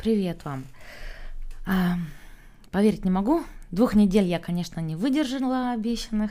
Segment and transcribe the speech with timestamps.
[0.00, 0.64] Привет вам.
[1.66, 1.96] А,
[2.70, 3.44] поверить не могу.
[3.70, 6.30] Двух недель я, конечно, не выдержала обещанных.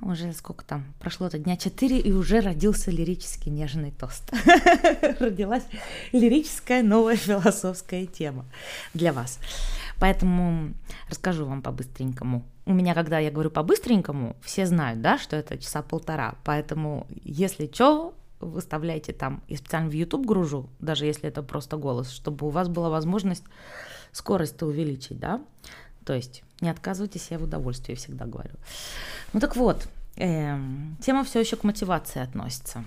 [0.00, 0.92] Уже сколько там?
[0.98, 4.32] Прошло-то дня четыре, и уже родился лирический нежный тост.
[5.20, 5.62] Родилась
[6.10, 8.44] лирическая новая философская тема
[8.92, 9.38] для вас.
[10.00, 10.74] Поэтому
[11.08, 12.42] расскажу вам по-быстренькому.
[12.66, 16.34] У меня, когда я говорю по-быстренькому, все знают, да, что это часа полтора.
[16.42, 19.42] Поэтому, если что, выставляйте там.
[19.48, 23.44] Я специально в YouTube гружу, даже если это просто голос, чтобы у вас была возможность
[24.12, 25.40] скорость-то увеличить, да.
[26.04, 28.54] То есть не отказывайтесь, я в удовольствии всегда говорю.
[29.32, 30.58] Ну так вот, э,
[31.00, 32.84] тема все еще к мотивации относится.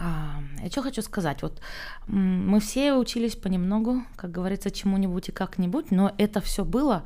[0.00, 1.60] А, я что хочу сказать, вот
[2.06, 7.02] мы все учились понемногу, как говорится, чему-нибудь и как-нибудь, но это все было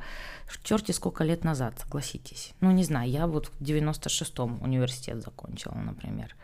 [0.63, 2.53] черти сколько лет назад, согласитесь.
[2.61, 6.35] Ну, не знаю, я вот в 96-м университет закончила, например.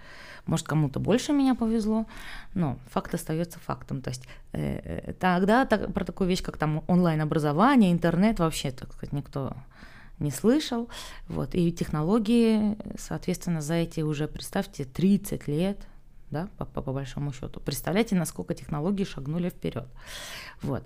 [0.49, 2.07] Может, кому-то больше меня повезло,
[2.55, 4.01] но факт остается фактом.
[4.01, 8.91] То есть э, э, тогда так, про такую вещь, как там онлайн-образование, интернет, вообще, так
[8.93, 9.53] сказать, никто
[10.17, 10.89] не слышал.
[11.27, 11.53] Вот.
[11.53, 15.77] И технологии, соответственно, за эти уже, представьте, 30 лет,
[16.31, 17.59] да, по, по, по большому счету.
[17.59, 19.87] Представляете, насколько технологии шагнули вперед.
[20.63, 20.83] Вот.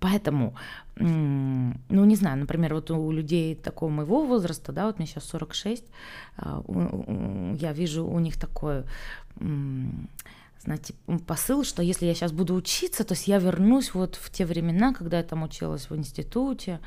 [0.00, 0.54] Поэтому,
[0.96, 5.84] ну, не знаю, например, вот у людей такого моего возраста, да, вот мне сейчас 46,
[6.36, 6.62] а,
[7.58, 8.84] я вижу у них такое,
[9.36, 10.94] знаете,
[11.26, 14.92] посыл, что если я сейчас буду учиться, то есть я вернусь вот в те времена,
[14.92, 16.80] когда я там училась в институте,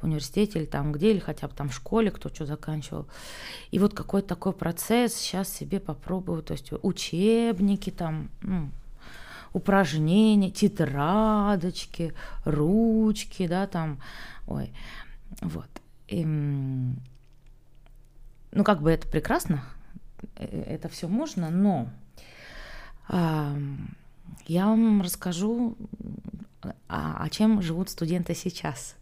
[0.00, 3.06] в университете или там где, или хотя бы там в школе, кто что заканчивал.
[3.70, 8.70] И вот какой-то такой процесс сейчас себе попробую, то есть учебники там, ну,
[9.52, 14.00] упражнения, тетрадочки, ручки, да, там,
[14.46, 14.72] ой,
[15.40, 15.68] вот.
[16.08, 16.94] И, ну,
[18.64, 19.64] как бы это прекрасно,
[20.36, 21.88] э, это все можно, но
[23.08, 23.56] а,
[24.46, 25.76] я вам расскажу,
[26.88, 28.96] а, о чем живут студенты сейчас.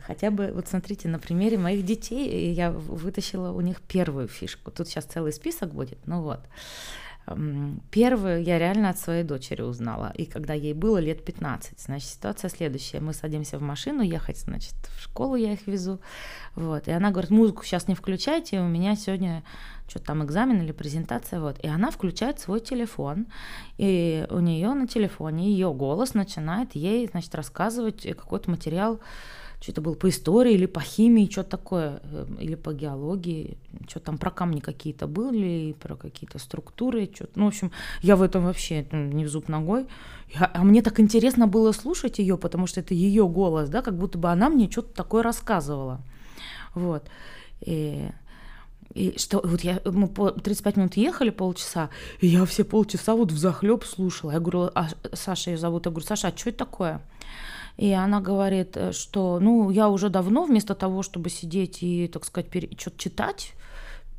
[0.00, 4.70] Хотя бы, вот смотрите, на примере моих детей я вытащила у них первую фишку.
[4.70, 6.40] Тут сейчас целый список будет, ну вот.
[7.90, 10.12] Первую я реально от своей дочери узнала.
[10.14, 11.80] И когда ей было лет 15.
[11.80, 13.00] Значит, ситуация следующая.
[13.00, 16.00] Мы садимся в машину ехать, значит, в школу я их везу.
[16.54, 16.86] Вот.
[16.86, 19.42] И она говорит, музыку сейчас не включайте, у меня сегодня
[19.88, 21.40] что-то там экзамен или презентация.
[21.40, 21.58] Вот.
[21.64, 23.26] И она включает свой телефон.
[23.76, 29.00] И у нее на телефоне ее голос начинает ей, значит, рассказывать какой-то материал,
[29.60, 33.56] что-то было по истории или по химии, что-то такое, э, или по геологии,
[33.88, 37.32] что там про камни какие-то были, про какие-то структуры, что-то.
[37.38, 37.72] Ну, в общем,
[38.02, 39.86] я в этом вообще ну, не в зуб ногой.
[40.34, 43.96] Я, а мне так интересно было слушать ее, потому что это ее голос, да, как
[43.96, 46.00] будто бы она мне что-то такое рассказывала.
[46.74, 47.08] Вот.
[47.62, 48.08] И,
[48.92, 51.88] и что, вот я, мы по 35 минут ехали полчаса,
[52.20, 54.32] и я все полчаса вот в захлеб слушала.
[54.32, 57.00] Я говорю, а Саша ее зовут, я говорю, Саша, а что это такое?
[57.76, 62.24] И она говорит, э, что, ну, я уже давно вместо того, чтобы сидеть и, так
[62.24, 62.68] сказать, пере...
[62.78, 63.52] что-то читать,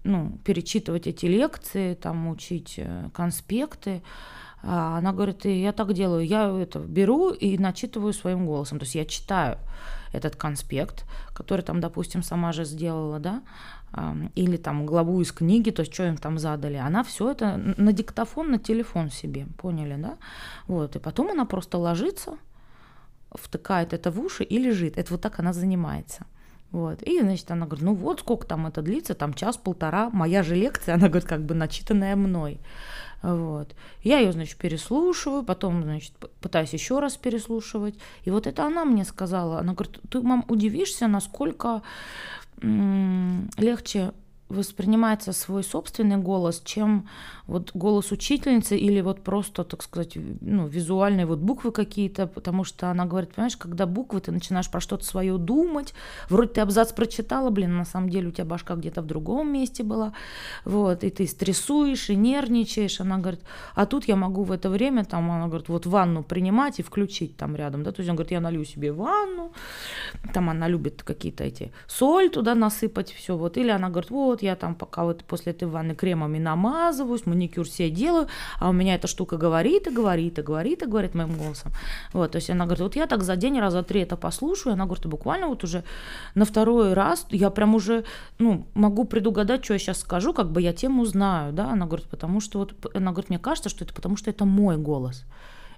[0.04, 4.04] ну, перечитывать эти лекции, там, учить э, конспекты,
[4.64, 8.84] а она говорит, и я так делаю, я это беру и начитываю своим голосом, то
[8.84, 9.58] есть я читаю
[10.12, 13.44] этот конспект, который там, допустим, сама же сделала, да,
[14.36, 17.94] или там главу из книги, то есть что им там задали, она все это на
[17.94, 20.18] диктофон, на телефон себе, поняли, да,
[20.68, 22.38] вот, и потом она просто ложится,
[23.40, 24.98] втыкает это в уши и лежит.
[24.98, 26.26] Это вот так она занимается.
[26.72, 27.02] Вот.
[27.04, 30.96] И, значит, она говорит, ну вот сколько там это длится, там час-полтора, моя же лекция,
[30.96, 32.60] она говорит, как бы начитанная мной.
[33.24, 33.76] Вот.
[34.04, 37.96] Я ее, значит, переслушиваю, потом, значит, пытаюсь еще раз переслушивать.
[38.26, 41.82] И вот это она мне сказала, она говорит, ты, мам, удивишься, насколько
[42.62, 44.12] м- легче
[44.50, 47.08] воспринимается свой собственный голос, чем
[47.48, 52.92] вот голос учительницы или вот просто, так сказать, ну, визуальные вот буквы какие-то, потому что
[52.92, 55.94] она говорит, понимаешь, когда буквы, ты начинаешь про что-то свое думать,
[56.30, 59.84] вроде ты абзац прочитала, блин, на самом деле у тебя башка где-то в другом месте
[59.84, 60.14] была,
[60.66, 63.42] вот, и ты стрессуешь и нервничаешь, она говорит,
[63.76, 67.38] а тут я могу в это время, там, она говорит, вот ванну принимать и включить
[67.38, 69.54] там рядом, да, то есть она говорит, я налью себе ванну,
[70.34, 74.44] там она любит какие-то эти соль туда насыпать, все, вот, или она говорит, вот, вот
[74.44, 78.28] я там пока вот после этой ванны кремами намазываюсь, маникюр себе делаю,
[78.60, 81.72] а у меня эта штука говорит и говорит и говорит и говорит моим голосом.
[82.14, 84.86] Вот, то есть она говорит, вот я так за день раза три это послушаю, она
[84.86, 85.84] говорит, буквально вот уже
[86.36, 88.04] на второй раз я прям уже,
[88.40, 92.08] ну, могу предугадать, что я сейчас скажу, как бы я тему знаю, да, она говорит,
[92.08, 95.26] потому что вот, она говорит, мне кажется, что это потому что это мой голос.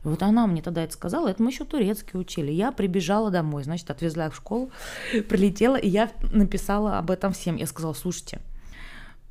[0.04, 2.52] Вот она мне тогда это сказала, это мы еще турецкий учили.
[2.52, 4.72] Я прибежала домой, значит, отвезла в школу,
[5.30, 7.58] прилетела, и я написала об этом всем.
[7.58, 8.40] Я сказала, слушайте,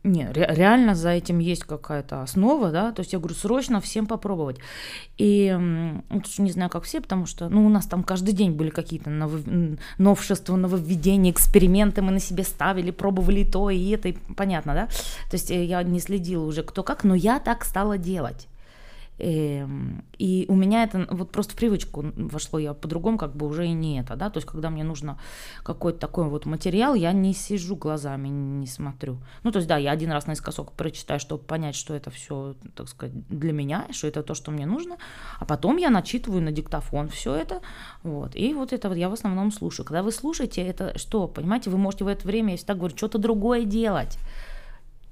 [0.05, 4.07] Не, ре- реально за этим есть какая-то основа, да, то есть я говорю, срочно всем
[4.07, 4.59] попробовать.
[5.19, 5.53] И
[6.09, 9.11] вот не знаю, как все, потому что, ну, у нас там каждый день были какие-то
[9.11, 14.87] ново- новшества, нововведения, эксперименты мы на себе ставили, пробовали то и это, и понятно, да,
[14.87, 18.47] то есть э, я не следила уже кто как, но я так стала делать.
[19.19, 23.67] Эм, и у меня это вот просто в привычку вошло, я по-другому как бы уже
[23.67, 25.19] и не это, да, то есть когда мне нужно
[25.65, 29.19] какой-то такой вот материал, я не сижу глазами, не смотрю.
[29.43, 32.89] Ну, то есть да, я один раз наискосок прочитаю, чтобы понять, что это все, так
[32.89, 34.99] сказать, для меня, что это то, что мне нужно,
[35.41, 37.61] а потом я начитываю на диктофон все это,
[38.05, 39.85] вот, и вот это вот я в основном слушаю.
[39.85, 43.19] Когда вы слушаете, это что, понимаете, вы можете в это время, я всегда говорю, что-то
[43.19, 44.17] другое делать,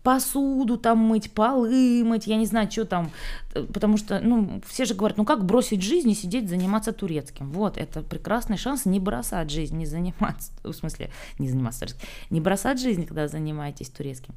[0.07, 3.11] посуду там мыть, полы мыть, я не знаю, что там,
[3.75, 7.51] потому что, ну, все же говорят, ну как бросить жизнь и сидеть заниматься турецким?
[7.51, 11.11] Вот, это прекрасный шанс не бросать жизнь, не заниматься, в смысле,
[11.41, 11.87] не заниматься
[12.31, 14.37] не бросать жизнь, когда занимаетесь турецким.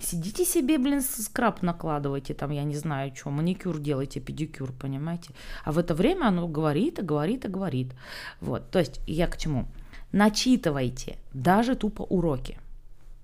[0.00, 5.30] Сидите себе, блин, скраб накладывайте, там, я не знаю, что, маникюр делайте, педикюр, понимаете?
[5.64, 7.94] А в это время оно говорит и говорит и говорит.
[8.42, 9.64] Вот, то есть я к чему?
[10.12, 12.58] Начитывайте даже тупо уроки.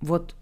[0.01, 0.35] Вот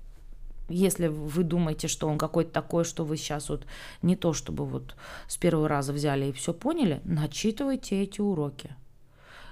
[0.72, 3.66] если вы думаете, что он какой-то такой, что вы сейчас вот
[4.02, 4.96] не то, чтобы вот
[5.28, 8.76] с первого раза взяли и все поняли, начитывайте эти уроки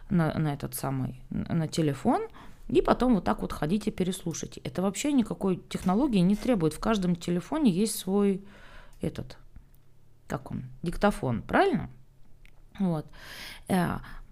[0.10, 2.28] на, на этот самый, на телефон,
[2.68, 4.62] и потом вот так вот ходите, переслушайте.
[4.64, 6.74] Это вообще никакой технологии не требует.
[6.74, 8.44] В каждом телефоне есть свой
[9.02, 9.38] этот,
[10.28, 11.90] как он, диктофон, правильно?
[12.78, 13.06] Вот.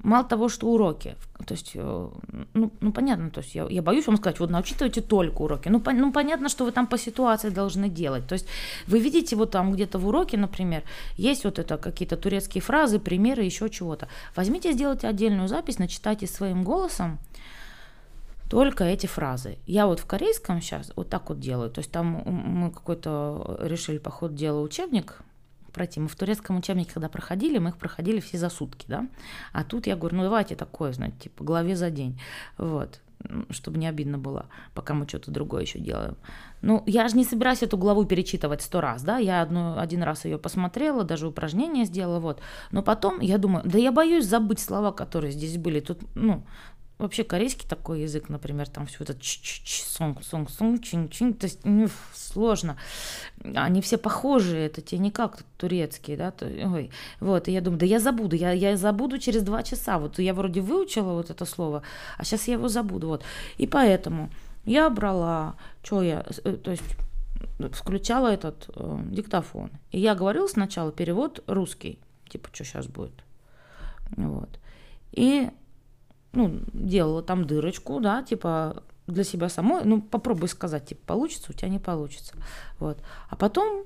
[0.04, 1.16] Мало того, что уроки,
[1.46, 2.10] то есть, э,
[2.54, 5.70] ну, ну понятно, то есть я, я боюсь вам сказать, вот научитывайте только уроки.
[5.70, 8.28] Ну, по, ну, понятно, что вы там по ситуации должны делать.
[8.28, 8.48] То есть
[8.86, 10.84] вы видите вот там где-то в уроке, например,
[11.16, 14.08] есть вот это какие-то турецкие фразы, примеры, еще чего-то.
[14.36, 17.18] Возьмите, сделайте отдельную запись, начитайте своим голосом,
[18.50, 19.58] только эти фразы.
[19.66, 21.70] Я вот в корейском сейчас вот так вот делаю.
[21.70, 25.22] То есть там мы какой-то решили, поход делал учебник
[25.78, 26.00] пройти.
[26.00, 29.08] Мы в турецком учебнике, когда проходили, мы их проходили все за сутки, да.
[29.54, 32.20] А тут я говорю, ну давайте такое, знаете, типа главе за день.
[32.58, 33.00] Вот
[33.50, 36.16] чтобы не обидно было, пока мы что-то другое еще делаем.
[36.62, 40.26] Ну, я же не собираюсь эту главу перечитывать сто раз, да, я одну, один раз
[40.26, 42.42] ее посмотрела, даже упражнение сделала, вот.
[42.72, 45.80] Но потом я думаю, да я боюсь забыть слова, которые здесь были.
[45.80, 46.44] Тут, ну,
[46.98, 51.60] вообще корейский такой язык, например, там все это сонг, сонг, сонг, чин, чин, то есть
[51.64, 52.78] ну, сложно.
[53.56, 56.90] Они все похожие, это те не как турецкие, да, ой,
[57.20, 60.34] вот, и я думаю, да я забуду, я, я забуду через два часа, вот я
[60.34, 61.84] вроде выучила вот это слово,
[62.18, 63.24] а сейчас я его забуду, вот,
[63.58, 64.30] и поэтому
[64.66, 66.84] я брала, что я, э, то есть
[67.74, 73.24] включала этот э, диктофон, и я говорила сначала перевод русский, типа, что сейчас будет,
[74.16, 74.50] вот,
[75.12, 75.50] и
[76.38, 81.54] ну, делала там дырочку, да, типа для себя самой, ну, попробуй сказать, типа, получится, у
[81.54, 82.36] тебя не получится,
[82.78, 83.00] вот.
[83.30, 83.86] А потом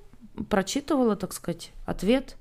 [0.49, 2.37] прочитывала, так сказать, ответ,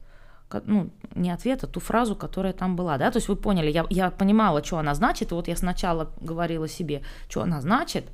[0.65, 3.87] ну, не ответ, а ту фразу, которая там была, да, то есть вы поняли, я,
[3.91, 8.07] я понимала, что она значит, вот я сначала говорила себе, что она значит,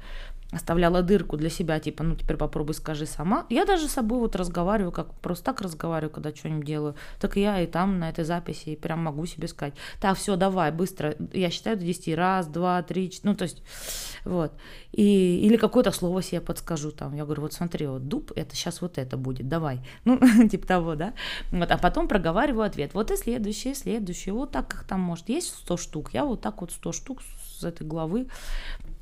[0.53, 3.47] оставляла дырку для себя, типа, ну теперь попробуй скажи сама.
[3.51, 6.95] Я даже с собой вот разговариваю, как просто так разговариваю, когда что-нибудь делаю.
[7.21, 10.71] Так я и там на этой записи и прям могу себе сказать, так, все, давай,
[10.71, 13.63] быстро, я считаю до 10, раз, два, три, ну то есть,
[14.25, 14.53] вот.
[14.93, 18.81] И, или какое-то слово себе подскажу там, я говорю, вот смотри, вот дуб, это сейчас
[18.81, 19.81] вот это будет, давай.
[20.05, 21.15] Ну, типа того, да.
[21.51, 25.49] Вот, а потом проговариваю ответ, вот и следующее, следующее, вот так, как там может, есть
[25.49, 27.23] 100 штук, я вот так вот 100 штук
[27.59, 28.29] с этой главы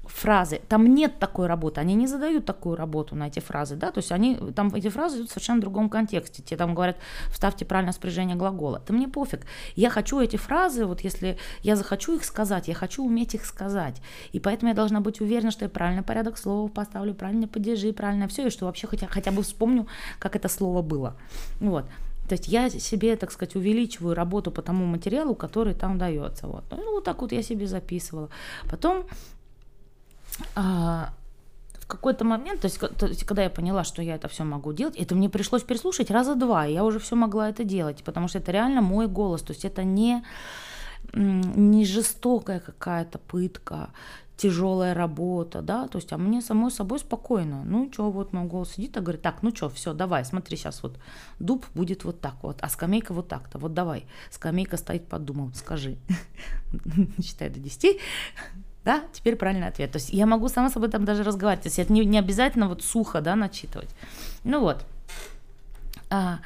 [0.09, 0.61] фразы.
[0.69, 4.13] Там нет такой работы, они не задают такую работу на эти фразы, да, то есть
[4.13, 6.43] они, там эти фразы идут в совершенно другом контексте.
[6.43, 6.97] Тебе там говорят,
[7.31, 8.83] вставьте правильное спряжение глагола.
[8.87, 9.47] Да мне пофиг.
[9.77, 14.01] Я хочу эти фразы, вот если я захочу их сказать, я хочу уметь их сказать.
[14.33, 18.29] И поэтому я должна быть уверена, что я правильный порядок слов поставлю, правильно падежи, правильно
[18.29, 19.87] все, и что вообще хотя, хотя бы вспомню,
[20.19, 21.17] как это слово было.
[21.61, 21.85] Вот.
[22.29, 26.47] То есть я себе, так сказать, увеличиваю работу по тому материалу, который там дается.
[26.47, 26.65] Вот.
[26.71, 28.31] Ну, вот так вот я себе записывала.
[28.71, 29.05] Потом
[30.55, 31.13] а,
[31.79, 34.73] в какой-то момент, то есть, то есть, когда я поняла, что я это все могу
[34.73, 38.29] делать, это мне пришлось переслушать раза два, и я уже все могла это делать, потому
[38.29, 40.25] что это реально мой голос, то есть это не
[41.13, 43.91] не жестокая какая-то пытка,
[44.37, 47.63] тяжелая работа, да, то есть, а мне самой собой спокойно.
[47.65, 50.83] Ну, что, вот мой голос сидит и говорит, так, ну что, все, давай, смотри, сейчас
[50.83, 50.99] вот
[51.39, 54.07] дуб будет вот так вот, а скамейка вот так-то, вот давай.
[54.31, 55.99] Скамейка стоит под думом, скажи.
[57.23, 58.01] Считай до 10,
[58.85, 59.93] да, теперь правильный ответ.
[59.93, 61.63] То есть я могу сама с собой там даже разговаривать.
[61.63, 63.91] То есть это не, не обязательно вот сухо, да, начитывать.
[64.45, 64.85] Ну вот.
[66.11, 66.39] А,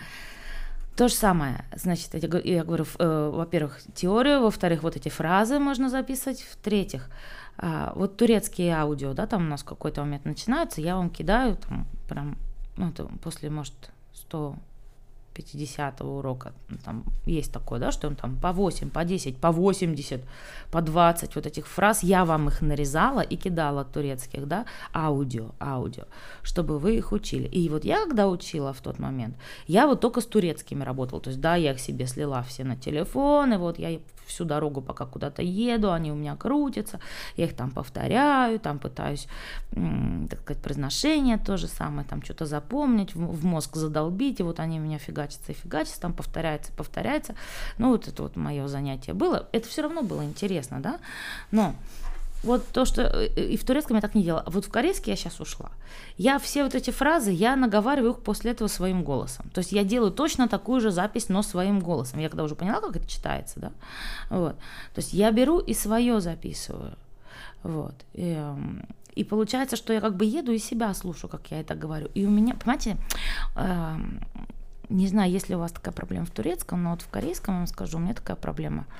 [0.96, 5.88] то же самое, значит, я, я говорю, э, во-первых, теорию, во-вторых, вот эти фразы можно
[5.88, 7.08] записывать, в-третьих,
[7.58, 11.86] э, вот турецкие аудио, да, там у нас какой-то момент начинается, я вам кидаю там
[12.08, 12.36] прям
[12.78, 13.74] ну, это после, может,
[14.14, 14.56] 100
[15.38, 19.52] 50 урока, ну, там есть такое, да, что он там по 8, по 10, по
[19.52, 20.20] 80,
[20.72, 26.04] по 20 вот этих фраз, я вам их нарезала и кидала турецких, да, аудио, аудио,
[26.42, 27.46] чтобы вы их учили.
[27.46, 29.36] И вот я, когда учила в тот момент,
[29.68, 32.76] я вот только с турецкими работала, то есть, да, я их себе слила все на
[32.76, 37.00] телефон, и вот я всю дорогу, пока куда-то еду, они у меня крутятся,
[37.36, 39.26] я их там повторяю, там пытаюсь,
[39.70, 44.78] так сказать, произношение то же самое, там что-то запомнить, в мозг задолбить, и вот они
[44.78, 47.34] меня фигачатся и фигачатся, там повторяется, повторяется.
[47.78, 49.48] Ну, вот это вот мое занятие было.
[49.52, 50.98] Это все равно было интересно, да,
[51.50, 51.74] но
[52.44, 55.16] вот то, что э, и в турецком я так не делала, вот в корейский я
[55.16, 55.70] сейчас ушла.
[56.16, 59.50] Я все вот эти фразы, я наговариваю их после этого своим голосом.
[59.52, 62.20] То есть я делаю точно такую же запись, но своим голосом.
[62.20, 63.72] Я когда уже поняла, как это читается, да,
[64.30, 64.56] вот.
[64.94, 66.96] То есть я беру и свое записываю,
[67.64, 67.94] вот.
[68.14, 71.74] И, эм, и получается, что я как бы еду и себя слушаю, как я это
[71.74, 72.08] говорю.
[72.14, 72.96] И у меня, понимаете,
[73.56, 73.96] э,
[74.88, 77.66] не знаю, есть ли у вас такая проблема в турецком, но вот в корейском, вам
[77.66, 78.86] скажу, у меня такая проблема–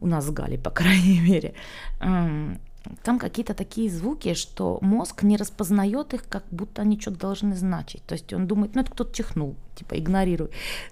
[0.00, 1.54] у нас с Галей, по крайней мере,
[2.00, 2.58] эм,
[3.02, 8.02] там какие-то такие звуки, что мозг не распознает их, как будто они что-то должны значить.
[8.04, 10.50] То есть он думает, ну это кто-то чихнул, типа игнорируй.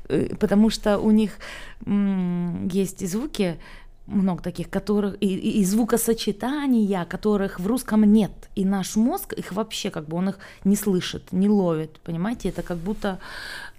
[0.09, 1.39] Э, потому что у них
[1.87, 3.59] есть звуки,
[4.07, 8.33] много таких, которых и, и, и звукосочетания, которых в русском нет.
[8.55, 12.01] И наш мозг их вообще как бы он их не слышит, не ловит.
[12.01, 13.19] Понимаете, это как будто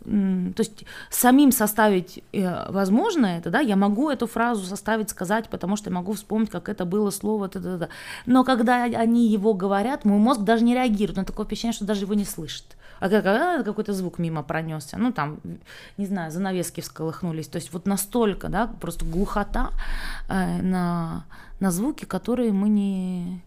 [0.06, 5.76] то есть самим составить э, возможно это, да, я могу эту фразу составить, сказать, потому
[5.76, 7.90] что я могу вспомнить, как это было слово, т -т -т.
[8.26, 12.02] но когда они его говорят, мой мозг даже не реагирует, он такое впечатление, что даже
[12.02, 12.78] его не слышит.
[13.00, 15.40] А как а, какой-то звук мимо пронесся, ну там,
[15.98, 19.72] не знаю, занавески всколыхнулись, то есть вот настолько, да, просто глухота
[20.30, 21.26] э, на,
[21.60, 23.42] на звуки, которые мы не,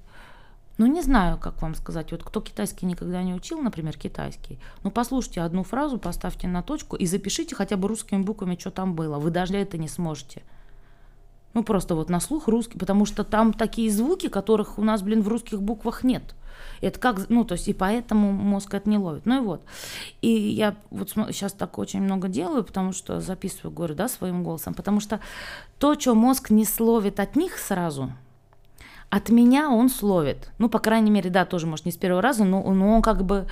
[0.79, 2.13] ну, не знаю, как вам сказать.
[2.13, 6.95] Вот кто китайский никогда не учил, например, китайский, ну, послушайте одну фразу, поставьте на точку
[6.95, 9.19] и запишите хотя бы русскими буквами, что там было.
[9.19, 10.43] Вы даже это не сможете.
[11.53, 15.23] Ну, просто вот на слух русский, потому что там такие звуки, которых у нас, блин,
[15.23, 16.37] в русских буквах нет.
[16.81, 19.27] Это как, ну, то есть, и поэтому мозг это не ловит.
[19.27, 19.63] Ну и вот.
[20.23, 24.75] И я вот сейчас так очень много делаю, потому что записываю, говорю, да, своим голосом,
[24.75, 25.19] потому что
[25.81, 28.13] то, что мозг не словит от них сразу–
[29.11, 30.51] от меня он словит.
[30.59, 33.25] Ну, по крайней мере, да, тоже, может, не с первого раза, но, но он как
[33.25, 33.47] бы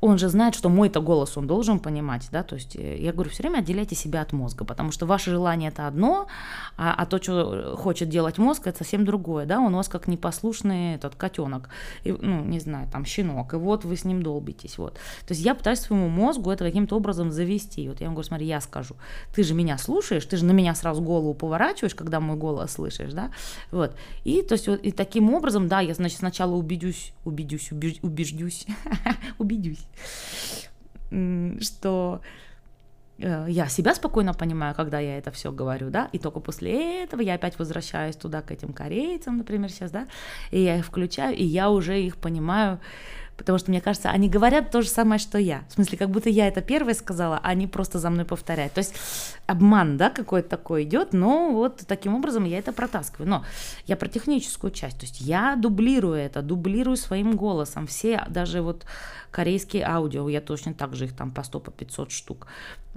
[0.00, 3.30] он же знает, что мой-то голос он должен понимать, да, то есть э, я говорю,
[3.30, 6.26] все время отделяйте себя от мозга, потому что ваше желание это одно,
[6.76, 10.06] а, а то, что хочет делать мозг, это совсем другое, да, он у вас как
[10.06, 11.70] непослушный этот котенок,
[12.04, 14.94] и, ну, не знаю, там, щенок, и вот вы с ним долбитесь, вот.
[15.26, 18.46] То есть я пытаюсь своему мозгу это каким-то образом завести, вот я ему говорю, смотри,
[18.46, 18.96] я скажу,
[19.34, 23.12] ты же меня слушаешь, ты же на меня сразу голову поворачиваешь, когда мой голос слышишь,
[23.12, 23.30] да,
[23.70, 28.66] вот, и, то есть, вот, и таким образом, да, я, значит, сначала убедюсь, убедюсь, убеждюсь,
[29.38, 29.86] убедюсь,
[31.60, 32.20] что
[33.18, 37.20] э, я себя спокойно понимаю, когда я это все говорю, да, и только после этого
[37.20, 40.06] я опять возвращаюсь туда к этим корейцам, например, сейчас, да,
[40.50, 42.80] и я их включаю, и я уже их понимаю,
[43.36, 45.64] потому что, мне кажется, они говорят то же самое, что я.
[45.68, 48.72] В смысле, как будто я это первая сказала, а они просто за мной повторяют.
[48.72, 48.94] То есть
[49.46, 53.28] обман, да, какой-то такой идет, но вот таким образом я это протаскиваю.
[53.28, 53.44] Но
[53.86, 57.86] я про техническую часть, то есть я дублирую это, дублирую своим голосом.
[57.86, 58.86] Все, даже вот
[59.30, 62.46] корейские аудио, я точно так же их там по 100, по 500 штук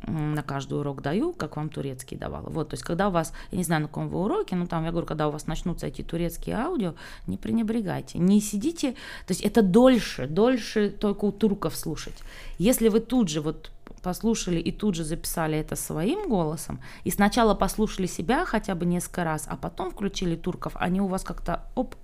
[0.08, 2.50] на каждый урок даю, как вам турецкий давала.
[2.50, 4.86] Вот, то есть, когда у вас, я не знаю, на каком вы уроке, но там,
[4.86, 6.96] я говорю, когда у вас начнутся эти турецкие аудио,
[7.28, 8.92] не пренебрегайте, не сидите,
[9.28, 12.16] то есть это дольше, дольше только у турков слушать.
[12.58, 13.72] Если вы тут же вот
[14.02, 19.24] послушали и тут же записали это своим голосом, и сначала послушали себя хотя бы несколько
[19.24, 21.96] раз, а потом включили турков, они у вас как-то, оп,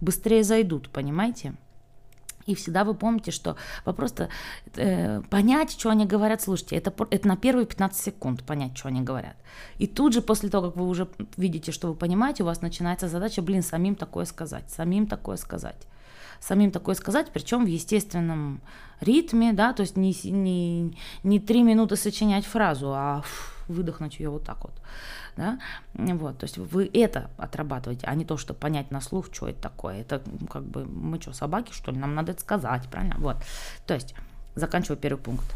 [0.00, 1.54] быстрее зайдут, понимаете?
[2.46, 4.28] И всегда вы помните, что вы просто
[4.76, 9.00] э, понять, что они говорят, слушайте, это, это на первые 15 секунд понять, что они
[9.00, 9.34] говорят.
[9.78, 13.08] И тут же после того, как вы уже видите, что вы понимаете, у вас начинается
[13.08, 15.76] задача, блин, самим такое сказать, самим такое сказать.
[16.40, 18.60] Самим такое сказать, причем в естественном
[19.00, 23.22] ритме, да, то есть не, не, не три минуты сочинять фразу, а
[23.68, 24.72] выдохнуть ее вот так вот
[25.36, 25.58] да,
[25.92, 29.60] вот, то есть вы это отрабатываете, а не то, что понять на слух, что это
[29.60, 33.36] такое, это как бы мы что, собаки, что ли, нам надо это сказать, правильно, вот,
[33.86, 34.14] то есть
[34.54, 35.54] заканчиваю первый пункт,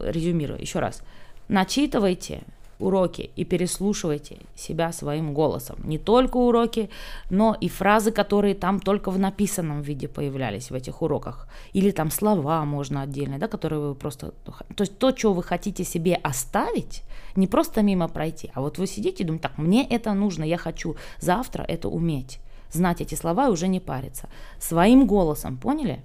[0.00, 0.60] резюмирую.
[0.60, 1.02] Еще раз,
[1.48, 2.42] начитывайте
[2.78, 5.76] уроки и переслушивайте себя своим голосом.
[5.84, 6.90] Не только уроки,
[7.30, 11.48] но и фразы, которые там только в написанном виде появлялись в этих уроках.
[11.72, 14.32] Или там слова можно отдельные, да, которые вы просто...
[14.44, 17.02] То есть то, что вы хотите себе оставить,
[17.36, 20.58] не просто мимо пройти, а вот вы сидите и думаете, так, мне это нужно, я
[20.58, 22.40] хочу завтра это уметь.
[22.72, 24.28] Знать эти слова и уже не париться.
[24.58, 26.02] Своим голосом, поняли?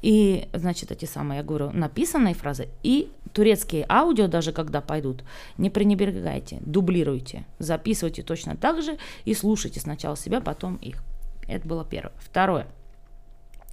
[0.00, 5.24] И, значит, эти самые, я говорю, написанные фразы и турецкие аудио, даже когда пойдут,
[5.56, 11.02] не пренебрегайте, дублируйте, записывайте точно так же и слушайте сначала себя, потом их.
[11.48, 12.12] Это было первое.
[12.18, 12.66] Второе.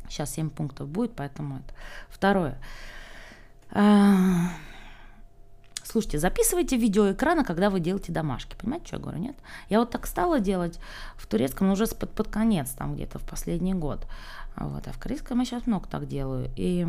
[0.10, 1.74] Сейчас 7 пунктов будет, поэтому это.
[2.10, 2.58] Второе.
[3.72, 4.52] А,
[5.84, 8.56] слушайте, записывайте видеоэкрана, когда вы делаете домашки.
[8.56, 9.20] Понимаете, что я говорю?
[9.20, 9.36] Нет?
[9.70, 10.80] Я вот так стала делать
[11.18, 14.08] в турецком, уже под, под конец, там где-то в последний год.
[14.58, 14.88] Вот.
[14.88, 16.50] А в корейском я сейчас много так делаю.
[16.56, 16.86] И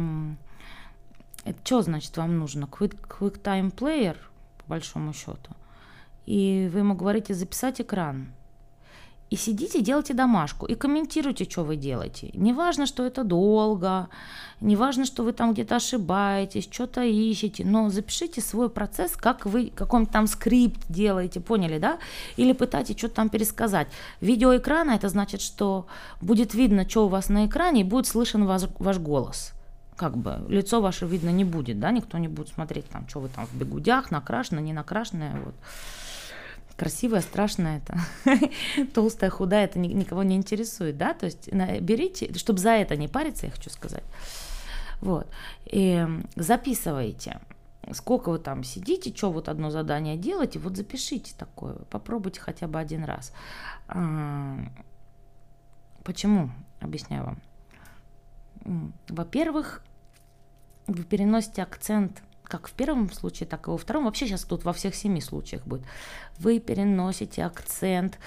[1.45, 2.65] это что значит вам нужно?
[2.65, 4.17] Quick, quick Time Player,
[4.59, 5.53] по большому счету.
[6.27, 8.29] И вы ему говорите записать экран.
[9.29, 12.31] И сидите, делайте домашку и комментируйте, что вы делаете.
[12.35, 14.09] Не важно, что это долго,
[14.61, 19.73] не важно, что вы там где-то ошибаетесь, что-то ищете, но запишите свой процесс, как вы
[19.75, 21.99] какой-нибудь там скрипт делаете, поняли, да?
[22.37, 23.89] Или пытайтесь что-то там пересказать.
[24.21, 25.87] Видеоэкрана это значит, что
[26.21, 29.53] будет видно, что у вас на экране, и будет слышен ваш, ваш голос
[29.97, 33.29] как бы лицо ваше видно не будет, да, никто не будет смотреть там, что вы
[33.29, 35.55] там в бегудях, накрашено, не накрашенное, вот
[36.77, 37.99] красивая, страшная, это
[38.95, 43.47] толстая, худая, это никого не интересует, да, то есть берите, чтобы за это не париться,
[43.47, 44.05] я хочу сказать,
[45.01, 45.27] вот,
[45.65, 46.07] и
[46.37, 47.41] записывайте,
[47.93, 52.79] сколько вы там сидите, что вот одно задание делаете, вот запишите такое, попробуйте хотя бы
[52.79, 53.33] один раз.
[53.89, 54.59] А,
[56.03, 56.51] почему?
[56.81, 57.25] Объясняю
[58.65, 58.93] вам.
[59.09, 59.83] Во-первых,
[60.87, 64.73] вы переносите акцент как в первом случае, так и во втором, вообще сейчас тут во
[64.73, 65.85] всех семи случаях будет,
[66.39, 68.19] вы переносите акцент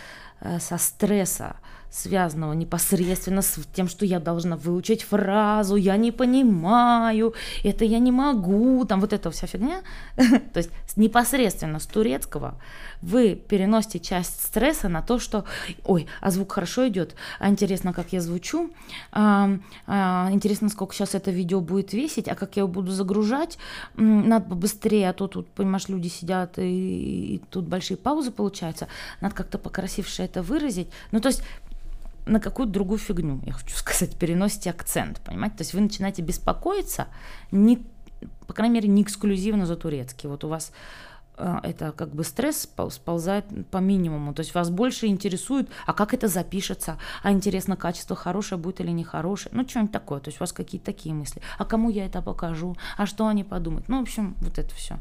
[0.41, 1.57] э, со стресса,
[1.91, 8.11] связанного непосредственно с тем, что я должна выучить фразу, я не понимаю, это я не
[8.11, 9.81] могу, там вот эта вся фигня,
[10.15, 12.55] то есть непосредственно с турецкого
[13.01, 15.45] вы переносите часть стресса на то, что,
[15.85, 18.71] ой, а звук хорошо идет, а интересно, как я звучу,
[19.11, 19.49] а,
[19.87, 23.57] а, интересно, сколько сейчас это видео будет весить, а как я его буду загружать,
[23.95, 28.87] надо побыстрее, а то тут, понимаешь, люди сидят, и, и тут большие паузы получаются,
[29.21, 31.43] надо как-то покрасивше это выразить, ну, то есть
[32.29, 35.57] на какую-то другую фигню, я хочу сказать, переносите акцент, понимаете?
[35.57, 37.07] То есть вы начинаете беспокоиться,
[37.51, 37.85] не,
[38.47, 40.29] по крайней мере, не эксклюзивно за турецкий.
[40.29, 40.71] Вот у вас
[41.39, 44.33] а, это как бы стресс сползает по минимуму.
[44.33, 48.91] То есть вас больше интересует, а как это запишется, а интересно, качество хорошее будет или
[48.91, 50.19] нехорошее, ну что-нибудь такое.
[50.19, 51.41] То есть у вас какие-то такие мысли.
[51.57, 53.87] А кому я это покажу, а что они подумают.
[53.87, 54.99] Ну, в общем, вот это все.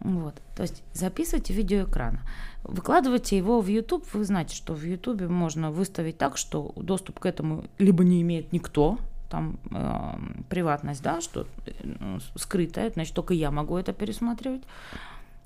[0.00, 0.34] Вот.
[0.56, 2.20] То есть записывайте видеоэкрана.
[2.64, 4.06] Выкладывайте его в YouTube.
[4.12, 8.52] Вы знаете, что в YouTube можно выставить так, что доступ к этому либо не имеет
[8.52, 10.14] никто, там э,
[10.48, 14.62] приватность, да, что э, скрытая, значит, только я могу это пересматривать.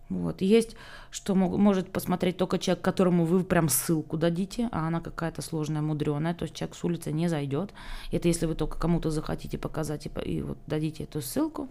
[0.08, 0.40] Вот.
[0.40, 0.76] Есть,
[1.10, 5.82] что мог, может посмотреть только человек, которому вы прям ссылку дадите, а она какая-то сложная,
[5.82, 7.72] мудреная, то есть человек с улицы не зайдет.
[8.12, 11.68] Это если вы только кому-то захотите показать и, и вот дадите эту ссылку.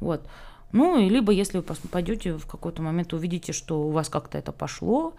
[0.00, 0.26] Вот.
[0.74, 4.50] Ну, и либо если вы пойдете в какой-то момент, увидите, что у вас как-то это
[4.50, 5.14] пошло,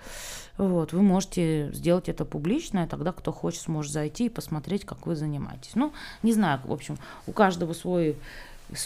[0.58, 5.08] вот, вы можете сделать это публично, и тогда кто хочет, сможет зайти и посмотреть, как
[5.08, 5.72] вы занимаетесь.
[5.76, 8.18] Ну, не знаю, в общем, у каждого свой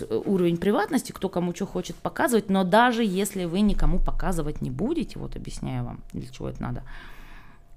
[0.10, 5.18] уровень приватности, кто кому что хочет показывать, но даже если вы никому показывать не будете,
[5.18, 6.84] вот объясняю вам, для чего это надо,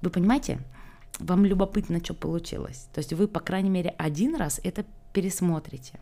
[0.03, 0.59] вы понимаете,
[1.19, 2.89] вам любопытно, что получилось.
[2.93, 5.99] То есть вы, по крайней мере, один раз это пересмотрите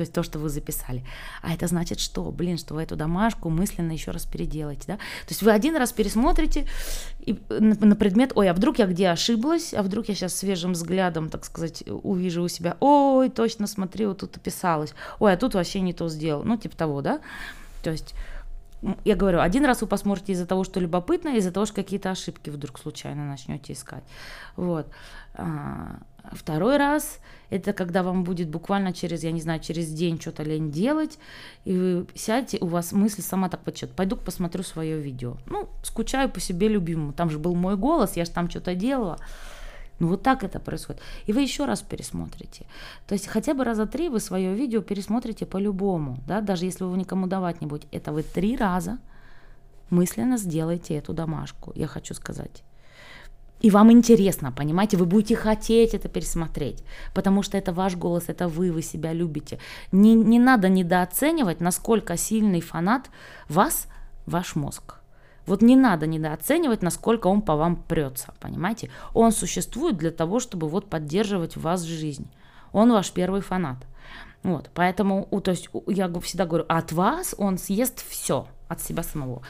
[0.00, 1.04] то есть то, что вы записали.
[1.42, 2.22] А это значит что?
[2.32, 4.96] Блин, что вы эту домашку мысленно еще раз переделаете, да?
[4.96, 6.66] То есть вы один раз пересмотрите
[7.20, 10.72] и на, на предмет, ой, а вдруг я где ошиблась, а вдруг я сейчас свежим
[10.72, 15.52] взглядом, так сказать, увижу у себя, ой, точно смотри, вот тут описалось, ой, а тут
[15.52, 17.20] вообще не то сделал, ну, типа того, да?
[17.82, 18.14] То есть
[19.04, 22.48] я говорю, один раз вы посмотрите из-за того, что любопытно, из-за того, что какие-то ошибки
[22.48, 24.04] вдруг случайно начнете искать.
[24.56, 24.86] Вот.
[26.32, 27.18] Второй раз
[27.50, 31.18] это когда вам будет буквально через, я не знаю, через день что-то лень делать,
[31.64, 33.90] и вы сядете, у вас мысль сама так почет.
[33.90, 35.36] Пойду посмотрю свое видео.
[35.46, 37.12] Ну, скучаю по себе любимому.
[37.12, 39.18] Там же был мой голос, я же там что-то делала.
[39.98, 41.02] Ну вот так это происходит.
[41.26, 42.64] И вы еще раз пересмотрите.
[43.06, 46.96] То есть хотя бы раза три вы свое видео пересмотрите по-любому, да, даже если вы
[46.96, 47.88] никому давать не будете.
[47.90, 48.98] Это вы три раза
[49.90, 52.62] мысленно сделайте эту домашку, я хочу сказать.
[53.60, 56.82] И вам интересно, понимаете, вы будете хотеть это пересмотреть,
[57.14, 59.58] потому что это ваш голос, это вы, вы себя любите.
[59.92, 63.10] Не, не надо недооценивать, насколько сильный фанат
[63.48, 63.86] вас,
[64.26, 64.96] ваш мозг.
[65.46, 68.90] Вот не надо недооценивать, насколько он по вам прется, понимаете?
[69.14, 72.30] Он существует для того, чтобы вот поддерживать вас жизнь.
[72.72, 73.78] Он ваш первый фанат.
[74.42, 79.42] Вот, поэтому, то есть я всегда говорю, от вас он съест все, от себя самого.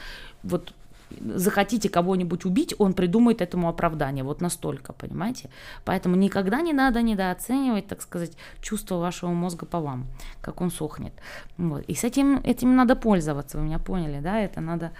[0.43, 0.73] Вот
[1.19, 4.23] захотите кого-нибудь убить, он придумает этому оправдание.
[4.23, 5.49] Вот настолько, понимаете?
[5.85, 10.07] Поэтому никогда не надо недооценивать, так сказать, чувство вашего мозга по вам,
[10.41, 11.13] как он сохнет.
[11.57, 11.83] Вот.
[11.87, 14.39] И с этим, этим надо пользоваться, вы меня поняли, да?
[14.39, 14.91] Это надо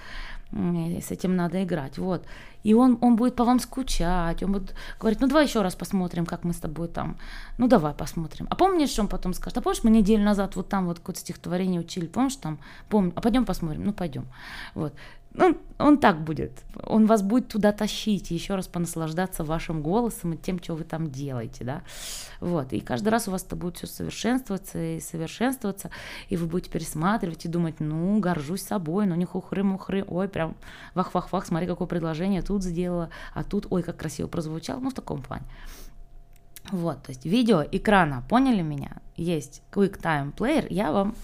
[0.51, 2.25] с этим надо играть, вот.
[2.63, 6.25] И он, он будет по вам скучать, он будет говорить, ну давай еще раз посмотрим,
[6.25, 7.17] как мы с тобой там,
[7.57, 8.47] ну давай посмотрим.
[8.49, 11.21] А помнишь, что он потом скажет, а помнишь, мы неделю назад вот там вот какое-то
[11.21, 14.27] стихотворение учили, помнишь там, помню, а пойдем посмотрим, ну пойдем.
[14.75, 14.93] Вот.
[15.33, 16.51] Ну, он так будет.
[16.83, 21.09] Он вас будет туда тащить, еще раз понаслаждаться вашим голосом и тем, что вы там
[21.09, 21.83] делаете, да.
[22.41, 22.73] Вот.
[22.73, 25.89] И каждый раз у вас это будет все совершенствоваться и совершенствоваться,
[26.27, 30.55] и вы будете пересматривать и думать, ну, горжусь собой, ну, не хухры-мухры, ой, прям
[30.95, 35.21] вах-вах-вах, смотри, какое предложение тут сделала, а тут, ой, как красиво прозвучало, ну, в таком
[35.21, 35.45] плане.
[36.71, 38.97] Вот, то есть видео экрана, поняли меня?
[39.15, 41.15] Есть QuickTime Player, я вам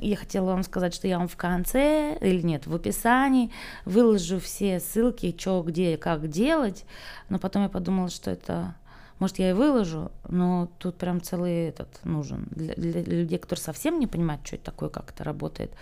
[0.00, 3.50] я хотела вам сказать, что я вам в конце, или нет, в описании
[3.84, 6.84] выложу все ссылки, что, где, как делать,
[7.28, 8.74] но потом я подумала, что это,
[9.18, 12.48] может, я и выложу, но тут прям целый этот нужен.
[12.50, 15.72] Для, для людей, которые совсем не понимают, что это такое, как это работает,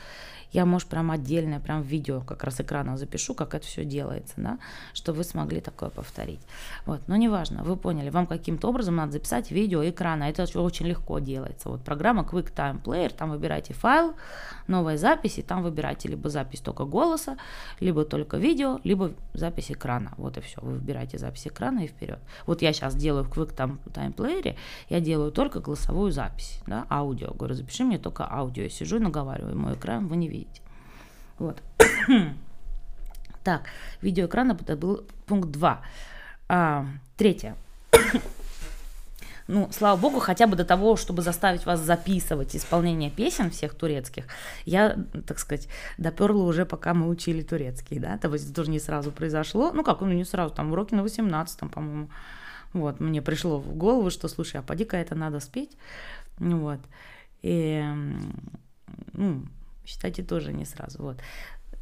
[0.53, 4.59] я, может, прям отдельное, прям видео как раз экрана запишу, как это все делается, да,
[4.93, 6.41] чтобы вы смогли такое повторить.
[6.87, 11.19] Вот, но неважно, вы поняли, вам каким-то образом надо записать видео экрана, это очень легко
[11.19, 11.69] делается.
[11.69, 14.15] Вот программа QuickTime Player, там выбирайте файл,
[14.73, 17.37] новая запись, и там выбирайте либо запись только голоса,
[17.81, 20.13] либо только видео, либо запись экрана.
[20.17, 20.61] Вот и все.
[20.61, 22.19] Вы выбираете запись экрана и вперед.
[22.47, 24.57] Вот я сейчас делаю в QuickTime Player,
[24.89, 27.33] я делаю только голосовую запись, да, аудио.
[27.35, 28.65] Говорю, запиши мне только аудио.
[28.65, 30.63] Я сижу и наговариваю, мой экран вы не видите.
[31.39, 31.63] Вот.
[33.45, 33.63] так,
[34.01, 35.81] видеоэкрана это был пункт 2.
[36.49, 37.57] А, третье
[39.49, 44.27] ну, слава богу, хотя бы до того, чтобы заставить вас записывать исполнение песен всех турецких,
[44.65, 48.79] я, так сказать, доперла уже, пока мы учили турецкий, да, то есть это тоже не
[48.79, 52.11] сразу произошло, ну как, ну не сразу, там уроки на 18-м, по-моему,
[52.73, 55.77] вот, мне пришло в голову, что, слушай, а поди-ка это надо спеть,
[56.39, 56.81] вот,
[57.43, 57.85] и,
[59.13, 59.45] ну,
[59.85, 61.19] считайте, тоже не сразу, вот,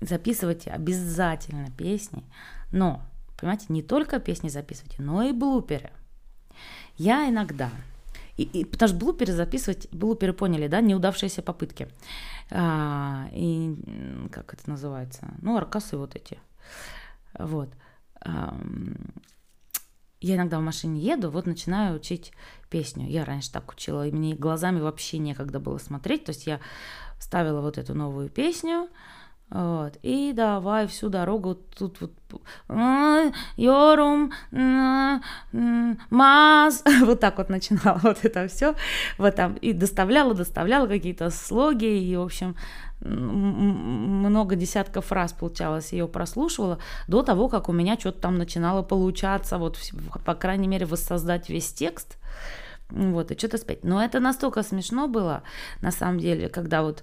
[0.01, 2.25] записывайте обязательно песни,
[2.73, 3.03] но,
[3.38, 5.90] понимаете, не только песни записывайте, но и блуперы,
[7.00, 7.70] я иногда,
[8.36, 11.88] и, и, потому что блуперы записывать, блуперы поняли, да, неудавшиеся попытки.
[12.50, 13.74] А, и
[14.30, 15.34] как это называется?
[15.40, 16.38] Ну, аркасы вот эти.
[17.38, 17.70] Вот.
[18.20, 18.54] А,
[20.20, 22.32] я иногда в машине еду, вот начинаю учить
[22.68, 23.08] песню.
[23.08, 26.26] Я раньше так учила, и мне глазами вообще некогда было смотреть.
[26.26, 26.60] То есть я
[27.18, 28.88] ставила вот эту новую песню,
[29.50, 29.98] вот.
[30.02, 32.12] И давай всю дорогу тут вот
[33.56, 34.32] Йорум,
[36.10, 38.76] Маз, вот так вот начинала вот это все,
[39.18, 42.54] вот там, и доставляла, доставляла какие-то слоги, и, в общем,
[43.00, 49.58] много десятков раз, получалось, ее прослушивала до того, как у меня что-то там начинало получаться,
[49.58, 49.78] вот,
[50.24, 52.18] по крайней мере, воссоздать весь текст,
[52.90, 53.84] вот, и что-то спеть.
[53.84, 55.42] Но это настолько смешно было,
[55.80, 57.02] на самом деле, когда вот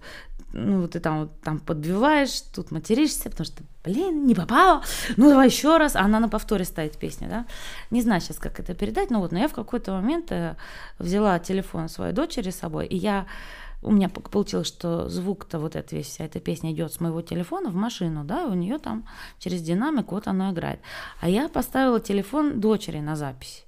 [0.53, 4.81] ну, ты там, вот, там подбиваешь, тут материшься, потому что, блин, не попала,
[5.17, 7.45] ну, давай еще раз, а она на повторе ставит песню, да.
[7.91, 10.55] Не знаю сейчас, как это передать, но вот, но я в какой-то момент э,
[10.99, 13.27] взяла телефон своей дочери с собой, и я,
[13.83, 17.69] у меня получилось, что звук-то вот эта весь, вся эта песня идет с моего телефона
[17.69, 19.05] в машину, да, и у нее там
[19.39, 20.79] через динамик вот оно играет.
[21.19, 23.66] А я поставила телефон дочери на запись.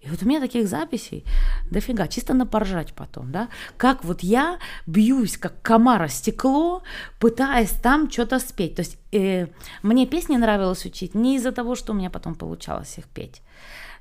[0.00, 1.24] И вот у меня таких записей
[1.70, 6.82] дофига, чисто на поржать потом, да, как вот я бьюсь, как комара стекло,
[7.18, 8.76] пытаясь там что-то спеть.
[8.76, 9.46] То есть э,
[9.82, 13.42] мне песни нравилось учить не из-за того, что у меня потом получалось их петь,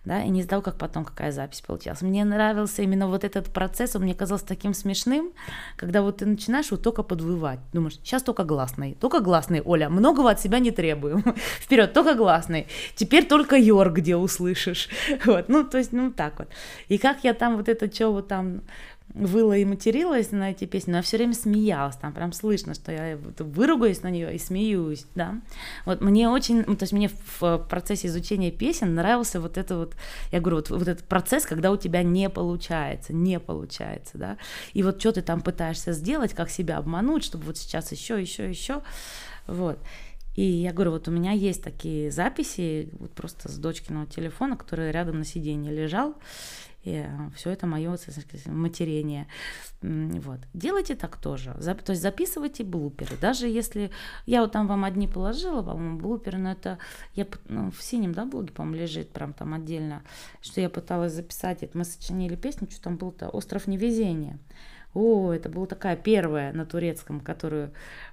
[0.06, 2.02] да, и не того, как потом какая запись получалась.
[2.02, 5.32] Мне нравился именно вот этот процесс, он мне казался таким смешным,
[5.76, 10.30] когда вот ты начинаешь вот только подвывать, думаешь, сейчас только гласный, только гласный, Оля, многого
[10.30, 11.24] от себя не требуем,
[11.60, 14.90] вперед, только гласный, теперь только Йор, где услышишь,
[15.26, 16.48] вот, ну, то есть, ну, так вот.
[16.88, 18.62] И как я там вот это, что вот там
[19.16, 22.92] выла и материлась на эти песни, но я все время смеялась, там прям слышно, что
[22.92, 25.42] я выругаюсь на нее и смеюсь, да.
[25.86, 29.96] Вот мне очень, ну, то есть мне в процессе изучения песен нравился вот это вот,
[30.32, 34.38] я говорю, вот, вот этот процесс, когда у тебя не получается, не получается, да,
[34.74, 38.50] и вот что ты там пытаешься сделать, как себя обмануть, чтобы вот сейчас еще, еще,
[38.50, 38.82] еще,
[39.48, 39.80] вот.
[40.36, 44.92] И я говорю, вот у меня есть такие записи, вот просто с дочкиного телефона, который
[44.92, 46.14] рядом на сиденье лежал,
[46.86, 47.98] и э, все это мое
[48.46, 49.28] матерение.
[49.82, 50.40] Вот.
[50.54, 51.54] Делайте так тоже.
[51.54, 53.18] То есть записывайте блуперы.
[53.20, 53.92] Даже если
[54.26, 56.78] я вот там вам одни положила, по-моему, блуперы, но это
[57.16, 60.04] я ну, в синем, да, блоге, по-моему, лежит прям там отдельно,
[60.42, 61.64] что я пыталась записать.
[61.64, 64.40] Это мы сочинили песню, что там был-то «Остров невезения».
[64.96, 67.72] О, это была такая первая на турецком, которую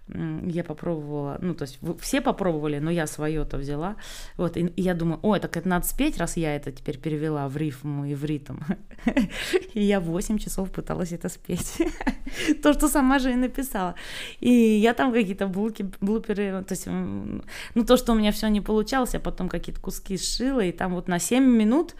[0.09, 1.39] я попробовала.
[1.41, 3.97] Ну, то есть все попробовали, но я свое-то взяла.
[4.37, 7.57] Вот, и, я думаю, ой, так это надо спеть, раз я это теперь перевела в
[7.57, 8.59] рифму и в ритм.
[9.75, 11.79] И я 8 часов пыталась это спеть.
[12.63, 13.95] То, что сама же и написала.
[14.41, 18.61] И я там какие-то булки, блуперы, то есть, ну, то, что у меня все не
[18.61, 21.95] получалось, я потом какие-то куски сшила, и там вот на 7 минут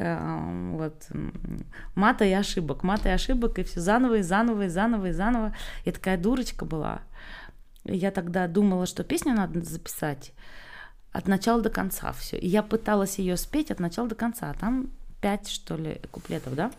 [0.00, 1.08] вот,
[1.94, 5.54] мата и ошибок, мата и ошибок, и все заново, и заново, и заново, и заново.
[5.84, 7.02] Я такая дурочка была.
[7.84, 10.32] Я тогда думала, что песню надо записать
[11.12, 12.38] от начала до конца все.
[12.38, 14.54] И я пыталась ее спеть от начала до конца.
[14.54, 16.70] Там пять, что ли, куплетов, да?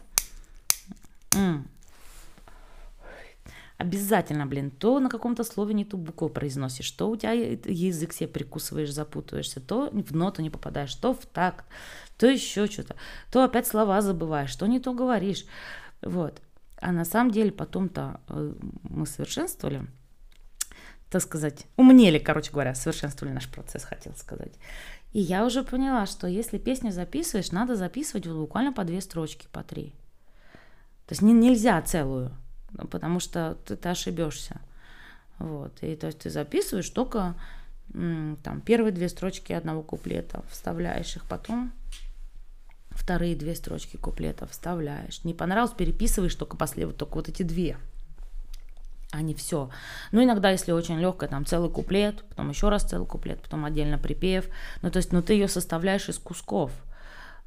[3.81, 8.27] Обязательно, блин, то на каком-то слове не ту букву произносишь, то у тебя язык себе
[8.27, 11.65] прикусываешь, запутываешься, то в ноту не попадаешь, то в такт,
[12.15, 12.95] то еще что-то,
[13.31, 15.45] то опять слова забываешь, то не то говоришь.
[16.03, 16.43] Вот.
[16.77, 19.87] А на самом деле потом-то э, мы совершенствовали,
[21.09, 24.53] так сказать, умнели, короче говоря, совершенствовали наш процесс, хотел сказать.
[25.11, 29.63] И я уже поняла, что если песню записываешь, надо записывать буквально по две строчки, по
[29.63, 29.95] три.
[31.07, 32.31] То есть не, нельзя целую,
[32.89, 34.60] потому что ты, ты ошибешься.
[35.39, 35.71] Вот.
[35.81, 37.36] И то есть ты записываешь только
[37.91, 41.73] там первые две строчки одного куплета, вставляешь их потом
[42.91, 45.23] вторые две строчки куплета вставляешь.
[45.23, 47.77] Не понравилось, переписываешь только после вот только вот эти две
[49.12, 49.69] а не все.
[50.12, 53.97] Ну, иногда, если очень легкая, там целый куплет, потом еще раз целый куплет, потом отдельно
[53.97, 54.47] припев.
[54.81, 56.71] Ну, то есть, ну, ты ее составляешь из кусков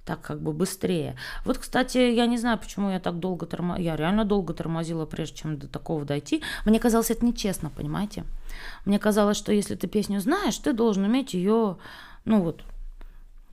[0.04, 1.16] так как бы быстрее.
[1.44, 3.84] Вот, кстати, я не знаю, почему я так долго тормозила.
[3.84, 6.42] Я реально долго тормозила, прежде чем до такого дойти.
[6.64, 8.24] Мне казалось, это нечестно, понимаете?
[8.84, 11.78] Мне казалось, что если ты песню знаешь, ты должен уметь ее,
[12.24, 12.62] ну вот,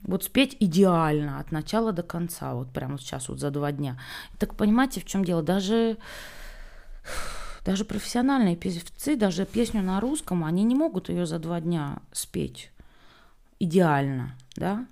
[0.02, 3.98] вот спеть идеально от начала до конца, вот прямо сейчас, вот за два дня.
[4.38, 5.42] Так понимаете, в чем дело?
[5.42, 5.96] Даже,
[7.64, 12.70] даже профессиональные певцы, даже песню на русском, они не могут ее за два дня спеть
[13.58, 14.86] идеально, да?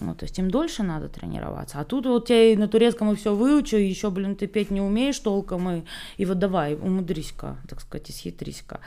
[0.00, 1.78] Ну, то есть им дольше надо тренироваться.
[1.78, 4.70] А тут вот я и на турецком и все выучу, и еще, блин, ты петь
[4.70, 5.82] не умеешь толком, и,
[6.16, 8.80] и вот давай, умудрись-ка, так сказать, исхитрись-ка.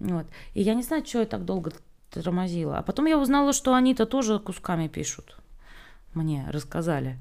[0.00, 0.26] Вот.
[0.54, 1.70] И я не знаю, что я так долго
[2.10, 2.78] тормозила.
[2.78, 5.36] А потом я узнала, что они-то тоже кусками пишут.
[6.14, 7.16] Мне рассказали.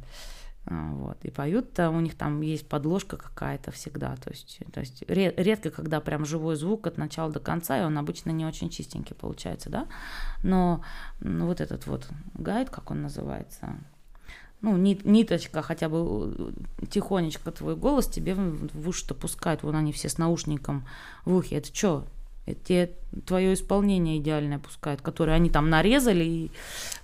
[0.67, 1.17] А, вот.
[1.23, 4.15] И поют-то у них там есть подложка какая-то всегда.
[4.15, 7.97] То есть, то есть редко, когда прям живой звук от начала до конца, и он
[7.97, 9.87] обычно не очень чистенький получается, да.
[10.43, 10.83] Но
[11.19, 13.75] ну, вот этот вот гайд, как он называется,
[14.61, 16.33] ну, нит, ниточка хотя бы
[16.81, 19.61] э, тихонечко твой голос тебе в уши-то пускают.
[19.61, 20.87] Вон они все с наушником
[21.25, 21.57] в ухе.
[21.57, 22.07] Это что?
[22.53, 22.91] те
[23.25, 26.23] твое исполнение идеальное пускают, которое они там нарезали.
[26.23, 26.51] И,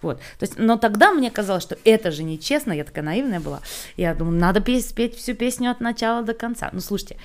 [0.01, 0.17] вот.
[0.39, 3.61] То есть, но тогда мне казалось, что это же нечестно, я такая наивная была.
[3.97, 6.69] Я думаю, надо петь, спеть всю песню от начала до конца.
[6.73, 7.17] Ну, слушайте,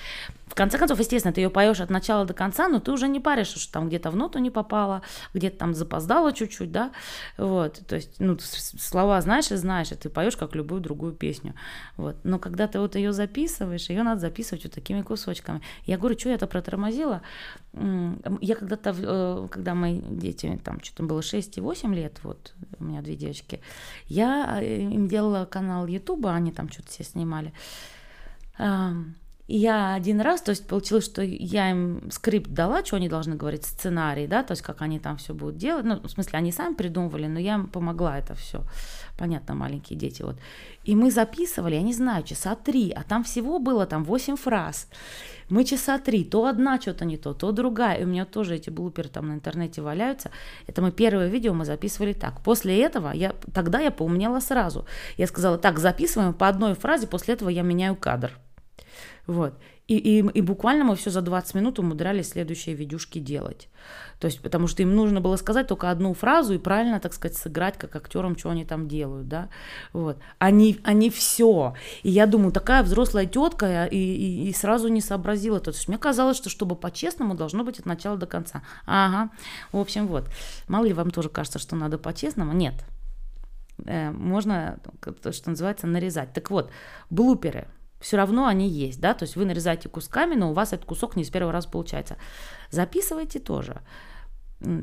[0.46, 3.20] в конце концов, естественно, ты ее поешь от начала до конца, но ты уже не
[3.20, 5.02] паришь, что там где-то в ноту не попала,
[5.34, 6.92] где-то там запоздала чуть-чуть, да,
[7.36, 11.54] вот, то есть, ну, слова знаешь и знаешь, и ты поешь как любую другую песню,
[11.96, 15.60] вот, но когда ты вот ее записываешь, ее надо записывать вот такими кусочками.
[15.84, 17.22] Я говорю, что я это протормозила?
[18.40, 22.84] Я когда-то, э, когда мои дети, там, что-то было 6 и 8 лет, вот, у
[22.84, 23.60] меня две девочки,
[24.06, 27.52] я э, им делала канал Ютуба, они там что-то все снимали,
[29.46, 33.36] и я один раз, то есть получилось, что я им скрипт дала, что они должны
[33.36, 35.84] говорить, сценарий, да, то есть как они там все будут делать.
[35.84, 38.64] Ну, в смысле, они сами придумывали, но я им помогла это все.
[39.16, 40.36] Понятно, маленькие дети, вот.
[40.84, 44.88] И мы записывали, я не знаю, часа три, а там всего было там восемь фраз.
[45.48, 47.98] Мы часа три, то одна что-то не то, то другая.
[47.98, 50.32] И у меня тоже эти блуперы там на интернете валяются.
[50.66, 52.40] Это мы первое видео мы записывали так.
[52.42, 54.86] После этого, я, тогда я поумнела сразу.
[55.16, 58.32] Я сказала, так, записываем по одной фразе, после этого я меняю кадр.
[59.26, 59.54] Вот.
[59.88, 63.68] И, и, и буквально мы все за 20 минут умудрялись следующие видюшки делать.
[64.18, 67.36] То есть, потому что им нужно было сказать только одну фразу и правильно, так сказать,
[67.36, 69.48] сыграть как актерам, что они там делают, да.
[69.92, 70.18] Вот.
[70.38, 71.74] Они, они все.
[72.02, 75.60] И я думаю, такая взрослая тетка и, и, и сразу не сообразила.
[75.60, 78.62] То есть мне казалось, что чтобы по-честному должно быть от начала до конца.
[78.86, 79.30] Ага.
[79.70, 80.28] В общем, вот.
[80.66, 82.52] Мало ли вам тоже кажется, что надо по-честному?
[82.52, 82.74] Нет.
[83.84, 84.80] Э, можно,
[85.22, 86.32] то, что называется, нарезать.
[86.32, 86.72] Так вот,
[87.08, 87.68] блуперы–
[88.06, 91.16] все равно они есть, да, то есть вы нарезаете кусками, но у вас этот кусок
[91.16, 92.16] не с первого раза получается.
[92.70, 93.82] Записывайте тоже.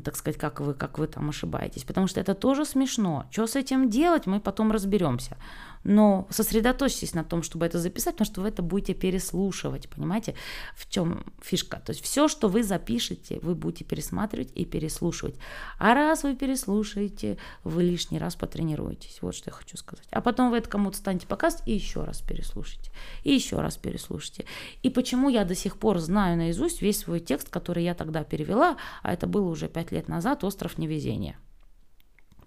[0.04, 3.24] так сказать, как вы, как вы там ошибаетесь, потому что это тоже смешно.
[3.30, 5.38] Что с этим делать, мы потом разберемся.
[5.84, 10.34] Но сосредоточьтесь на том, чтобы это записать, потому что вы это будете переслушивать, понимаете,
[10.74, 11.80] в чем фишка.
[11.84, 15.36] То есть все, что вы запишете, вы будете пересматривать и переслушивать.
[15.78, 19.18] А раз вы переслушаете, вы лишний раз потренируетесь.
[19.20, 20.08] Вот что я хочу сказать.
[20.10, 22.90] А потом вы это кому-то станете показывать и еще раз переслушайте.
[23.22, 24.46] И еще раз переслушайте.
[24.82, 28.78] И почему я до сих пор знаю наизусть весь свой текст, который я тогда перевела,
[29.02, 31.38] а это было уже пять лет назад, «Остров невезения».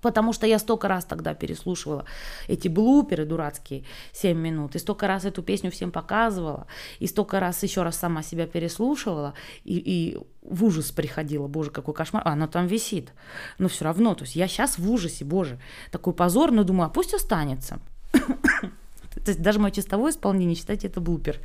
[0.07, 2.05] Потому что я столько раз тогда переслушивала
[2.47, 6.65] эти блуперы дурацкие 7 минут, и столько раз эту песню всем показывала,
[6.99, 9.33] и столько раз еще раз сама себя переслушивала,
[9.65, 13.11] и, и в ужас приходила, боже, какой кошмар, а она там висит.
[13.59, 15.59] Но все равно, то есть я сейчас в ужасе, боже,
[15.91, 17.81] такой позор, но думаю, а пусть останется.
[18.13, 21.41] То есть даже мое чистовое исполнение, считайте, это блупер.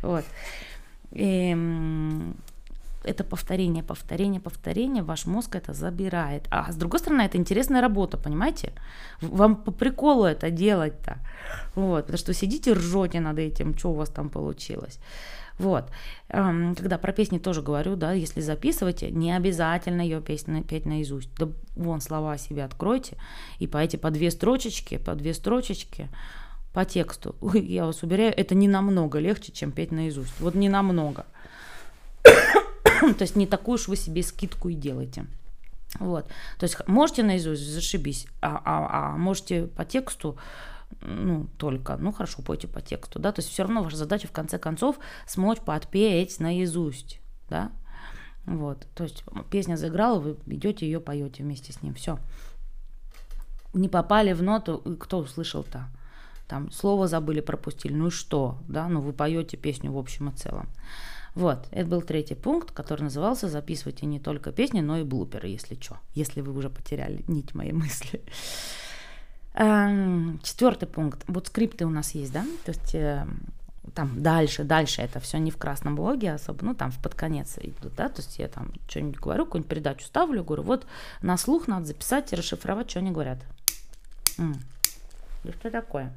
[0.00, 0.24] Вот.
[1.12, 1.54] И,
[3.06, 6.46] это повторение, повторение, повторение, ваш мозг это забирает.
[6.50, 8.72] А с другой стороны, это интересная работа, понимаете?
[9.20, 11.18] Вам по приколу это делать-то.
[11.74, 14.98] Вот, потому что сидите ржете над этим, что у вас там получилось.
[15.58, 15.90] Вот.
[16.28, 21.30] Когда про песни тоже говорю, да, если записываете, не обязательно ее песню петь наизусть.
[21.38, 23.16] Да вон слова себе откройте
[23.58, 26.08] и по эти по две строчечки, по две строчечки
[26.74, 27.34] по тексту.
[27.54, 30.38] Я вас уверяю, это не намного легче, чем петь наизусть.
[30.40, 31.24] Вот не намного.
[33.18, 35.26] То есть не такую уж вы себе скидку и делаете.
[35.98, 36.26] Вот.
[36.58, 40.36] То есть можете наизусть, зашибись, а, а, а можете по тексту,
[41.00, 44.32] ну, только, ну, хорошо, пойте по тексту, да, то есть все равно ваша задача, в
[44.32, 47.70] конце концов, смочь подпеть наизусть, да,
[48.46, 52.18] вот, то есть песня заиграла, вы идете ее поете вместе с ним, все.
[53.72, 55.88] Не попали в ноту, кто услышал-то?
[56.46, 60.36] Там слово забыли, пропустили, ну и что, да, ну вы поете песню в общем и
[60.36, 60.68] целом.
[61.36, 65.78] Вот, это был третий пункт, который назывался «Записывайте не только песни, но и блуперы, если
[65.78, 68.22] что, если вы уже потеряли нить моей мысли».
[69.52, 71.22] Эм, Четвертый пункт.
[71.28, 72.44] Вот скрипты у нас есть, да?
[72.64, 73.26] То есть э,
[73.94, 77.58] там дальше, дальше это все не в красном блоге особо, ну там в под конец
[77.58, 80.86] идут, да, то есть я там что-нибудь говорю, какую-нибудь передачу ставлю, говорю, вот
[81.22, 83.38] на слух надо записать и расшифровать, что они говорят.
[84.38, 84.56] М.
[85.44, 86.12] Да что такое?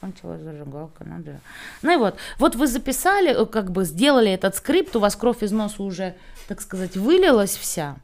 [0.00, 1.40] Кончилась зажигалка, надо.
[1.82, 5.42] Ну и вот, вот вы записали, э, как бы сделали этот скрипт, у вас кровь
[5.42, 6.14] из носа уже,
[6.48, 7.96] так сказать, вылилась вся,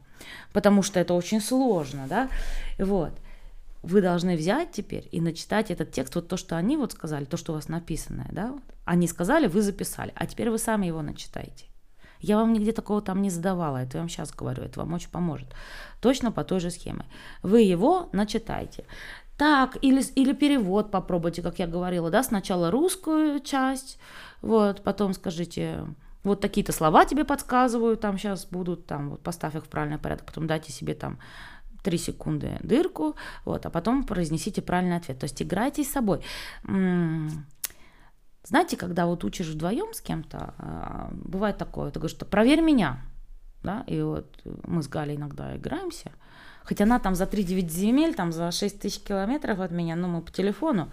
[0.53, 2.29] потому что это очень сложно, да,
[2.77, 3.11] вот.
[3.83, 7.37] Вы должны взять теперь и начитать этот текст, вот то, что они вот сказали, то,
[7.37, 8.53] что у вас написанное, да,
[8.85, 11.65] они сказали, вы записали, а теперь вы сами его начитаете.
[12.19, 15.09] Я вам нигде такого там не задавала, это я вам сейчас говорю, это вам очень
[15.09, 15.47] поможет.
[16.01, 17.05] Точно по той же схеме.
[17.43, 18.85] Вы его начитайте.
[19.37, 23.99] Так, или, или перевод попробуйте, как я говорила, да, сначала русскую часть,
[24.41, 25.85] вот, потом скажите,
[26.23, 30.25] вот такие-то слова тебе подсказывают, там сейчас будут, там, вот, поставь их в правильный порядок,
[30.25, 31.19] потом дайте себе там
[31.83, 35.19] 3 секунды дырку, вот, а потом произнесите правильный ответ.
[35.19, 36.21] То есть играйте с собой.
[38.43, 43.01] Знаете, когда вот учишь вдвоем с кем-то, а, бывает такое, ты говоришь, что проверь меня,
[43.61, 46.11] да, и вот мы с Галей иногда играемся,
[46.67, 50.21] Хоть она там за 3-9 земель, там за 6 тысяч километров от меня, ну, мы
[50.21, 50.89] по телефону.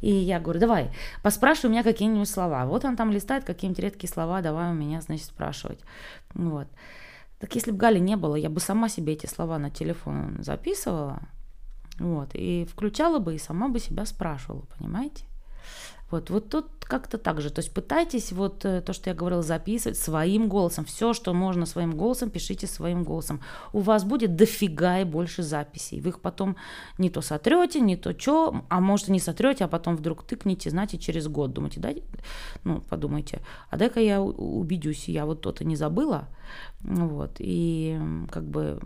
[0.00, 0.90] И я говорю, давай,
[1.22, 2.64] поспрашивай у меня какие-нибудь слова.
[2.66, 5.80] Вот он там листает какие-нибудь редкие слова, давай у меня, значит, спрашивать.
[6.34, 6.68] Вот.
[7.40, 11.20] Так если бы Гали не было, я бы сама себе эти слова на телефон записывала,
[11.98, 15.24] вот, и включала бы, и сама бы себя спрашивала, понимаете?
[16.10, 17.50] Вот, вот тут как-то так же.
[17.50, 20.86] То есть пытайтесь вот э, то, что я говорила, записывать своим голосом.
[20.86, 23.40] Все, что можно своим голосом, пишите своим голосом.
[23.74, 26.00] У вас будет дофига и больше записей.
[26.00, 26.56] Вы их потом
[26.96, 30.70] не то сотрете, не то что, а может и не сотрете, а потом вдруг тыкнете,
[30.70, 31.52] знаете, через год.
[31.52, 31.90] Думаете, да,
[32.64, 36.28] ну, подумайте, а дай-ка я убедюсь, я вот то-то не забыла.
[36.80, 38.80] Вот, и как бы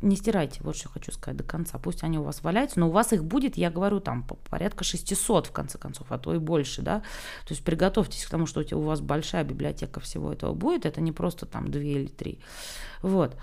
[0.00, 1.78] не стирайте, вот что хочу сказать до конца.
[1.78, 5.48] Пусть они у вас валяются, но у вас их будет, я говорю, там порядка 600
[5.48, 7.00] в конце концов, а то и больше, да.
[7.44, 11.12] То есть приготовьтесь к тому, что у вас большая библиотека всего этого будет, это не
[11.12, 12.38] просто там 2 или 3.
[13.02, 13.36] Вот.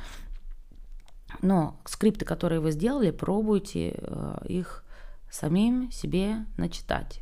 [1.41, 4.83] Но скрипты, которые вы сделали, пробуйте э, их
[5.29, 7.21] самим себе начитать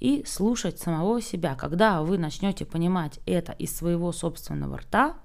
[0.00, 1.54] и слушать самого себя.
[1.54, 5.16] Когда вы начнете понимать это из своего собственного рта,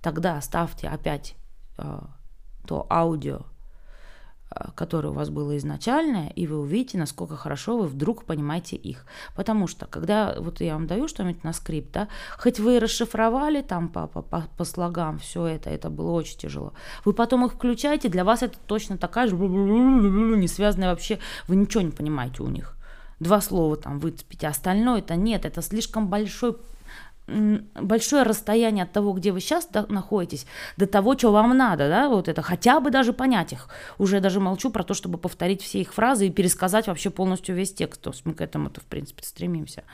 [0.00, 1.34] тогда ставьте опять
[1.78, 1.98] э,
[2.66, 3.40] то аудио,
[4.50, 9.04] э, которое у вас было изначальное, и вы увидите, насколько хорошо вы вдруг понимаете их.
[9.34, 13.88] Потому что, когда вот я вам даю что-нибудь на скрипт, да, хоть вы расшифровали там
[13.88, 16.72] по, по, по, по слогам все это, это было очень тяжело.
[17.04, 21.18] Вы потом их включаете, для вас это точно такая же, не связанная вообще,
[21.48, 22.76] вы ничего не понимаете у них.
[23.20, 26.56] Два слова там выцепите, а остальное это нет, это слишком большой
[27.26, 30.46] большое расстояние от того, где вы сейчас находитесь,
[30.76, 33.68] до того, что вам надо, да, вот это, хотя бы даже понять их.
[33.98, 37.72] Уже даже молчу про то, чтобы повторить все их фразы и пересказать вообще полностью весь
[37.72, 38.00] текст.
[38.00, 39.84] То есть мы к этому-то, в принципе, стремимся.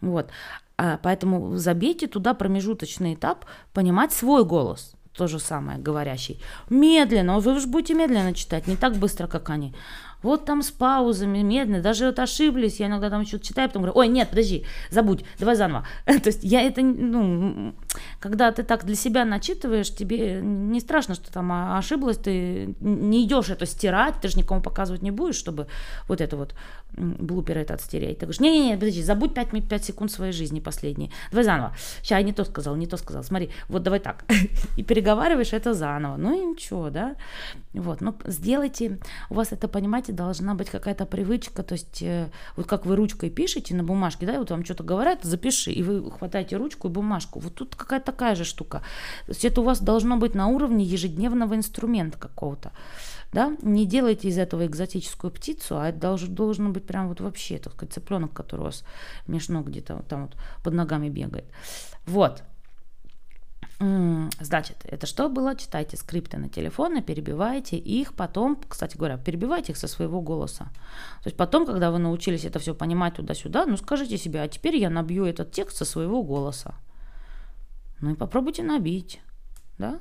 [0.00, 0.30] Вот.
[0.78, 6.40] А поэтому забейте туда промежуточный этап, понимать свой голос– то же самое, говорящий.
[6.70, 9.74] Медленно, вы же будете медленно читать, не так быстро, как они.
[10.22, 13.98] Вот там с паузами, медленно, даже вот ошиблись, я иногда там что-то читаю, потом говорю,
[13.98, 15.86] ой, нет, подожди, забудь, давай заново.
[16.04, 17.74] То есть я это, ну,
[18.20, 23.50] когда ты так для себя начитываешь, тебе не страшно, что там ошиблась, ты не идешь
[23.50, 25.66] это стирать, ты же никому показывать не будешь, чтобы
[26.06, 26.54] вот это вот
[26.96, 28.18] блупер этот стереть.
[28.18, 31.10] Ты говоришь, не-не-не, подожди, забудь 5, 5 секунд своей жизни последние.
[31.30, 31.74] Давай заново.
[32.02, 33.22] Сейчас я не то сказал, не то сказал.
[33.22, 34.24] Смотри, вот давай так.
[34.76, 36.16] И переговариваешь это заново.
[36.16, 37.16] Ну и ничего, да.
[37.72, 38.98] Вот, но сделайте,
[39.30, 43.30] у вас это, понимаете, должна быть какая-то привычка, то есть э, вот как вы ручкой
[43.30, 47.38] пишете на бумажке, да, вот вам что-то говорят, запиши, и вы хватаете ручку и бумажку.
[47.38, 48.78] Вот тут какая-то такая же штука.
[49.26, 52.72] То есть это у вас должно быть на уровне ежедневного инструмента какого-то
[53.32, 57.58] да, не делайте из этого экзотическую птицу, а это должен, должен быть прям вот вообще,
[57.58, 58.84] так цыпленок, который у вас
[59.26, 61.44] меж ног где-то там вот под ногами бегает.
[62.06, 62.42] Вот.
[63.78, 65.56] Значит, это что было?
[65.56, 70.64] Читайте скрипты на телефоне, перебивайте их потом, кстати говоря, перебивайте их со своего голоса.
[71.22, 74.76] То есть потом, когда вы научились это все понимать туда-сюда, ну скажите себе, а теперь
[74.76, 76.74] я набью этот текст со своего голоса.
[78.00, 79.20] Ну и попробуйте набить,
[79.78, 80.00] да?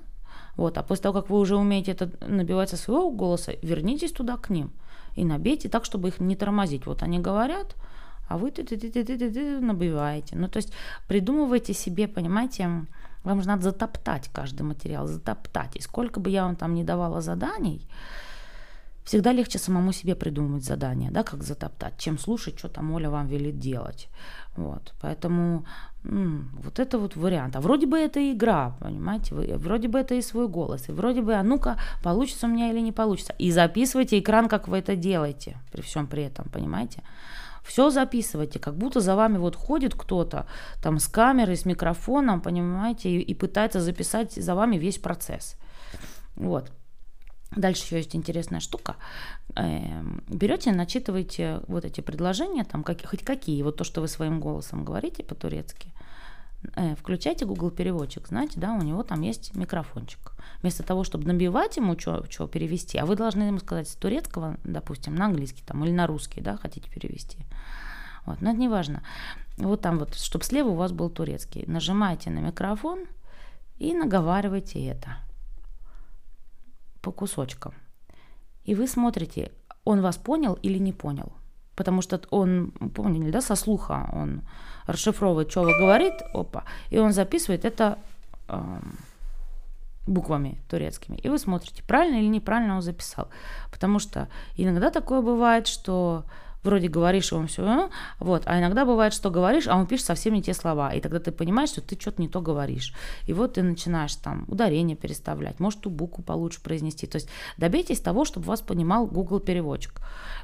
[0.56, 4.38] Вот, а после того, как вы уже умеете это набивать со своего голоса, вернитесь туда
[4.38, 4.72] к ним
[5.16, 6.86] и набейте так, чтобы их не тормозить.
[6.86, 7.76] Вот они говорят,
[8.28, 10.36] а вы ты ты ты ты ты ты набиваете.
[10.36, 10.74] Ну, то есть
[11.08, 12.86] придумывайте себе, понимаете,
[13.24, 15.76] вам же надо затоптать каждый материал, затоптать.
[15.76, 17.88] И сколько бы я вам там не давала заданий,
[19.10, 23.28] всегда легче самому себе придумывать задания, да, как затоптать, чем слушать, что там Оля вам
[23.28, 24.08] велит делать.
[24.56, 25.66] Вот, поэтому
[26.04, 27.56] м, вот это вот вариант.
[27.56, 31.24] А вроде бы это игра, понимаете, вы, вроде бы это и свой голос, и вроде
[31.24, 33.34] бы, а ну-ка, получится у меня или не получится.
[33.40, 37.02] И записывайте экран, как вы это делаете, при всем при этом, понимаете.
[37.64, 40.46] Все записывайте, как будто за вами вот ходит кто-то
[40.84, 45.56] там с камерой, с микрофоном, понимаете, и, и пытается записать за вами весь процесс.
[46.36, 46.72] Вот.
[47.56, 48.96] Дальше еще есть интересная штука.
[49.56, 54.40] Эм, Берете, начитываете вот эти предложения, там как, хоть какие, вот то, что вы своим
[54.40, 55.92] голосом говорите по-турецки,
[56.76, 60.34] э, включайте Google переводчик, знаете, да, у него там есть микрофончик.
[60.62, 65.16] Вместо того, чтобы набивать ему, что перевести, а вы должны ему сказать с турецкого, допустим,
[65.16, 67.40] на английский там, или на русский, да, хотите перевести.
[68.26, 69.02] Вот, но это не важно.
[69.58, 71.64] Вот там вот, чтобы слева у вас был турецкий.
[71.66, 73.06] Нажимаете на микрофон
[73.80, 75.18] и наговаривайте это
[77.02, 77.74] по кусочкам.
[78.64, 79.52] И вы смотрите,
[79.84, 81.32] он вас понял или не понял.
[81.76, 84.42] Потому что он, поняли, да, со слуха он
[84.86, 87.98] расшифровывает, что вы говорит, опа, и он записывает это
[88.50, 88.80] э,
[90.08, 91.18] буквами турецкими.
[91.18, 93.30] И вы смотрите, правильно или неправильно он записал.
[93.72, 94.28] Потому что
[94.58, 96.26] иногда такое бывает, что
[96.64, 97.90] вроде говоришь, он все, а?
[98.20, 101.20] вот, а иногда бывает, что говоришь, а он пишет совсем не те слова, и тогда
[101.20, 102.94] ты понимаешь, что ты что-то не то говоришь,
[103.26, 108.00] и вот ты начинаешь там ударение переставлять, может ту букву получше произнести, то есть добейтесь
[108.00, 110.02] того, чтобы вас понимал Google переводчик,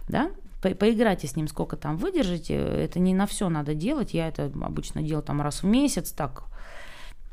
[0.08, 4.52] да, поиграйте с ним, сколько там выдержите, это не на все надо делать, я это
[4.62, 6.44] обычно делаю там раз в месяц, так,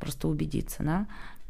[0.00, 1.06] просто убедиться, да,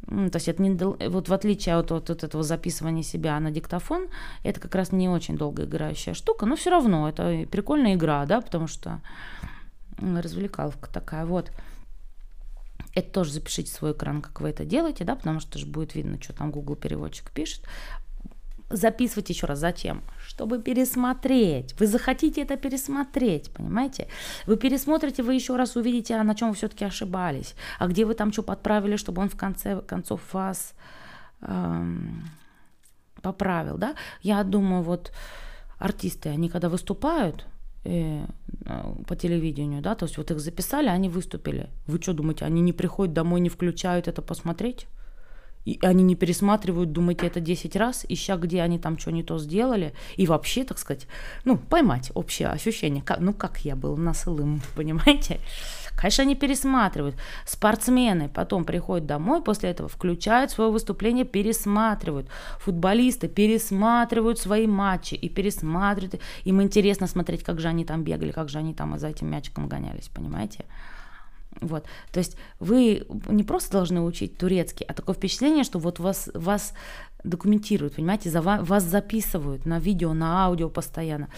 [0.07, 4.09] то есть это не, вот в отличие от, от, от этого записывания себя на диктофон,
[4.43, 8.41] это как раз не очень долго играющая штука, но все равно это прикольная игра, да,
[8.41, 9.01] потому что
[9.99, 11.53] развлекаловка такая, вот.
[12.95, 16.21] Это тоже запишите свой экран, как вы это делаете, да, потому что же будет видно,
[16.21, 17.65] что там Google переводчик пишет
[18.73, 19.59] записывать еще раз.
[19.59, 20.03] Зачем?
[20.27, 21.75] Чтобы пересмотреть.
[21.81, 24.07] Вы захотите это пересмотреть, понимаете?
[24.47, 28.15] Вы пересмотрите, вы еще раз увидите, а на чем вы все-таки ошибались, а где вы
[28.15, 30.75] там что подправили, чтобы он в конце концов вас
[31.43, 32.25] эм,
[33.23, 33.95] поправил, да?
[34.23, 35.13] Я думаю, вот
[35.79, 37.47] артисты, они когда выступают,
[37.85, 38.27] э,
[39.07, 41.69] по телевидению, да, то есть вот их записали, они выступили.
[41.87, 44.87] Вы что думаете, они не приходят домой, не включают это посмотреть?
[45.65, 49.39] И они не пересматривают, думаете, это 10 раз, ища, где они там что не то
[49.39, 49.93] сделали.
[50.17, 51.07] И вообще, так сказать,
[51.45, 53.03] ну, поймать общее ощущение.
[53.03, 55.41] Как, ну, как я был насылым, понимаете?
[55.97, 57.17] Конечно, они пересматривают.
[57.47, 62.29] Спортсмены потом приходят домой, после этого включают свое выступление, пересматривают.
[62.59, 66.21] Футболисты пересматривают свои матчи и пересматривают.
[66.45, 69.69] Им интересно смотреть, как же они там бегали, как же они там за этим мячиком
[69.69, 70.65] гонялись, понимаете?
[71.61, 71.85] Вот.
[72.13, 76.73] То есть вы не просто должны учить турецкий, а такое впечатление, что вот вас, вас
[77.25, 81.29] документируют, понимаете, за вас, вас записывают на видео, на аудио постоянно.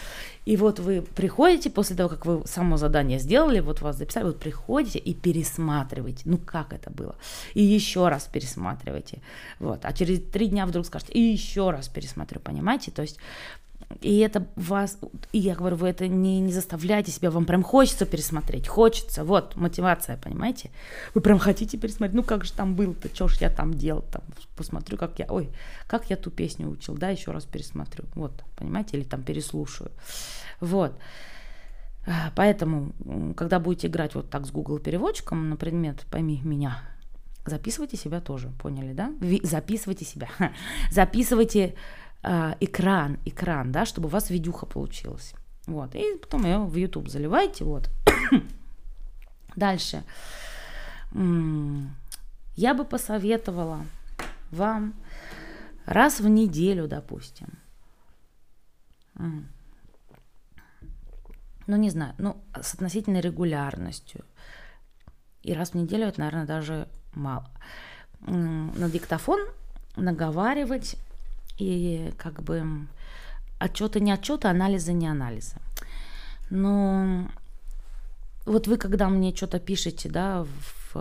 [0.45, 4.41] И вот вы приходите после того, как вы само задание сделали, вот вас записали, вот
[4.41, 7.17] приходите и пересматриваете, ну как это было,
[7.55, 9.21] и еще раз пересматриваете,
[9.59, 13.19] вот, а через три дня вдруг скажете, и еще раз пересмотрю, понимаете, то есть
[14.01, 14.99] и это вас,
[15.33, 19.57] и я говорю, вы это не, не заставляйте себя, вам прям хочется пересмотреть, хочется, вот,
[19.57, 20.71] мотивация, понимаете?
[21.15, 24.23] Вы прям хотите пересмотреть, ну как же там был-то, что ж я там делал, там,
[24.57, 25.51] посмотрю, как я, ой,
[25.87, 29.91] как я ту песню учил, да, еще раз пересмотрю, вот, понимаете, или там переслушаю,
[30.61, 30.93] вот.
[32.07, 32.93] А, поэтому,
[33.35, 36.83] когда будете играть вот так с Google переводчиком на предмет «Пойми меня»,
[37.47, 39.13] записывайте себя тоже, поняли, да?
[39.43, 40.29] Записывайте себя,
[40.91, 41.75] записывайте
[42.25, 45.35] э, экран, экран, да, чтобы у вас видюха получилась.
[45.67, 47.89] Вот, и потом ее в YouTube заливайте, вот.
[49.57, 50.03] Дальше.
[52.57, 53.87] Я бы посоветовала
[54.51, 54.95] вам
[55.87, 57.49] раз в неделю, допустим.
[61.67, 64.25] Ну, не знаю, ну, с относительной регулярностью.
[65.43, 67.51] И раз в неделю это, наверное, даже мало.
[68.21, 69.41] На диктофон
[69.97, 70.97] наговаривать
[71.59, 72.87] и как бы
[73.59, 75.57] отчеты не отчеты, анализы не анализы.
[76.51, 77.29] Но
[78.47, 80.95] вот вы, когда мне что-то пишете, да, в,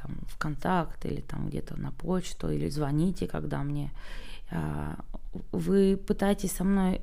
[0.00, 3.90] там, в контакт или там где-то на почту, или звоните, когда мне,
[4.50, 4.96] а,
[5.52, 7.02] вы пытаетесь со мной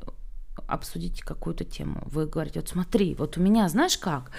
[0.68, 2.02] обсудить какую-то тему.
[2.06, 4.32] Вы говорите, вот смотри, вот у меня, знаешь как,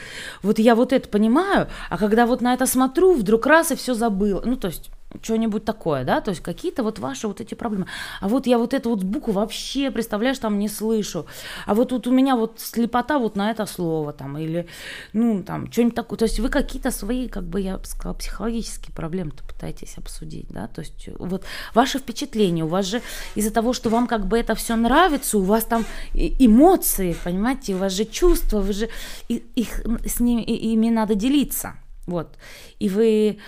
[0.43, 3.95] вот я вот это понимаю, а когда вот на это смотрю, вдруг раз и все
[3.95, 4.43] забыл.
[4.45, 4.91] Ну, то есть
[5.23, 7.87] что-нибудь такое, да, то есть какие-то вот ваши вот эти проблемы.
[8.21, 11.27] А вот я вот эту вот букву вообще, представляешь, там не слышу.
[11.67, 14.67] А вот тут у меня вот слепота вот на это слово там, или,
[15.13, 16.19] ну, там, что-нибудь такое.
[16.19, 20.67] То есть вы какие-то свои, как бы я бы сказала, психологические проблемы-то пытаетесь обсудить, да,
[20.67, 21.45] то есть вот
[21.75, 23.03] ваши впечатления, у вас же
[23.35, 25.85] из-за того, что вам как бы это все нравится, у вас там
[26.15, 28.89] эмоции, понимаете, у вас же чувства, вы же
[29.29, 31.75] их с ними, ими надо делиться,
[32.07, 32.37] вот.
[32.79, 33.39] И вы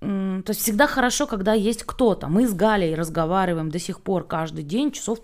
[0.00, 2.28] то есть всегда хорошо, когда есть кто-то.
[2.28, 5.20] Мы с Галей разговариваем до сих пор каждый день, часов,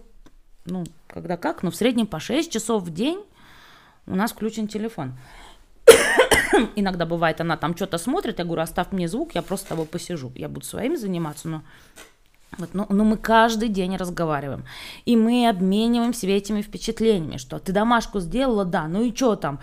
[0.65, 3.23] ну, когда как, но в среднем по 6 часов в день
[4.07, 5.15] у нас включен телефон.
[6.77, 9.87] Иногда бывает, она там что-то смотрит, я говорю, оставь мне звук, я просто с тобой
[9.87, 10.33] посижу.
[10.35, 11.63] Я буду своими заниматься, но
[12.59, 14.65] вот, но, но мы каждый день разговариваем.
[15.07, 19.61] И мы обмениваем себе этими впечатлениями, что ты домашку сделала, да, ну и что там?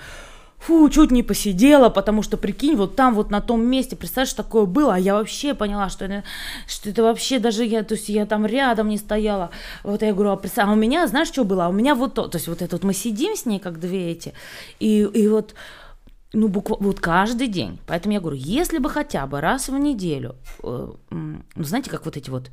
[0.60, 4.66] Фу, чуть не посидела, потому что, прикинь, вот там вот на том месте, представляешь, такое
[4.66, 6.24] было, а я вообще поняла, что это,
[6.68, 9.50] что это вообще даже я, то есть я там рядом не стояла.
[9.84, 11.66] Вот я говорю, а, представь, а у меня, знаешь, что было?
[11.66, 13.80] А у меня вот то, то есть вот это вот мы сидим с ней, как
[13.80, 14.34] две эти,
[14.80, 15.56] и, и вот
[16.34, 17.80] ну, буквально вот каждый день.
[17.88, 22.18] Поэтому я говорю, если бы хотя бы раз в неделю, э, ну, знаете, как вот
[22.18, 22.52] эти вот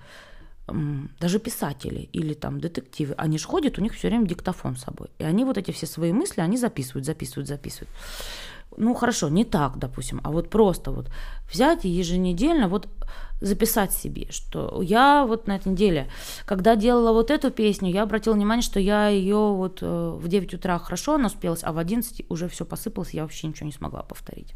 [1.20, 5.08] даже писатели или там детективы, они же ходят, у них все время диктофон с собой.
[5.18, 7.90] И они вот эти все свои мысли, они записывают, записывают, записывают.
[8.76, 11.08] Ну, хорошо, не так, допустим, а вот просто вот
[11.50, 12.88] взять и еженедельно вот
[13.40, 16.08] записать себе, что я вот на этой неделе,
[16.46, 20.54] когда делала вот эту песню, я обратила внимание, что я ее вот э, в 9
[20.54, 24.02] утра хорошо она успелась, а в 11 уже все посыпалось, я вообще ничего не смогла
[24.02, 24.54] повторить.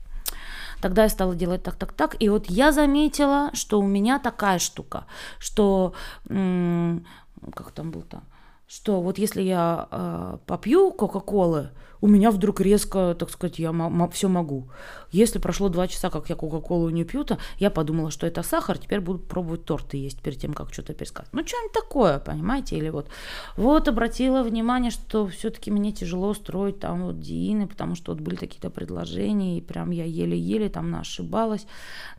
[0.81, 2.16] Тогда я стала делать так, так, так.
[2.22, 5.07] И вот я заметила, что у меня такая штука,
[5.39, 5.95] что
[6.26, 8.22] как там был-то,
[8.71, 13.73] что вот если я э, попью Кока-Колы, у меня вдруг резко, так сказать, я
[14.12, 14.71] все могу.
[15.11, 18.79] Если прошло два часа, как я Кока-Колу не пью, то я подумала, что это сахар,
[18.79, 21.33] теперь буду пробовать торты есть перед тем, как что-то пересказать.
[21.33, 22.77] Ну, что-нибудь такое, понимаете?
[22.77, 23.09] Или вот,
[23.57, 28.37] вот обратила внимание, что все-таки мне тяжело строить там вот диины, потому что вот были
[28.37, 31.66] какие-то предложения, и прям я еле-еле там ошибалась.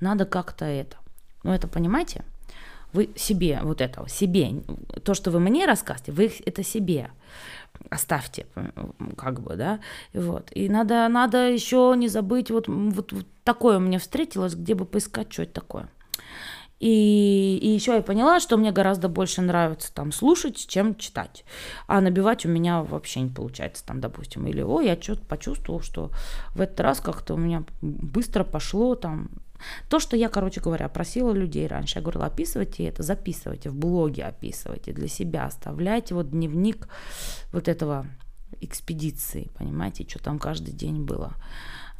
[0.02, 0.98] Надо как-то это.
[1.44, 2.26] Ну, это понимаете?
[2.94, 4.64] Вы себе вот это, себе,
[5.04, 7.12] то, что вы мне рассказываете, вы это себе
[7.90, 8.46] оставьте,
[9.18, 9.80] как бы, да,
[10.14, 10.50] вот.
[10.54, 15.32] И надо, надо еще не забыть, вот, вот, вот такое мне встретилось, где бы поискать,
[15.32, 15.90] что это такое.
[16.82, 21.46] И, и еще я поняла, что мне гораздо больше нравится там слушать, чем читать.
[21.86, 24.48] А набивать у меня вообще не получается там, допустим.
[24.48, 26.10] Или, о, я что-то почувствовал, что
[26.56, 29.30] в этот раз как-то у меня быстро пошло там.
[29.90, 34.24] То, что я, короче говоря, просила людей раньше, я говорила, описывайте это, записывайте, в блоге
[34.24, 36.88] описывайте для себя, оставляйте вот дневник
[37.52, 38.06] вот этого
[38.62, 41.34] экспедиции, понимаете, что там каждый день было.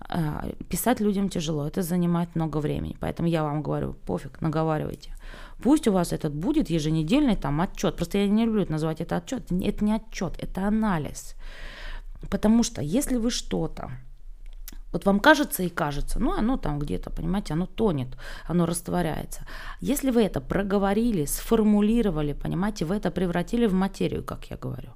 [0.10, 2.98] А, писать людям тяжело, это занимает много времени.
[3.00, 5.16] Поэтому я вам говорю, пофиг, наговаривайте.
[5.64, 7.96] Пусть у вас этот будет еженедельный там отчет.
[7.96, 9.52] Просто я не люблю называть это отчет.
[9.52, 11.36] Это не отчет, это анализ.
[12.30, 13.92] Потому что если вы что-то
[14.92, 18.08] Вот вам кажется и кажется, ну оно там где-то, понимаете, оно тонет,
[18.48, 19.46] оно растворяется.
[19.80, 24.90] Если вы это проговорили, сформулировали, понимаете, вы это превратили в материю, как я говорю.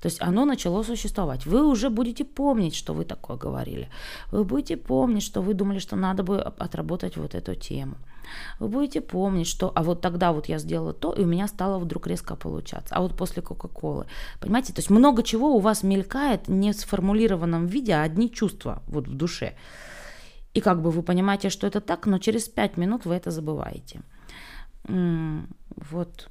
[0.00, 1.46] То есть оно начало существовать.
[1.46, 3.88] Вы уже будете помнить, что вы такое говорили.
[4.32, 7.96] Вы будете помнить, что вы думали, что надо бы отработать вот эту тему.
[8.58, 11.78] Вы будете помнить, что а вот тогда вот я сделала то, и у меня стало
[11.78, 12.94] вдруг резко получаться.
[12.94, 14.06] А вот после Кока-Колы.
[14.40, 18.82] Понимаете, то есть много чего у вас мелькает не в сформулированном виде, а одни чувства
[18.86, 19.35] вот в душе.
[20.54, 24.00] И как бы вы понимаете, что это так, но через пять минут вы это забываете.
[24.84, 26.30] Вот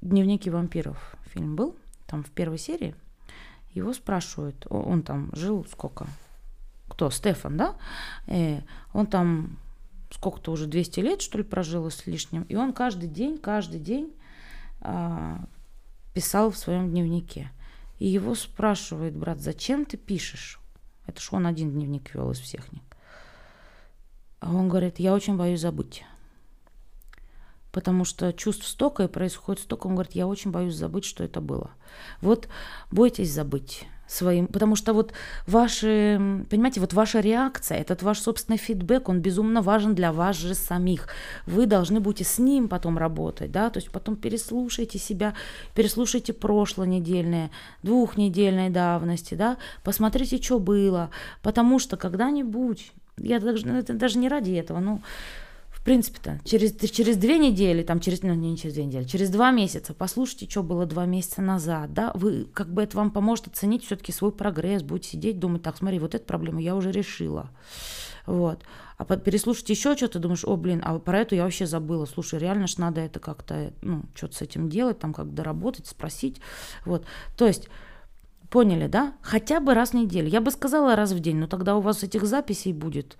[0.00, 1.76] «Дневники вампиров» фильм был,
[2.06, 2.94] там в первой серии.
[3.72, 6.06] Его спрашивают, он там жил сколько?
[6.88, 7.10] Кто?
[7.10, 7.76] Стефан, да?
[8.26, 8.60] Э,
[8.92, 9.58] он там
[10.10, 12.44] сколько-то уже 200 лет, что ли, прожил с лишним.
[12.44, 14.12] И он каждый день, каждый день
[14.80, 15.44] а,
[16.12, 17.50] писал в своем дневнике.
[17.98, 20.60] И его спрашивает брат, зачем ты пишешь?
[21.06, 22.82] Это ж он один дневник вел из всех них.
[24.40, 26.04] А он говорит, я очень боюсь забыть.
[27.72, 29.86] Потому что чувств столько и происходит столько.
[29.86, 31.70] Он говорит, я очень боюсь забыть, что это было.
[32.20, 32.48] Вот
[32.90, 35.12] бойтесь забыть своим, потому что вот
[35.46, 40.54] ваши, понимаете, вот ваша реакция, этот ваш собственный фидбэк, он безумно важен для вас же
[40.54, 41.08] самих.
[41.46, 45.34] Вы должны будете с ним потом работать, да, то есть потом переслушайте себя,
[45.74, 47.50] переслушайте прошлое недельное,
[47.82, 51.10] двухнедельной давности, да, посмотрите, что было,
[51.42, 55.00] потому что когда-нибудь, я даже, это даже не ради этого, ну,
[55.84, 59.94] принципе-то, через, через две недели, там, через, ну, не через две недели, через два месяца,
[59.94, 64.10] послушайте, что было два месяца назад, да, вы, как бы это вам поможет оценить все-таки
[64.10, 67.50] свой прогресс, будете сидеть, думать, так, смотри, вот эту проблему я уже решила,
[68.26, 68.62] вот,
[68.96, 72.66] а переслушать еще что-то, думаешь, о, блин, а про эту я вообще забыла, слушай, реально
[72.66, 76.40] ж надо это как-то, ну, что-то с этим делать, там, как доработать, спросить,
[76.86, 77.04] вот,
[77.36, 77.68] то есть
[78.54, 79.14] Поняли, да?
[79.20, 80.28] Хотя бы раз в неделю.
[80.28, 83.16] Я бы сказала раз в день, но тогда у вас этих записей будет.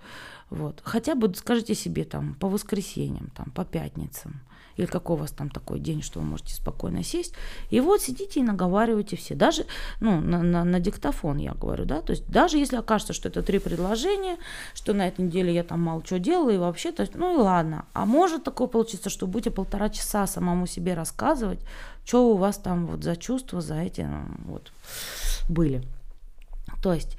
[0.55, 0.81] Вот.
[0.83, 4.41] Хотя бы скажите себе там по воскресеньям, там, по пятницам.
[4.77, 7.33] Или какой у вас там такой день, что вы можете спокойно сесть.
[7.69, 9.35] И вот сидите и наговариваете все.
[9.35, 9.65] Даже
[10.01, 12.01] ну, на, на, на диктофон я говорю, да.
[12.01, 14.37] То есть даже если окажется, что это три предложения,
[14.73, 17.41] что на этой неделе я там мало что делала, и вообще, то есть, ну и
[17.41, 17.85] ладно.
[17.93, 21.59] А может такое получиться, что будете полтора часа самому себе рассказывать,
[22.05, 24.73] что у вас там вот за чувства, за эти ну, вот
[25.49, 25.83] были.
[26.81, 27.17] То есть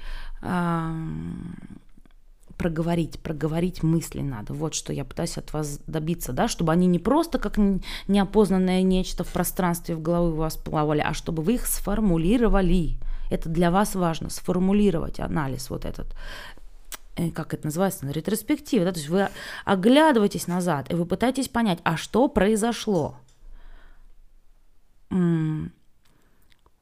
[2.57, 4.53] проговорить, проговорить мысли надо.
[4.53, 7.57] Вот что я пытаюсь от вас добиться, да, чтобы они не просто как
[8.07, 12.97] неопознанное нечто в пространстве в головы у вас плавали, а чтобы вы их сформулировали.
[13.29, 16.07] Это для вас важно, сформулировать анализ вот этот
[17.15, 19.29] э, как это называется, ретроспектива, да, то есть вы
[19.65, 23.15] оглядываетесь назад, и вы пытаетесь понять, а что произошло.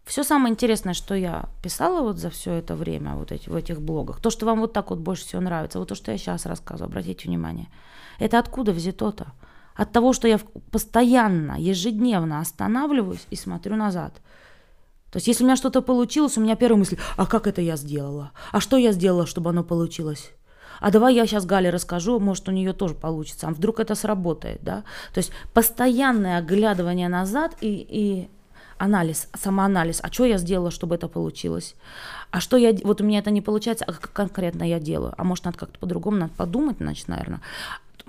[0.05, 3.81] Все самое интересное, что я писала вот за все это время вот эти, в этих
[3.81, 6.45] блогах, то, что вам вот так вот больше всего нравится, вот то, что я сейчас
[6.45, 7.67] рассказываю, обратите внимание,
[8.19, 9.33] это откуда взято-то?
[9.75, 10.39] От того, что я
[10.71, 14.13] постоянно, ежедневно останавливаюсь и смотрю назад.
[15.11, 17.75] То есть, если у меня что-то получилось, у меня первая мысль, а как это я
[17.75, 18.31] сделала?
[18.51, 20.31] А что я сделала, чтобы оно получилось?
[20.79, 23.47] А давай я сейчас Гале расскажу, может, у нее тоже получится.
[23.47, 24.83] А вдруг это сработает, да?
[25.13, 28.29] То есть постоянное оглядывание назад и, и
[28.77, 31.75] анализ, самоанализ, а что я сделала, чтобы это получилось,
[32.31, 35.23] а что я, вот у меня это не получается, а как конкретно я делаю, а
[35.23, 37.41] может надо как-то по-другому, надо подумать, значит, наверное,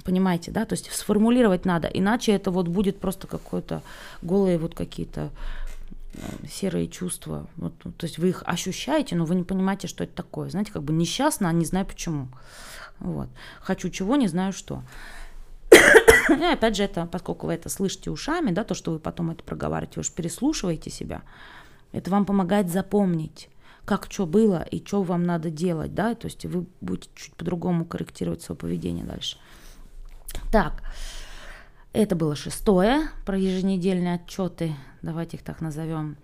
[0.04, 3.82] понимаете, да, то есть сформулировать надо, иначе это вот будет просто какое-то
[4.22, 5.30] голые вот какие-то
[6.14, 6.18] э,
[6.50, 10.14] серые чувства, вот, ну, то есть вы их ощущаете, но вы не понимаете, что это
[10.14, 12.28] такое, знаете, как бы несчастно, а не знаю почему,
[12.98, 13.28] вот,
[13.60, 14.82] хочу чего, не знаю что.
[15.72, 19.44] И опять же, это, поскольку вы это слышите ушами, да, то, что вы потом это
[19.44, 21.22] проговариваете, вы же переслушиваете себя,
[21.92, 23.48] это вам помогает запомнить,
[23.84, 27.84] как что было и что вам надо делать, да, то есть вы будете чуть по-другому
[27.84, 29.38] корректировать свое поведение дальше.
[30.50, 30.82] Так,
[31.92, 36.16] это было шестое про еженедельные отчеты, давайте их так назовем.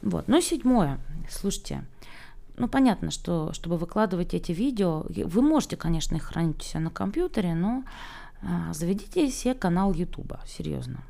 [0.00, 1.84] Вот, ну седьмое, слушайте,
[2.56, 6.90] ну, понятно, что чтобы выкладывать эти видео, вы можете, конечно, их хранить у себя на
[6.90, 7.84] компьютере, но
[8.72, 11.04] заведите себе канал Ютуба, серьезно.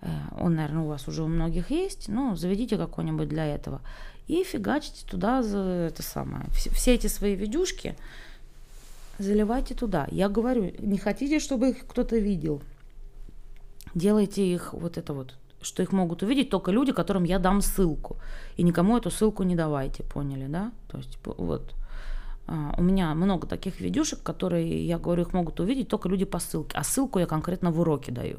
[0.00, 3.80] Э, он, наверное, у вас уже у многих есть, но заведите какой-нибудь для этого.
[4.26, 6.44] И фигачите туда за это самое.
[6.50, 7.96] Все, все эти свои видюшки
[9.18, 10.06] заливайте туда.
[10.10, 12.62] Я говорю, не хотите, чтобы их кто-то видел,
[13.94, 18.16] делайте их вот это вот, что их могут увидеть только люди, которым я дам ссылку.
[18.56, 20.72] И никому эту ссылку не давайте, поняли, да?
[20.88, 21.74] То есть вот.
[22.48, 26.38] А, у меня много таких видюшек, которые, я говорю, их могут увидеть только люди по
[26.38, 26.76] ссылке.
[26.76, 28.38] А ссылку я конкретно в уроке даю.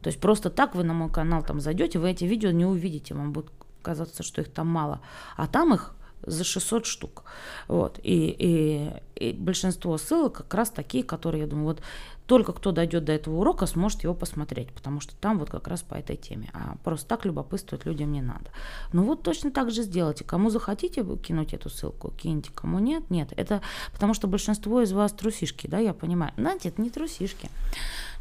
[0.00, 3.14] То есть просто так вы на мой канал там зайдете, вы эти видео не увидите,
[3.14, 3.50] вам будет
[3.82, 5.00] казаться, что их там мало.
[5.36, 5.94] А там их
[6.26, 7.24] за 600 штук.
[7.68, 8.00] Вот.
[8.02, 11.82] И, и, и большинство ссылок как раз такие, которые, я думаю, вот
[12.26, 15.82] только кто дойдет до этого урока, сможет его посмотреть, потому что там вот как раз
[15.82, 16.50] по этой теме.
[16.54, 18.50] А просто так любопытствовать людям не надо.
[18.92, 20.24] Ну вот точно так же сделайте.
[20.24, 22.50] Кому захотите кинуть эту ссылку, киньте.
[22.54, 23.32] Кому нет, нет.
[23.36, 23.60] Это
[23.92, 26.32] потому что большинство из вас трусишки, да, я понимаю.
[26.36, 27.50] Знаете, это не трусишки.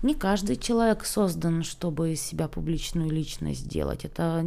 [0.01, 4.03] Не каждый человек создан, чтобы из себя публичную личность сделать.
[4.03, 4.45] Это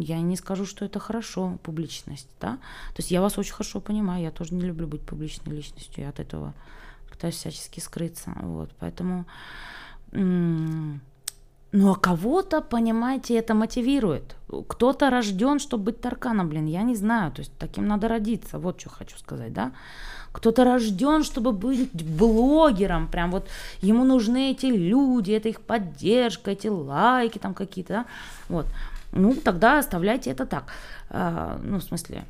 [0.00, 2.56] я не скажу, что это хорошо, публичность, да.
[2.94, 6.10] То есть я вас очень хорошо понимаю, я тоже не люблю быть публичной личностью, я
[6.10, 6.52] от этого
[7.22, 8.32] пытаюсь всячески скрыться.
[8.42, 9.24] Вот, поэтому...
[11.74, 14.36] Ну а кого-то, понимаете, это мотивирует.
[14.68, 17.32] Кто-то рожден, чтобы быть тарканом, блин, я не знаю.
[17.32, 18.58] То есть таким надо родиться.
[18.58, 19.72] Вот что хочу сказать, да.
[20.32, 23.08] Кто-то рожден, чтобы быть блогером.
[23.08, 23.48] Прям вот
[23.80, 28.06] ему нужны эти люди, это их поддержка, эти лайки там какие-то, да.
[28.48, 28.66] Вот.
[29.12, 30.64] Ну, тогда оставляйте это так.
[31.08, 32.24] А, ну, в смысле,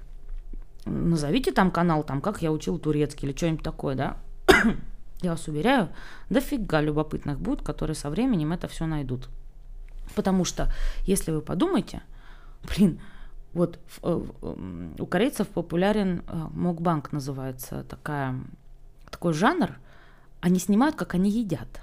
[0.84, 4.16] назовите там канал, там, как я учил турецкий или что-нибудь такое, да.
[5.22, 5.88] Я вас уверяю,
[6.30, 9.28] дофига любопытных будет, которые со временем это все найдут.
[10.14, 10.72] Потому что,
[11.06, 12.02] если вы подумаете,
[12.62, 13.00] блин,
[13.52, 14.20] вот э,
[14.98, 18.40] у корейцев популярен э, мокбанк называется такая,
[19.10, 19.78] такой жанр.
[20.40, 21.82] Они снимают, как они едят.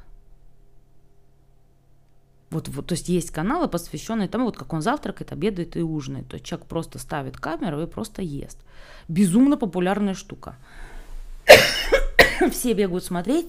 [2.49, 6.27] Вот, вот, то есть есть каналы, посвященные тому, вот как он завтракает, обедает и ужинает.
[6.27, 8.57] То есть человек просто ставит камеру и просто ест.
[9.07, 10.55] Безумно популярная штука.
[12.51, 13.47] все бегают смотреть,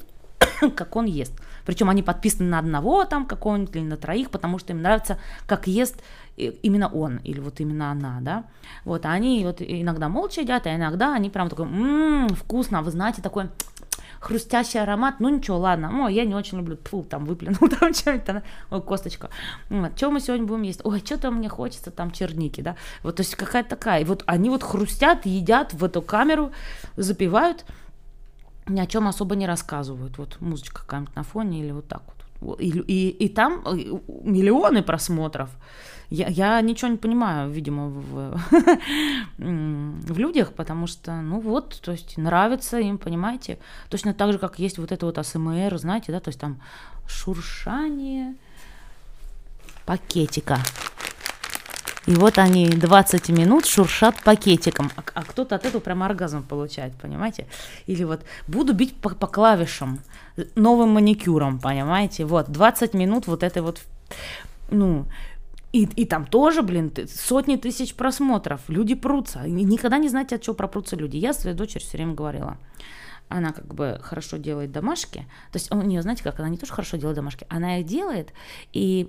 [0.77, 1.33] как он ест.
[1.65, 5.67] Причем они подписаны на одного там какого-нибудь или на троих, потому что им нравится, как
[5.67, 6.03] ест
[6.37, 8.45] именно он или вот именно она, да.
[8.85, 12.91] Вот, а они вот иногда молча едят, а иногда они прям такой, ммм, вкусно, вы
[12.91, 13.51] знаете, такой
[14.21, 18.43] хрустящий аромат, ну ничего, ладно, ой, я не очень люблю, фу, там выплюнул там что-нибудь,
[18.71, 19.29] ой, косточка,
[19.69, 23.21] вот, что мы сегодня будем есть, ой, что-то мне хочется там черники, да, вот, то
[23.21, 26.53] есть какая-то такая, и вот они вот хрустят, едят в эту камеру,
[26.97, 27.67] запивают,
[28.71, 30.19] ни о чем особо не рассказывают.
[30.19, 32.61] Вот музычка какая-нибудь на фоне или вот так вот.
[32.61, 33.77] И, и, и там э,
[34.25, 35.51] миллионы просмотров.
[36.09, 38.41] Я, я ничего не понимаю, видимо, в,
[39.39, 43.59] в людях, потому что, ну вот, то есть нравится им, понимаете.
[43.91, 46.61] Точно так же, как есть вот это вот АСМР, знаете, да, то есть там
[47.07, 48.35] шуршание
[49.87, 50.59] пакетика.
[52.11, 56.93] И вот они 20 минут шуршат пакетиком, а, а кто-то от этого прям оргазм получает,
[56.97, 57.47] понимаете?
[57.87, 60.01] Или вот буду бить по, по клавишам
[60.57, 62.25] новым маникюром, понимаете?
[62.25, 63.81] Вот 20 минут вот этой вот,
[64.73, 65.07] ну,
[65.73, 69.43] и, и там тоже, блин, сотни тысяч просмотров, люди прутся.
[69.47, 71.17] Никогда не знаете, от чего пропрутся люди.
[71.17, 72.59] Я своей дочери все время говорила
[73.29, 75.19] она как бы хорошо делает домашки.
[75.53, 78.33] То есть у нее, знаете, как она не тоже хорошо делает домашки, она их делает,
[78.73, 79.09] и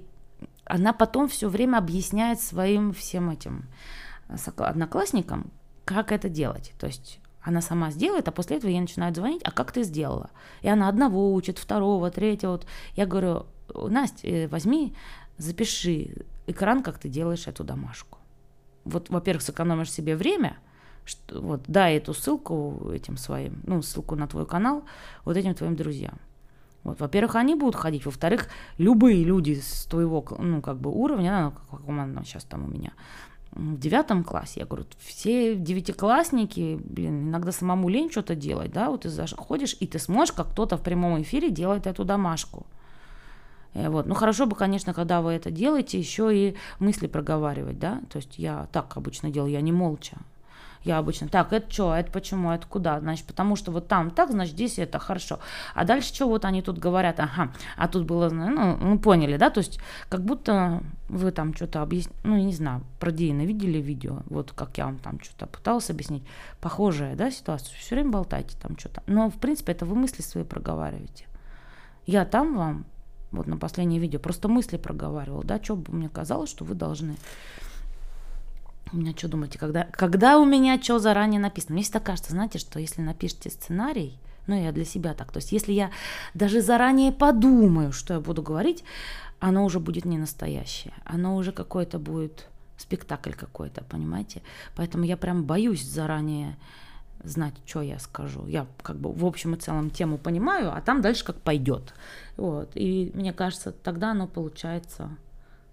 [0.72, 3.66] она потом все время объясняет своим всем этим
[4.30, 5.52] э, одноклассникам,
[5.84, 6.74] как это делать.
[6.80, 10.30] То есть она сама сделает, а после этого ей начинают звонить, а как ты сделала?
[10.62, 12.62] И она одного учит, второго, третьего.
[12.96, 14.96] Я говорю, Настя, э, возьми,
[15.38, 18.20] запиши экран, как ты делаешь эту домашку.
[18.86, 20.58] Вот, во-первых, сэкономишь себе время,
[21.04, 24.86] что, вот, дай эту ссылку этим своим, ну, ссылку на твой канал
[25.26, 26.18] вот этим твоим друзьям.
[26.84, 31.78] Вот, во-первых, они будут ходить, во-вторых, любые люди с твоего, ну, как бы уровня, ну,
[31.78, 32.92] как она сейчас там у меня,
[33.52, 39.02] в девятом классе, я говорю, все девятиклассники, блин, иногда самому лень что-то делать, да, вот
[39.02, 42.66] ты заходишь, и ты сможешь, как кто-то в прямом эфире делать эту домашку.
[43.74, 44.06] Э, вот.
[44.06, 48.40] Ну, хорошо бы, конечно, когда вы это делаете, еще и мысли проговаривать, да, то есть
[48.40, 50.18] я так обычно делаю, я не молча,
[50.84, 53.00] я обычно, так, это что, это почему, это куда?
[53.00, 55.40] Значит, потому что вот там так, значит, здесь это хорошо.
[55.76, 59.50] А дальше что вот они тут говорят, ага, а тут было, ну, ну поняли, да,
[59.50, 59.80] то есть
[60.10, 64.54] как будто вы там что-то объясняете, ну, я не знаю, про Диана видели видео, вот
[64.54, 66.24] как я вам там что-то пыталась объяснить,
[66.60, 69.04] похожая, да, ситуация, все время болтайте там что-то.
[69.06, 71.28] Но, в принципе, это вы мысли свои проговариваете.
[72.08, 72.86] Я там вам,
[73.32, 77.16] вот на последнее видео, просто мысли проговаривала, да, что бы мне казалось, что вы должны
[78.94, 81.74] у меня что думаете, когда, когда у меня что заранее написано?
[81.74, 85.52] Мне всегда кажется, знаете, что если напишите сценарий, ну я для себя так, то есть
[85.52, 85.92] если я
[86.34, 88.84] даже заранее подумаю, что я буду говорить,
[89.40, 94.42] оно уже будет не настоящее, оно уже какое-то будет спектакль какой-то, понимаете?
[94.76, 96.58] Поэтому я прям боюсь заранее
[97.24, 98.48] знать, что я скажу.
[98.48, 101.94] Я как бы в общем и целом тему понимаю, а там дальше как пойдет.
[102.38, 102.72] Вот.
[102.76, 105.10] И мне кажется, тогда оно получается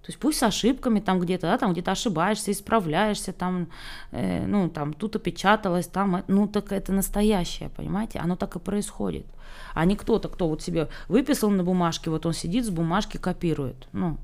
[0.09, 3.69] то есть пусть с ошибками там где-то, да, там где-то ошибаешься, исправляешься, там,
[4.11, 8.59] э, ну, там, тут опечаталось, там, э, ну, так это настоящее, понимаете, оно так и
[8.59, 9.27] происходит.
[9.75, 13.87] А не кто-то, кто вот себе выписал на бумажке, вот он сидит с бумажки, копирует.
[13.93, 14.17] Ну,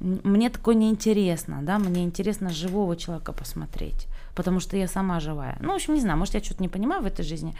[0.00, 5.56] мне такое неинтересно, да, мне интересно живого человека посмотреть, потому что я сама живая.
[5.62, 7.54] Ну, в общем, не знаю, может, я что-то не понимаю в этой жизни,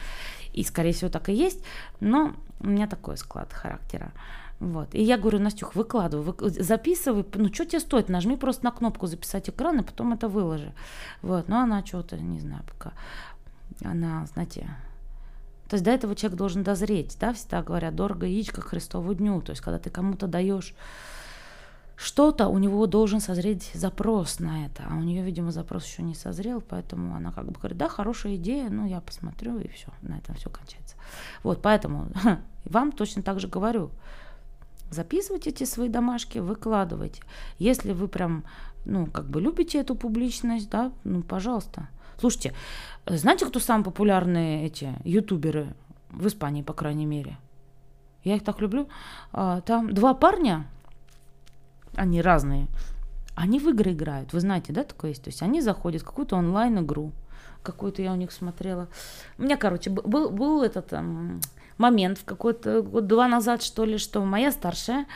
[0.52, 1.64] и, скорее всего, так и есть,
[2.00, 4.12] но у меня такой склад характера.
[4.58, 4.94] Вот.
[4.94, 9.06] И я говорю, Настюх, выкладывай, вы, записывай, ну что тебе стоит, нажми просто на кнопку
[9.06, 10.72] записать экран, и потом это выложи.
[11.22, 11.48] Вот.
[11.48, 12.92] Но она что-то, не знаю, пока,
[13.84, 14.68] она, знаете,
[15.68, 19.50] то есть до этого человек должен дозреть, да, всегда говорят, дорого яичко Христову дню, то
[19.50, 20.74] есть когда ты кому-то даешь
[21.96, 26.14] что-то, у него должен созреть запрос на это, а у нее, видимо, запрос еще не
[26.14, 30.18] созрел, поэтому она как бы говорит, да, хорошая идея, ну, я посмотрю, и все, на
[30.18, 30.94] этом все кончается.
[31.42, 32.08] Вот, поэтому
[32.64, 33.90] вам точно так же говорю,
[34.90, 37.22] записывайте эти свои домашки, выкладывайте.
[37.58, 38.44] Если вы прям,
[38.84, 41.88] ну, как бы любите эту публичность, да, ну, пожалуйста.
[42.18, 42.54] Слушайте,
[43.06, 45.74] знаете, кто самые популярные эти ютуберы
[46.10, 47.38] в Испании, по крайней мере?
[48.24, 48.88] Я их так люблю.
[49.32, 50.66] А, там два парня,
[51.94, 52.68] они разные,
[53.34, 54.32] они в игры играют.
[54.32, 55.22] Вы знаете, да, такое есть?
[55.22, 57.12] То есть они заходят в какую-то онлайн-игру,
[57.62, 58.88] какую-то я у них смотрела.
[59.38, 61.40] У меня, короче, был, был этот эм,
[61.78, 65.06] момент в какой-то год два назад, что ли, что моя старшая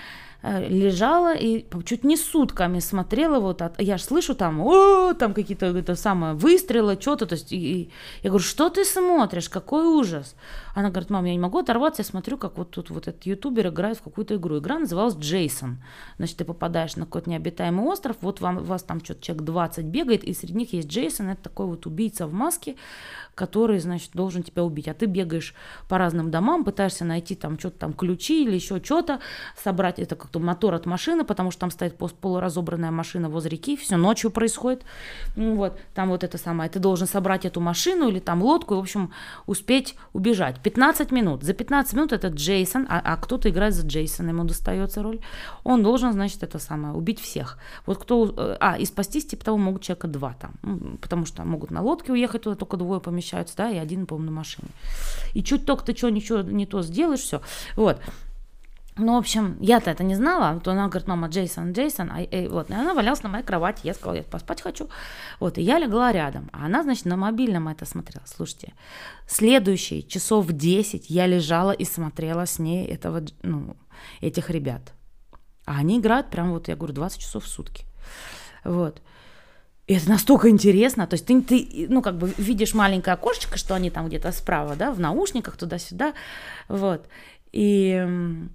[0.43, 5.35] Э, лежала и чуть не сутками смотрела, вот, а я же слышу там, о, там
[5.35, 7.91] какие-то это самое, выстрелы, что-то, то есть, и, и,
[8.23, 10.35] я говорю, что ты смотришь, какой ужас.
[10.75, 13.69] Она говорит, мам, я не могу оторваться, я смотрю, как вот тут вот этот ютубер
[13.69, 14.59] играет в какую-то игру.
[14.59, 15.83] Игра называлась Джейсон.
[16.17, 20.25] Значит, ты попадаешь на какой-то необитаемый остров, вот вам, вас там что-то человек 20 бегает,
[20.25, 22.77] и среди них есть Джейсон, это такой вот убийца в маске,
[23.41, 24.87] который, значит, должен тебя убить.
[24.87, 25.55] А ты бегаешь
[25.89, 29.19] по разным домам, пытаешься найти там что-то там ключи или еще что-то,
[29.57, 33.97] собрать это как-то мотор от машины, потому что там стоит полуразобранная машина возле реки, все
[33.97, 34.85] ночью происходит.
[35.37, 36.69] Вот, там вот это самое.
[36.69, 39.11] Ты должен собрать эту машину или там лодку и, в общем,
[39.47, 40.61] успеть убежать.
[40.63, 41.43] 15 минут.
[41.43, 45.21] За 15 минут этот Джейсон, а, а кто-то играет за Джейсона, ему достается роль,
[45.65, 47.59] он должен, значит, это самое, убить всех.
[47.87, 51.71] Вот кто, э, а, и спастись, типа того, могут человека два там, потому что могут
[51.71, 54.69] на лодке уехать туда, только двое помещаются, да, и один, по-моему, на машине.
[55.35, 57.41] И чуть только ты что, ничего не то сделаешь, все.
[57.77, 58.01] Вот.
[58.97, 60.61] Ну, в общем, я-то это не знала.
[60.61, 62.11] То она говорит, мама, Джейсон, Джейсон.
[62.13, 63.81] А, и, вот, и она валялась на моей кровати.
[63.85, 64.91] Я сказала, я поспать хочу.
[65.39, 66.51] Вот, и я легла рядом.
[66.53, 68.25] А она, значит, на мобильном это смотрела.
[68.27, 68.75] Слушайте,
[69.27, 73.77] следующие часов 10 я лежала и смотрела с ней этого, ну,
[74.21, 74.93] этих ребят.
[75.65, 77.85] А они играют прям вот, я говорю, 20 часов в сутки.
[78.65, 79.01] Вот.
[79.91, 83.75] И это настолько интересно, то есть ты, ты, ну, как бы видишь маленькое окошечко, что
[83.75, 86.15] они там где-то справа, да, в наушниках туда-сюда,
[86.69, 87.09] вот.
[87.53, 87.95] И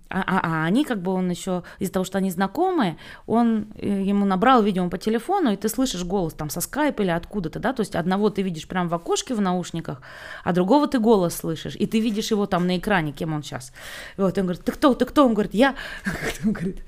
[0.09, 4.03] а, а, а они как бы он еще из-за того, что они знакомые, он э,
[4.03, 7.73] ему набрал, видимо, по телефону, и ты слышишь голос там со скайпа или откуда-то, да,
[7.73, 10.01] то есть одного ты видишь прямо в окошке в наушниках,
[10.43, 13.73] а другого ты голос слышишь, и ты видишь его там на экране, кем он сейчас.
[14.15, 15.25] Вот, он говорит, ты кто, ты кто?
[15.25, 15.75] Он говорит, я,
[16.45, 16.83] он говорит,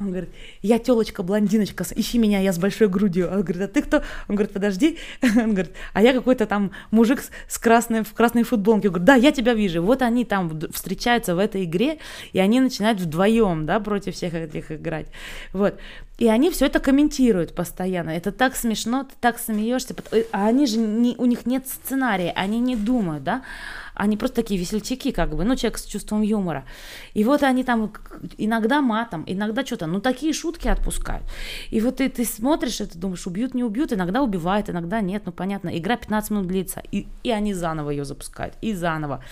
[0.00, 0.30] он говорит,
[0.62, 3.28] я телочка, блондиночка, ищи меня, я с большой грудью.
[3.30, 3.98] Он говорит, а ты кто?
[4.28, 8.88] Он говорит, подожди, он говорит, а я какой-то там мужик с красной, в красной футболке.
[8.88, 9.82] Он говорит, да, я тебя вижу.
[9.82, 11.98] Вот они там встречаются в этой игре,
[12.32, 15.06] и они начинают вдвоем, да, против всех этих играть.
[15.52, 15.78] Вот.
[16.16, 18.10] И они все это комментируют постоянно.
[18.10, 19.96] Это так смешно, ты так смеешься.
[20.30, 23.42] А они же, не, у них нет сценария, они не думают, да.
[23.94, 26.64] Они просто такие весельчаки, как бы, ну, человек с чувством юмора.
[27.14, 27.92] И вот они там
[28.38, 31.24] иногда матом, иногда что-то, ну, такие шутки отпускают.
[31.70, 35.22] И вот ты, ты смотришь, и ты думаешь, убьют, не убьют, иногда убивают, иногда нет,
[35.26, 39.24] ну, понятно, игра 15 минут длится, и, и они заново ее запускают, и заново.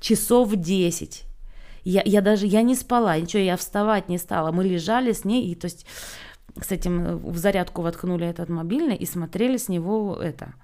[0.00, 1.24] Часов 10
[1.84, 4.52] я, я даже, я не спала, ничего, я вставать не стала.
[4.52, 5.86] Мы лежали с ней, и то есть
[6.60, 10.54] с этим э, в зарядку воткнули этот мобильный и смотрели с него это,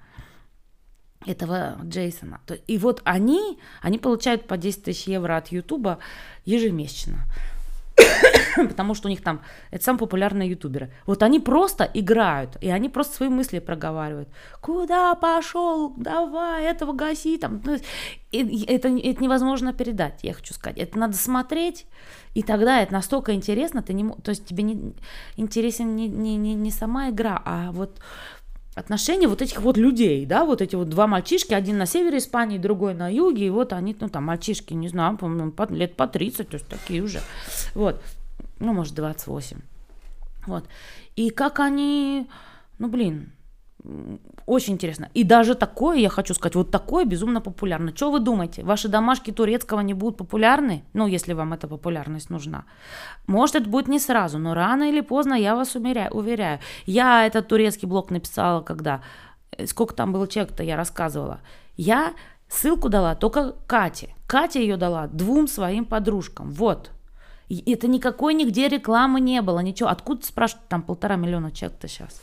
[1.27, 2.41] этого Джейсона.
[2.67, 5.99] И вот они, они получают по 10 тысяч евро от Ютуба
[6.45, 7.27] ежемесячно.
[8.69, 10.93] потому что у них там, это самые популярные ютуберы.
[11.07, 14.29] Вот они просто играют, и они просто свои мысли проговаривают.
[14.61, 15.95] Куда пошел?
[15.97, 17.39] Давай, этого гаси.
[17.39, 17.63] Там.
[18.31, 20.79] И это, это невозможно передать, я хочу сказать.
[20.79, 21.87] Это надо смотреть,
[22.35, 24.95] и тогда это настолько интересно, ты не, то есть тебе не
[25.37, 27.99] интересен не, не, не, не сама игра, а вот
[28.81, 32.59] отношения вот этих вот людей, да, вот эти вот два мальчишки, один на севере Испании,
[32.59, 36.49] другой на юге, и вот они, ну там мальчишки, не знаю, по-моему, лет по 30,
[36.49, 37.21] то есть такие уже,
[37.75, 38.03] вот,
[38.59, 39.59] ну, может, 28,
[40.47, 40.65] вот,
[41.17, 42.29] и как они,
[42.79, 43.33] ну, блин,
[44.47, 45.09] очень интересно.
[45.15, 47.93] И даже такое, я хочу сказать, вот такое безумно популярно.
[47.95, 48.63] Что вы думаете?
[48.63, 50.85] Ваши домашки турецкого не будут популярны?
[50.93, 52.65] Ну, если вам эта популярность нужна.
[53.27, 56.59] Может, это будет не сразу, но рано или поздно, я вас умеряю, уверяю.
[56.87, 59.03] Я этот турецкий блог написала, когда...
[59.53, 61.41] Э, сколько там было человек-то, я рассказывала.
[61.77, 62.13] Я
[62.49, 64.15] ссылку дала только Кате.
[64.27, 66.51] Катя ее дала двум своим подружкам.
[66.51, 66.91] Вот.
[67.49, 69.89] И это никакой нигде рекламы не было, ничего.
[69.89, 72.21] Откуда, спрашивают, там полтора миллиона человек-то сейчас?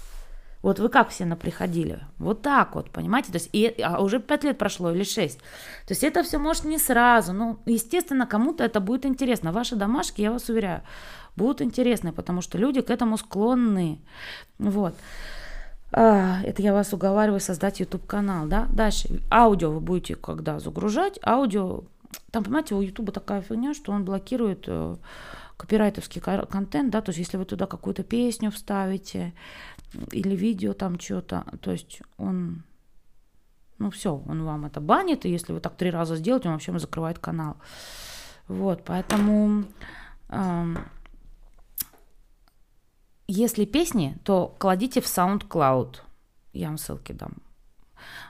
[0.67, 2.01] Вот вы как все наприходили?
[2.17, 3.31] Вот так вот, понимаете?
[3.31, 5.37] То есть, и, а уже пять лет прошло или шесть.
[5.85, 7.31] То есть это все может не сразу.
[7.31, 9.53] Ну, естественно, кому-то это будет интересно.
[9.53, 10.81] Ваши домашки, я вас уверяю,
[11.37, 14.01] будут интересны, потому что люди к этому склонны.
[14.59, 14.93] Вот.
[15.93, 18.67] А, это я вас уговариваю создать YouTube канал, да?
[18.73, 19.21] Дальше.
[19.31, 21.17] Аудио вы будете когда загружать.
[21.25, 21.85] Аудио,
[22.31, 24.97] там, понимаете, у YouTube такая фигня, что он блокирует э,
[25.57, 29.33] копирайтовский контент, да, то есть если вы туда какую-то песню вставите,
[30.11, 32.63] или видео там что-то, то есть он,
[33.77, 36.77] ну все, он вам это банит, и если вы так три раза сделаете, он вообще
[36.77, 37.57] закрывает канал.
[38.47, 39.65] Вот, поэтому
[40.29, 40.75] э,
[43.27, 45.97] если песни, то кладите в SoundCloud.
[46.53, 47.33] Я вам ссылки дам.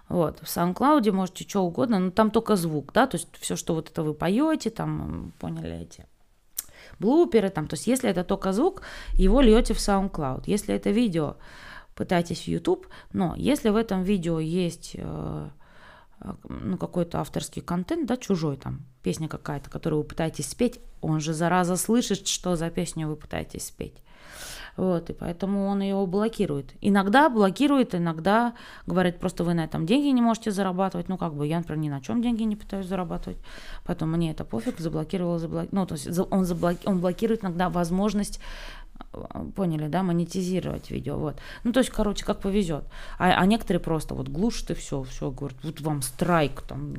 [0.10, 3.76] Вот, в SoundCloud можете что угодно, но там только звук, да, то есть все, что
[3.76, 6.06] вот это вы поете, там, поняли эти
[7.00, 8.82] блуперы, там, то есть если это только звук,
[9.14, 10.44] его льете в SoundCloud.
[10.46, 11.36] Если это видео,
[11.96, 15.50] пытайтесь в YouTube, но если в этом видео есть э,
[16.48, 21.34] ну, какой-то авторский контент, да, чужой там, песня какая-то, которую вы пытаетесь спеть, он же,
[21.34, 24.02] зараза, слышит, что за песню вы пытаетесь спеть.
[24.78, 26.74] Вот, и поэтому он ее блокирует.
[26.82, 28.54] Иногда блокирует, иногда
[28.86, 31.10] говорит, просто вы на этом деньги не можете зарабатывать.
[31.10, 33.40] Ну, как бы я, например, ни на чем деньги не пытаюсь зарабатывать.
[33.86, 35.82] Поэтому мне это пофиг, заблокировал, заблокировал.
[35.82, 36.86] Ну, то есть он, заблоки...
[36.86, 38.40] он блокирует иногда возможность
[39.56, 41.40] поняли, да, монетизировать видео, вот.
[41.64, 42.86] Ну, то есть, короче, как повезет.
[43.18, 46.96] А, а некоторые просто вот глушат и все, все, говорят, вот вам страйк, там,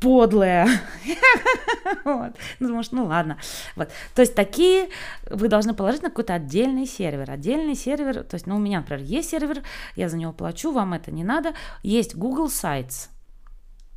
[0.00, 0.68] подлая.
[2.04, 2.32] вот.
[2.60, 3.38] Ну, думаешь, ну ладно.
[3.76, 3.88] Вот.
[4.14, 4.88] То есть такие
[5.30, 7.30] вы должны положить на какой-то отдельный сервер.
[7.30, 9.62] Отдельный сервер, то есть, ну, у меня, например, есть сервер,
[9.96, 11.54] я за него плачу, вам это не надо.
[11.82, 13.08] Есть Google Sites.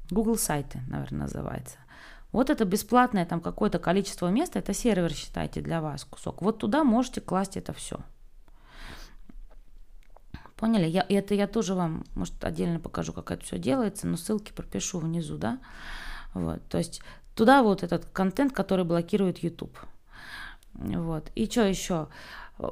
[0.09, 1.77] Google сайты, наверное, называется.
[2.32, 6.41] Вот это бесплатное там какое-то количество места, это сервер, считайте, для вас кусок.
[6.41, 7.99] Вот туда можете класть это все.
[10.55, 10.88] Поняли?
[10.88, 14.99] Я, это я тоже вам, может, отдельно покажу, как это все делается, но ссылки пропишу
[14.99, 15.59] внизу, да?
[16.34, 17.01] Вот, то есть
[17.36, 19.78] туда вот этот контент, который блокирует YouTube.
[20.73, 21.32] Вот.
[21.36, 22.07] И что еще?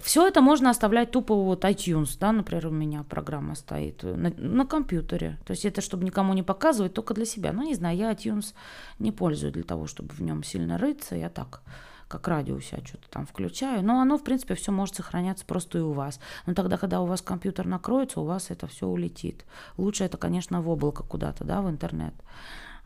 [0.02, 4.66] Все это можно оставлять тупо вот iTunes, да, например, у меня программа стоит на, на
[4.66, 5.38] компьютере.
[5.46, 7.54] То есть это чтобы никому не показывать, только для себя.
[7.54, 8.56] Ну, не знаю, я iTunes
[8.98, 11.16] не пользую для того, чтобы в нем сильно рыться.
[11.16, 11.62] Я так,
[12.08, 13.84] как радио себя что-то там включаю.
[13.84, 16.20] Но оно, в принципе, все может сохраняться просто и у вас.
[16.48, 19.46] Но тогда, когда у вас компьютер накроется, у вас это все улетит.
[19.78, 22.16] Лучше это, конечно, в облако куда-то, да, в интернет.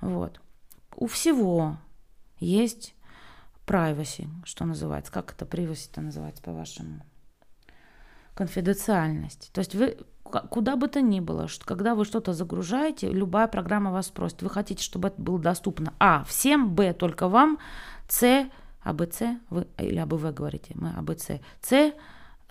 [0.02, 0.41] Вот.
[0.97, 1.78] У всего
[2.39, 2.93] есть
[3.70, 5.11] privacy, что называется.
[5.11, 7.05] Как это privacy-то называется по-вашему?
[8.34, 9.51] Конфиденциальность.
[9.53, 13.91] То есть вы куда бы то ни было, что, когда вы что-то загружаете, любая программа
[13.91, 17.57] вас спросит, вы хотите, чтобы это было доступно А, всем, Б, только вам,
[18.07, 18.47] С,
[18.82, 21.93] АБЦ, вы, или АБВ говорите, мы АБЦ, С,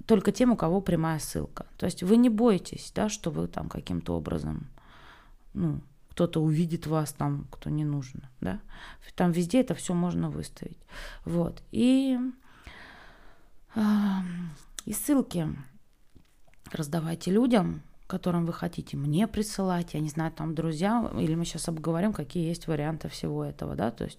[0.06, 1.66] только тем, у кого прямая ссылка.
[1.76, 4.68] То есть вы не бойтесь, да, что вы там каким-то образом,
[5.54, 5.80] ну,
[6.18, 8.58] кто-то увидит вас там, кто не нужен, да.
[9.14, 10.80] Там везде это все можно выставить.
[11.24, 11.62] Вот.
[11.70, 12.18] И,
[14.84, 15.46] и ссылки
[16.72, 21.68] раздавайте людям, которым вы хотите мне присылать, я не знаю, там друзья, или мы сейчас
[21.68, 24.18] обговорим, какие есть варианты всего этого, да, то есть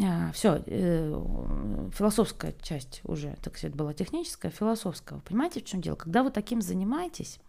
[0.00, 5.18] а, все, э, философская часть уже, так сказать, была техническая, философская.
[5.20, 5.96] Понимаете, в чем дело?
[5.96, 7.40] Когда вы таким занимаетесь,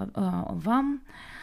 [0.00, 1.33] э, вам Э,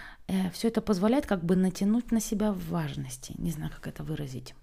[0.53, 3.33] все это позволяет как бы натянуть на себя важности.
[3.37, 4.55] Не знаю, как это выразить.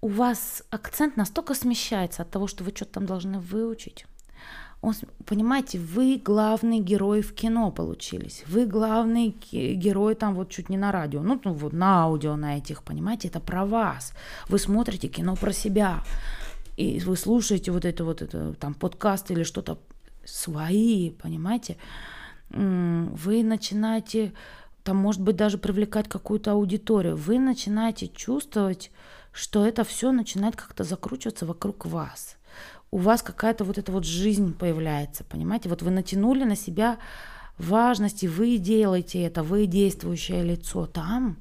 [0.00, 4.06] У вас акцент настолько смещается от того, что вы что-то там должны выучить.
[4.80, 4.94] Он,
[5.26, 8.44] понимаете, вы главный герой в кино получились.
[8.46, 11.20] Вы главный герой там вот чуть не на радио.
[11.20, 14.12] Ну, ну вот на аудио на этих, понимаете, это про вас.
[14.48, 16.04] Вы смотрите кино про себя.
[16.76, 19.78] И вы слушаете вот это вот это там подкаст или что-то
[20.24, 21.76] свои, понимаете
[22.50, 24.32] вы начинаете,
[24.82, 28.90] там, может быть, даже привлекать какую-то аудиторию, вы начинаете чувствовать,
[29.32, 32.36] что это все начинает как-то закручиваться вокруг вас.
[32.90, 35.68] У вас какая-то вот эта вот жизнь появляется, понимаете?
[35.68, 36.98] Вот вы натянули на себя
[37.58, 41.36] важность, и вы делаете это, вы действующее лицо там,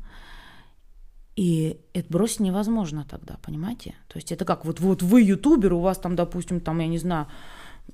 [1.37, 3.95] и это бросить невозможно тогда, понимаете?
[4.07, 6.97] То есть это как, вот, вот вы ютубер, у вас там, допустим, там, я не
[6.97, 7.27] знаю,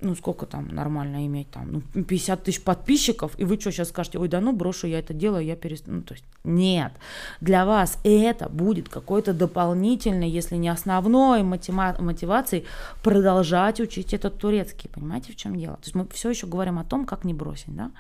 [0.02, 4.20] ну, сколько там нормально иметь, там, ну, 50 тысяч подписчиков, и вы что, сейчас скажете,
[4.20, 5.98] ой, да ну, брошу я это дело, я перестану.
[5.98, 6.94] Ну, то есть, нет,
[7.42, 12.66] для вас это будет какой-то дополнительный, если не основной мотива- мотивацией
[13.04, 15.76] продолжать учить этот турецкий, понимаете, в чем дело?
[15.76, 17.92] То есть мы все еще говорим о том, как не бросить, да,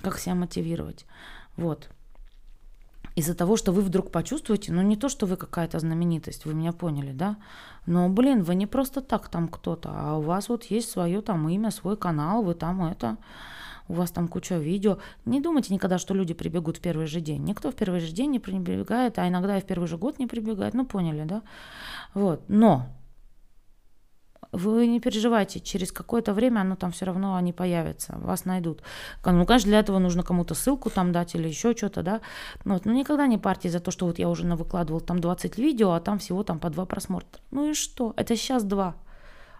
[0.00, 1.04] как себя мотивировать,
[1.56, 1.88] вот.
[3.14, 6.72] Из-за того, что вы вдруг почувствуете, ну не то, что вы какая-то знаменитость, вы меня
[6.72, 7.36] поняли, да?
[7.86, 11.48] Но, блин, вы не просто так там кто-то, а у вас вот есть свое там
[11.48, 13.16] имя, свой канал, вы там это,
[13.88, 14.98] у вас там куча видео.
[15.24, 17.42] Не думайте никогда, что люди прибегут в первый же день.
[17.44, 20.26] Никто в первый же день не прибегает, а иногда и в первый же год не
[20.26, 21.42] прибегает, ну поняли, да?
[22.14, 22.86] Вот, но
[24.52, 28.82] вы не переживайте, через какое-то время оно там все равно они появятся, вас найдут.
[29.24, 32.20] Ну, конечно, для этого нужно кому-то ссылку там дать или еще что-то, да.
[32.64, 35.58] Ну, вот, ну, никогда не парьте за то, что вот я уже выкладывал там 20
[35.58, 37.40] видео, а там всего там по два просмотра.
[37.50, 38.12] Ну и что?
[38.16, 38.94] Это сейчас два.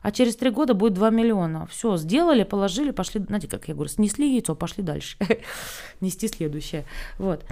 [0.03, 1.66] А через три года будет 2 миллиона.
[1.66, 5.16] Все, сделали, положили, пошли, знаете, как я говорю, снесли яйцо, пошли дальше.
[6.01, 6.84] Нести следующее.
[7.18, 7.45] Вот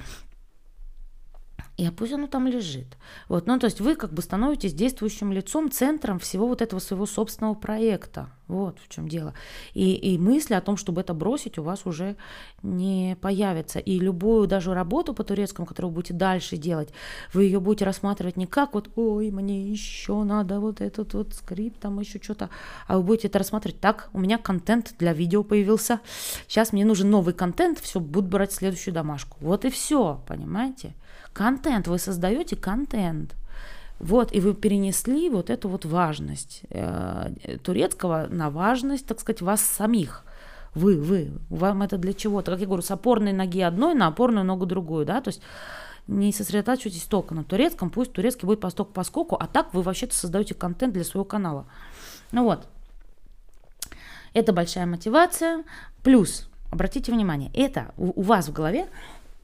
[1.80, 2.98] и а пусть оно там лежит.
[3.28, 7.06] Вот, ну, то есть вы как бы становитесь действующим лицом, центром всего вот этого своего
[7.06, 8.28] собственного проекта.
[8.48, 9.32] Вот в чем дело.
[9.72, 12.16] И, и мысли о том, чтобы это бросить, у вас уже
[12.62, 13.78] не появится.
[13.78, 16.90] И любую даже работу по турецкому, которую вы будете дальше делать,
[17.32, 21.80] вы ее будете рассматривать не как вот, ой, мне еще надо вот этот вот скрипт,
[21.80, 22.50] там еще что-то,
[22.88, 26.00] а вы будете это рассматривать так, у меня контент для видео появился,
[26.46, 29.38] сейчас мне нужен новый контент, все, буду брать следующую домашку.
[29.40, 30.94] Вот и все, понимаете?
[31.32, 33.36] Контент, вы создаете контент.
[33.98, 39.60] Вот, и вы перенесли вот эту вот важность э, турецкого на важность, так сказать, вас
[39.60, 40.24] самих.
[40.74, 42.52] Вы, вы, вам это для чего-то.
[42.52, 45.42] Как я говорю, с опорной ноги одной на опорную ногу другую, да, то есть
[46.06, 50.14] не сосредотачивайтесь только на турецком, пусть турецкий будет посток по скоку, а так вы вообще-то
[50.14, 51.66] создаете контент для своего канала.
[52.32, 52.66] Ну вот,
[54.32, 55.64] это большая мотивация.
[56.02, 58.88] Плюс, обратите внимание, это у, у вас в голове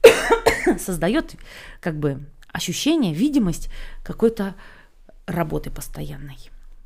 [0.79, 1.35] создает
[1.79, 3.69] как бы ощущение, видимость
[4.03, 4.55] какой-то
[5.25, 6.37] работы постоянной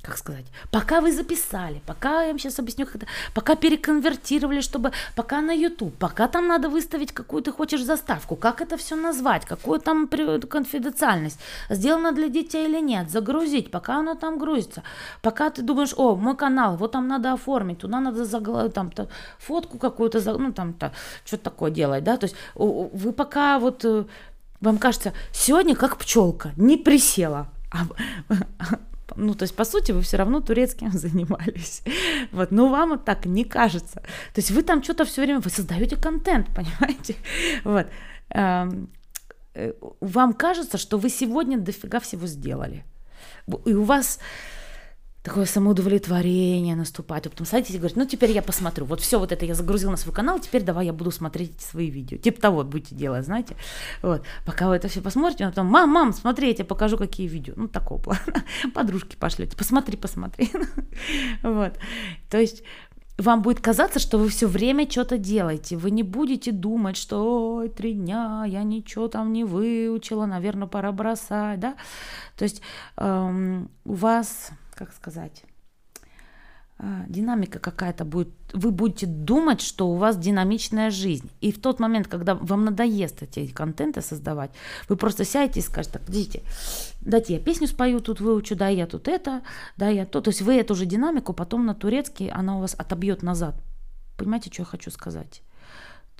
[0.01, 4.91] как сказать, пока вы записали, пока я вам сейчас объясню, как это, пока переконвертировали, чтобы,
[5.15, 9.45] пока на YouTube, пока там надо выставить какую ты хочешь заставку, как это все назвать,
[9.45, 11.39] какую там конфиденциальность,
[11.69, 14.83] сделано для детей или нет, загрузить, пока оно там грузится,
[15.21, 19.07] пока ты думаешь, о, мой канал, вот там надо оформить, туда надо загла- там -то,
[19.37, 20.91] фотку какую-то, ну там -то,
[21.25, 24.05] что-то такое делать, да, то есть вы пока вот э,
[24.61, 27.47] вам кажется, сегодня как пчелка, не присела.
[27.71, 27.85] А,
[29.15, 31.83] ну, то есть, по сути, вы все равно турецким занимались.
[32.31, 34.01] Вот, но вам вот так не кажется.
[34.33, 37.15] То есть вы там что-то все время, вы создаете контент, понимаете?
[37.63, 37.87] Вот.
[38.29, 38.89] Эм,
[39.53, 42.83] э, вам кажется, что вы сегодня дофига всего сделали.
[43.65, 44.19] И у вас
[45.23, 47.27] такое самоудовлетворение наступает.
[47.27, 48.85] А потом садитесь и говорите, ну теперь я посмотрю.
[48.85, 51.89] Вот все вот это я загрузил на свой канал, теперь давай я буду смотреть свои
[51.89, 52.17] видео.
[52.17, 53.55] Типа того будете делать, знаете.
[54.01, 54.23] Вот.
[54.45, 57.53] Пока вы это все посмотрите, а потом, мам, мам, смотри, я тебе покажу, какие видео.
[57.55, 58.21] Ну, такого плана.
[58.73, 59.55] Подружки пошлете.
[59.55, 60.51] Посмотри, посмотри.
[61.43, 61.73] Вот.
[62.29, 62.63] То есть
[63.17, 65.77] вам будет казаться, что вы все время что-то делаете.
[65.77, 70.91] Вы не будете думать, что ой, три дня я ничего там не выучила, наверное, пора
[70.91, 71.75] бросать, да.
[72.37, 72.61] То есть
[72.97, 74.51] эм, у вас
[74.85, 75.43] как сказать,
[76.79, 81.29] а, динамика какая-то будет, вы будете думать, что у вас динамичная жизнь.
[81.39, 84.49] И в тот момент, когда вам надоест эти контенты создавать,
[84.89, 86.41] вы просто сядете и скажете, так, подождите,
[87.01, 89.43] дайте я песню спою, тут выучу, да, я тут это,
[89.77, 90.19] да, я то.
[90.21, 93.53] То есть вы эту же динамику потом на турецкий, она у вас отобьет назад.
[94.17, 95.43] Понимаете, что я хочу сказать?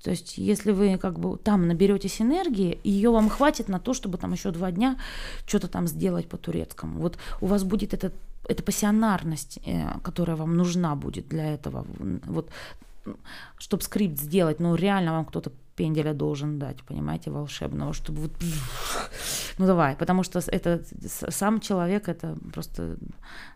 [0.04, 4.18] То есть, если вы как бы там наберетесь энергии, ее вам хватит на то, чтобы
[4.18, 4.98] там еще два дня
[5.46, 7.00] что-то там сделать по турецкому.
[7.00, 8.14] Вот у вас будет этот
[8.50, 11.86] это пассионарность, э, которая вам нужна будет для этого.
[12.26, 12.50] Вот,
[13.58, 18.32] чтобы скрипт сделать, ну реально вам кто-то пенделя должен дать, понимаете, волшебного, чтобы вот,
[19.58, 22.98] ну давай, потому что это сам человек, это просто,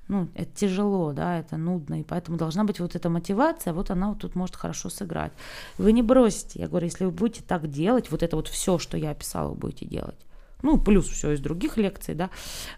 [0.08, 4.10] ну, это тяжело, да, это нудно, и поэтому должна быть вот эта мотивация, вот она
[4.10, 5.34] вот тут может хорошо сыграть.
[5.78, 8.98] Вы не бросите, я говорю, если вы будете так делать, вот это вот все, что
[8.98, 10.18] я описала, вы будете делать,
[10.64, 12.32] ну, плюс все из других лекций, да,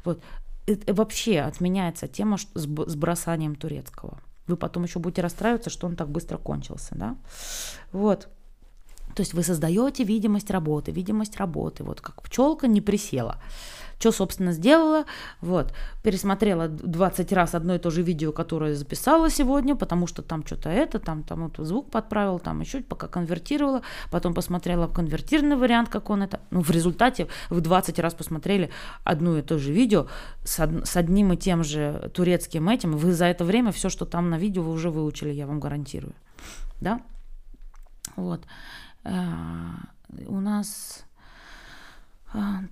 [0.03, 0.21] вот,
[0.87, 4.17] вообще отменяется тема с бросанием турецкого.
[4.47, 7.15] Вы потом еще будете расстраиваться, что он так быстро кончился, да?
[7.93, 8.27] Вот.
[9.18, 13.38] То есть вы создаете видимость работы, видимость работы, вот как пчелка не присела
[13.99, 15.05] что, собственно, сделала.
[15.41, 20.45] Вот, пересмотрела 20 раз одно и то же видео, которое записала сегодня, потому что там
[20.45, 25.89] что-то это, там, там вот звук подправил, там еще пока конвертировала, потом посмотрела конвертированный вариант,
[25.89, 26.39] как он это.
[26.51, 28.70] Ну, в результате вы 20 раз посмотрели
[29.03, 30.05] одно и то же видео
[30.43, 34.05] с, од- с одним и тем же турецким этим, вы за это время все, что
[34.05, 36.13] там на видео, вы уже выучили, я вам гарантирую.
[36.82, 37.01] Да?
[38.17, 38.45] Вот.
[39.05, 39.15] Э,
[40.27, 41.05] у нас
[42.33, 42.63] а,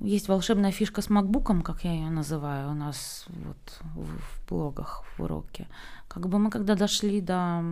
[0.00, 5.22] есть волшебная фишка с макбуком, как я ее называю, у нас вот в блогах, в
[5.22, 5.68] уроке.
[6.08, 7.62] Как бы мы когда дошли до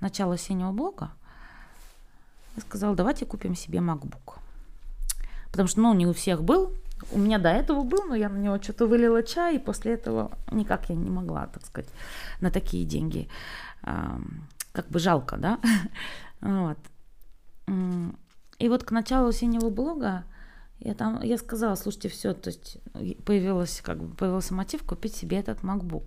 [0.00, 1.10] начала синего блока,
[2.56, 4.38] я сказала, давайте купим себе MacBook.
[5.50, 6.72] потому что, ну, не у всех был,
[7.12, 10.30] у меня до этого был, но я на него что-то вылила чай, и после этого
[10.50, 11.90] никак я не могла, так сказать,
[12.40, 13.28] на такие деньги.
[14.76, 15.58] Как бы жалко, да?
[16.42, 16.76] Вот.
[18.58, 20.24] И вот к началу осеннего блога
[20.80, 22.76] я там, я сказала, слушайте, все, то есть
[23.24, 26.04] появилась, как бы, появился мотив купить себе этот MacBook.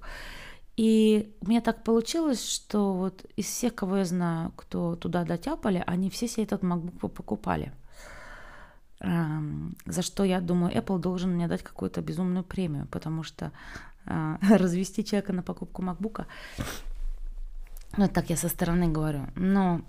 [0.78, 5.84] И у меня так получилось, что вот из всех, кого я знаю, кто туда дотяпали,
[5.88, 7.74] они все себе этот MacBook покупали.
[9.00, 13.52] За что я думаю, Apple должен мне дать какую-то безумную премию, потому что
[14.06, 16.26] а, развести человека на покупку MacBook,
[17.98, 19.82] ну так я со стороны говорю, но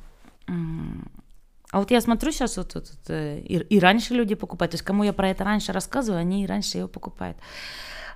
[1.73, 4.85] а вот я смотрю сейчас, вот, вот, вот и, и раньше люди покупают, то есть
[4.85, 7.37] кому я про это раньше рассказываю, они и раньше его покупают.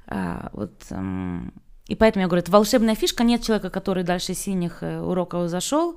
[0.06, 1.52] А, вот, эм,
[1.86, 5.96] и поэтому я говорю, это волшебная фишка, нет человека, который дальше синих э, уроков зашел,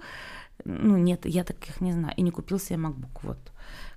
[0.66, 3.40] ну нет, я таких не знаю, и не купил себе MacBook, вот.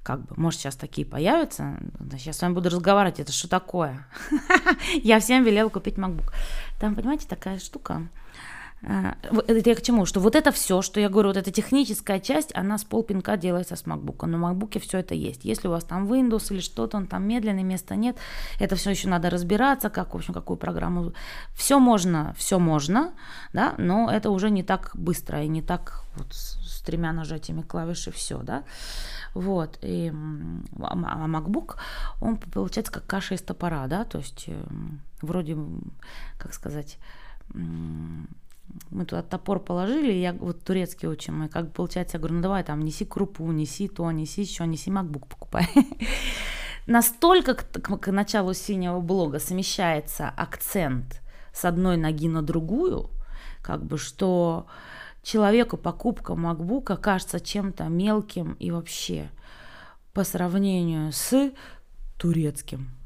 [0.02, 1.78] Как бы, может, сейчас такие появятся,
[2.12, 4.06] сейчас с вами буду разговаривать, это что такое?
[5.02, 6.32] Я всем велела купить MacBook.
[6.80, 8.08] Там, понимаете, такая штука,
[8.82, 10.06] это я к чему?
[10.06, 13.76] Что вот это все, что я говорю, вот эта техническая часть, она с полпинка делается
[13.76, 14.26] с MacBook.
[14.26, 15.44] На MacBook все это есть.
[15.44, 18.16] Если у вас там Windows или что-то, он там медленный, места нет,
[18.58, 21.12] это все еще надо разбираться, как, в общем, какую программу.
[21.54, 23.12] Все можно, все можно,
[23.52, 28.10] да, но это уже не так быстро и не так вот с тремя нажатиями клавиши
[28.10, 28.64] все, да.
[29.34, 29.78] Вот.
[29.82, 30.10] И,
[30.80, 31.76] а, а MacBook,
[32.20, 35.56] он получается как каша из топора, да, то есть эм, вроде,
[36.38, 36.98] как сказать,
[38.90, 42.64] мы туда топор положили, я вот турецкий учим, мы как получается, я говорю, ну давай
[42.64, 45.68] там неси крупу, неси то, неси еще, неси MacBook покупай.
[46.86, 51.22] Настолько к, к, к началу синего блога смещается акцент
[51.52, 53.10] с одной ноги на другую,
[53.62, 54.66] как бы, что
[55.22, 59.30] человеку покупка MacBook кажется чем-то мелким и вообще
[60.12, 61.52] по сравнению с
[62.18, 62.99] турецким.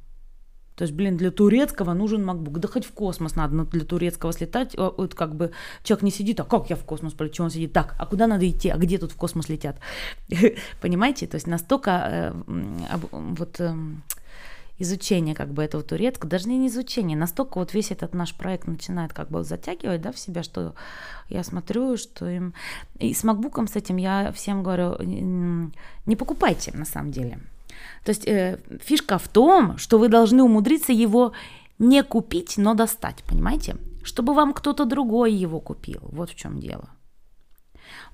[0.76, 2.58] То есть, блин, для турецкого нужен MacBook.
[2.58, 4.76] Да хоть в космос надо для турецкого слетать.
[4.76, 5.52] Вот как бы
[5.82, 7.44] человек не сидит, а как я в космос полечу?
[7.44, 8.70] Он сидит, так, а куда надо идти?
[8.70, 9.76] А где тут в космос летят?
[10.80, 11.26] Понимаете?
[11.26, 13.74] То есть настолько э, вот э,
[14.78, 19.12] изучение как бы этого турецкого, даже не изучение, настолько вот весь этот наш проект начинает
[19.12, 20.74] как бы затягивать, да, в себя, что
[21.28, 22.54] я смотрю, что им...
[22.98, 27.38] И с MacBook с этим я всем говорю, не покупайте на самом деле.
[28.04, 31.32] То есть э, фишка в том, что вы должны умудриться его
[31.78, 33.76] не купить, но достать, понимаете?
[34.02, 36.00] Чтобы вам кто-то другой его купил.
[36.02, 36.90] Вот в чем дело.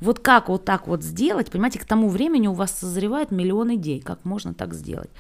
[0.01, 4.01] Вот как вот так вот сделать, понимаете, к тому времени у вас созревает миллион идей,
[4.01, 5.11] как можно так сделать.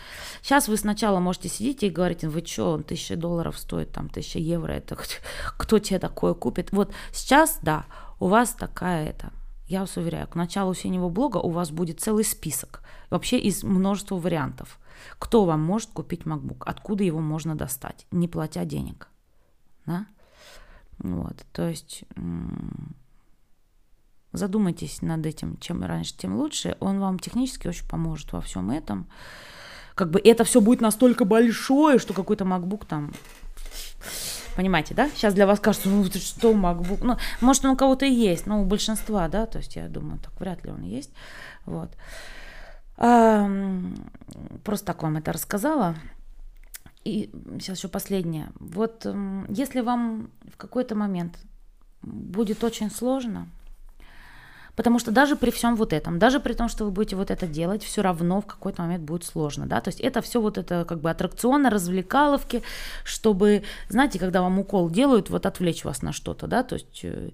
[0.43, 4.39] Сейчас вы сначала можете сидеть и говорить, вы что, он тысяча долларов стоит, там, тысяча
[4.39, 4.97] евро, это
[5.59, 6.73] кто тебе такое купит?
[6.73, 7.85] Вот сейчас, да,
[8.19, 9.33] у вас такая это,
[9.71, 14.17] я вас уверяю, к началу синего блога у вас будет целый список, вообще из множества
[14.17, 14.81] вариантов.
[15.21, 19.09] Кто вам может купить MacBook, откуда его можно достать, не платя денег.
[19.87, 20.07] Да?
[20.99, 22.03] Вот, то есть
[24.33, 26.77] задумайтесь над этим, чем раньше, тем лучше.
[26.81, 29.09] Он вам технически очень поможет во всем этом.
[29.95, 33.13] Как бы это все будет настолько большое, что какой-то MacBook там
[34.56, 35.09] Понимаете, да?
[35.10, 37.01] Сейчас для вас кажется, что, MacBook?
[37.02, 40.18] Ну, может, он у кого-то и есть, но у большинства, да, то есть я думаю,
[40.18, 41.10] так вряд ли он есть.
[41.66, 41.90] Вот.
[42.97, 43.48] А,
[44.64, 45.97] просто так вам это рассказала.
[47.05, 48.51] И сейчас еще последнее.
[48.59, 49.06] Вот
[49.48, 51.39] если вам в какой-то момент
[52.02, 53.48] будет очень сложно,
[54.77, 57.47] Потому что даже при всем вот этом, даже при том, что вы будете вот это
[57.47, 60.85] делать, все равно в какой-то момент будет сложно, да, то есть это все вот это
[60.85, 62.63] как бы аттракционы, развлекаловки,
[63.05, 67.31] чтобы, знаете, когда вам укол делают, вот отвлечь вас на что-то, да, то есть, э,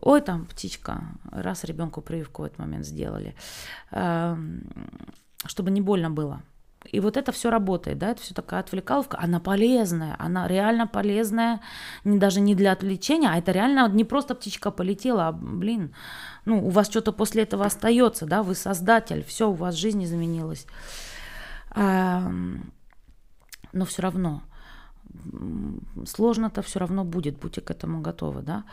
[0.00, 3.34] ой, там птичка, раз ребенку прививку в этот момент сделали,
[3.90, 4.66] эм,
[5.46, 6.42] чтобы не больно было,
[6.90, 11.60] и вот это все работает, да, это все такая отвлекаловка, она полезная, она реально полезная,
[12.04, 15.94] не, даже не для отвлечения, а это реально не просто птичка полетела, а, блин,
[16.44, 20.66] ну, у вас что-то после этого остается, да, вы создатель, все, у вас жизнь изменилась.
[21.70, 22.30] А,
[23.72, 24.42] но все равно,
[26.06, 28.64] сложно-то все равно будет, будьте к этому готовы, да,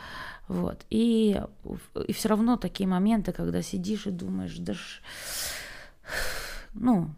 [0.48, 1.40] вот, и,
[2.06, 5.00] и все равно такие моменты, когда сидишь и думаешь, да ж,
[6.74, 7.10] ну,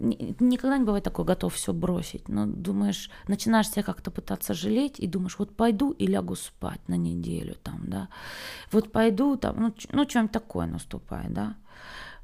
[0.00, 5.06] никогда не бывает такой готов все бросить, но думаешь, начинаешь себя как-то пытаться жалеть и
[5.06, 8.08] думаешь, вот пойду и лягу спать на неделю там, да,
[8.72, 11.56] вот пойду там, ну, ну что-нибудь такое наступает, да,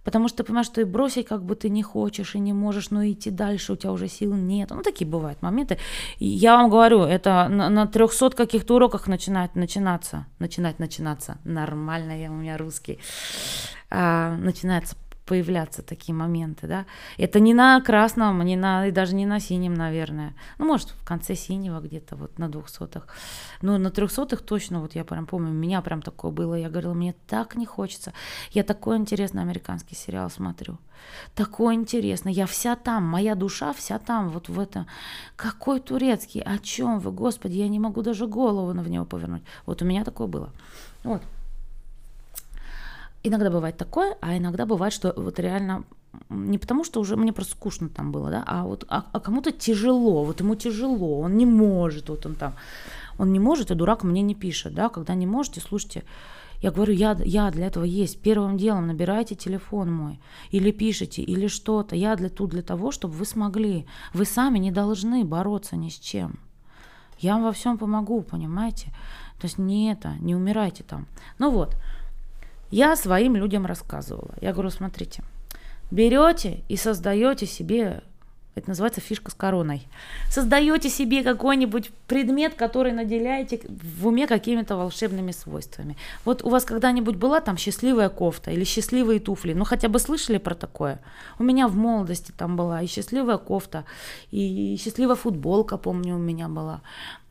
[0.04, 2.90] потому что ты понимаешь, что и бросить как бы ты не хочешь и не можешь,
[2.90, 5.78] но идти дальше у тебя уже сил нет, ну такие бывают моменты,
[6.18, 12.30] я вам говорю, это на, на 300 каких-то уроках начинает начинаться, начинать начинаться, нормально я
[12.30, 12.98] у меня русский,
[13.90, 14.96] а, начинается
[15.26, 16.86] появляться такие моменты, да.
[17.18, 20.34] Это не на красном, не на, и даже не на синем, наверное.
[20.58, 23.08] Ну, может, в конце синего где-то, вот на двухсотых.
[23.60, 26.54] Но на трехсотых точно, вот я прям помню, у меня прям такое было.
[26.54, 28.12] Я говорила, мне так не хочется.
[28.52, 30.78] Я такой интересный американский сериал смотрю.
[31.34, 32.32] Такой интересный.
[32.32, 34.86] Я вся там, моя душа вся там, вот в этом.
[35.34, 36.40] Какой турецкий?
[36.40, 37.58] О чем вы, Господи?
[37.58, 39.42] Я не могу даже голову на него повернуть.
[39.66, 40.50] Вот у меня такое было.
[41.02, 41.22] Вот.
[43.26, 45.84] Иногда бывает такое, а иногда бывает, что вот реально
[46.28, 49.50] не потому, что уже мне просто скучно там было, да, а вот а, а кому-то
[49.50, 52.54] тяжело, вот ему тяжело, он не может, вот он там,
[53.18, 56.04] он не может, и дурак мне не пишет, да, когда не можете, слушайте,
[56.62, 58.22] я говорю, я, я для этого есть.
[58.22, 60.20] Первым делом набирайте телефон мой,
[60.52, 61.96] или пишите, или что-то.
[61.96, 63.86] Я для, тут для того, чтобы вы смогли.
[64.14, 66.38] Вы сами не должны бороться ни с чем.
[67.18, 68.86] Я вам во всем помогу, понимаете?
[69.38, 71.06] То есть не это, не умирайте там.
[71.38, 71.76] Ну вот,
[72.70, 74.34] я своим людям рассказывала.
[74.40, 75.22] Я говорю, смотрите,
[75.90, 78.02] берете и создаете себе,
[78.54, 79.86] это называется фишка с короной,
[80.30, 85.96] создаете себе какой-нибудь предмет, который наделяете в уме какими-то волшебными свойствами.
[86.24, 89.52] Вот у вас когда-нибудь была там счастливая кофта или счастливые туфли?
[89.52, 91.00] Ну хотя бы слышали про такое?
[91.38, 93.84] У меня в молодости там была и счастливая кофта,
[94.30, 96.80] и счастливая футболка, помню, у меня была.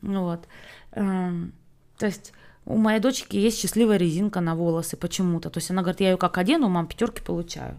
[0.02, 0.46] Вот.
[0.92, 1.52] Эм,
[1.98, 2.32] то есть
[2.66, 5.50] у моей дочки есть счастливая резинка на волосы почему-то.
[5.50, 7.78] То есть она говорит, я ее как одену, мам, пятерки получаю.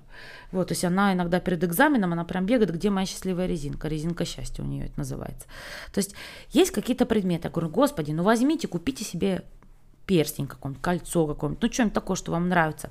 [0.53, 4.23] Вот, то есть она иногда перед экзаменом, она прям бегает, где моя счастливая резинка, резинка
[4.23, 5.45] счастья у нее это называется.
[5.93, 6.15] То есть
[6.51, 7.49] есть какие-то предметы.
[7.49, 9.43] Я говорю, господи, ну возьмите, купите себе
[10.07, 12.89] перстень какой-нибудь, кольцо какое-нибудь, ну что-нибудь такое, что вам нравится.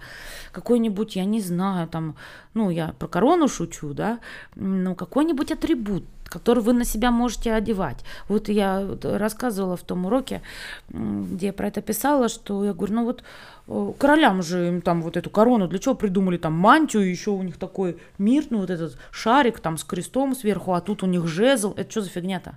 [0.52, 2.14] Какой-нибудь, я не знаю, там,
[2.54, 4.20] ну я про корону шучу, да,
[4.54, 8.04] ну какой-нибудь атрибут, который вы на себя можете одевать.
[8.28, 10.42] Вот я рассказывала в том уроке,
[10.90, 13.24] где я про это писала, что я говорю, ну вот
[13.66, 17.42] э, королям же им там вот эту корону, для чего придумали там мантию, еще у
[17.42, 21.26] них такой мир, ну вот этот шарик там с крестом сверху, а тут у них
[21.26, 22.56] жезл, это что за фигня-то?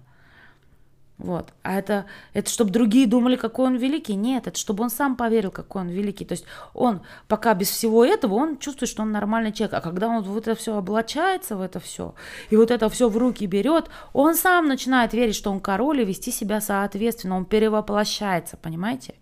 [1.20, 1.50] Вот.
[1.64, 4.16] А это, это чтобы другие думали, какой он великий?
[4.16, 6.24] Нет, это чтобы он сам поверил, какой он великий.
[6.24, 9.74] То есть он пока без всего этого, он чувствует, что он нормальный человек.
[9.74, 12.16] А когда он вот это все облачается в это все,
[12.50, 16.06] и вот это все в руки берет, он сам начинает верить, что он король и
[16.06, 17.36] вести себя соответственно.
[17.36, 19.16] Он перевоплощается, понимаете?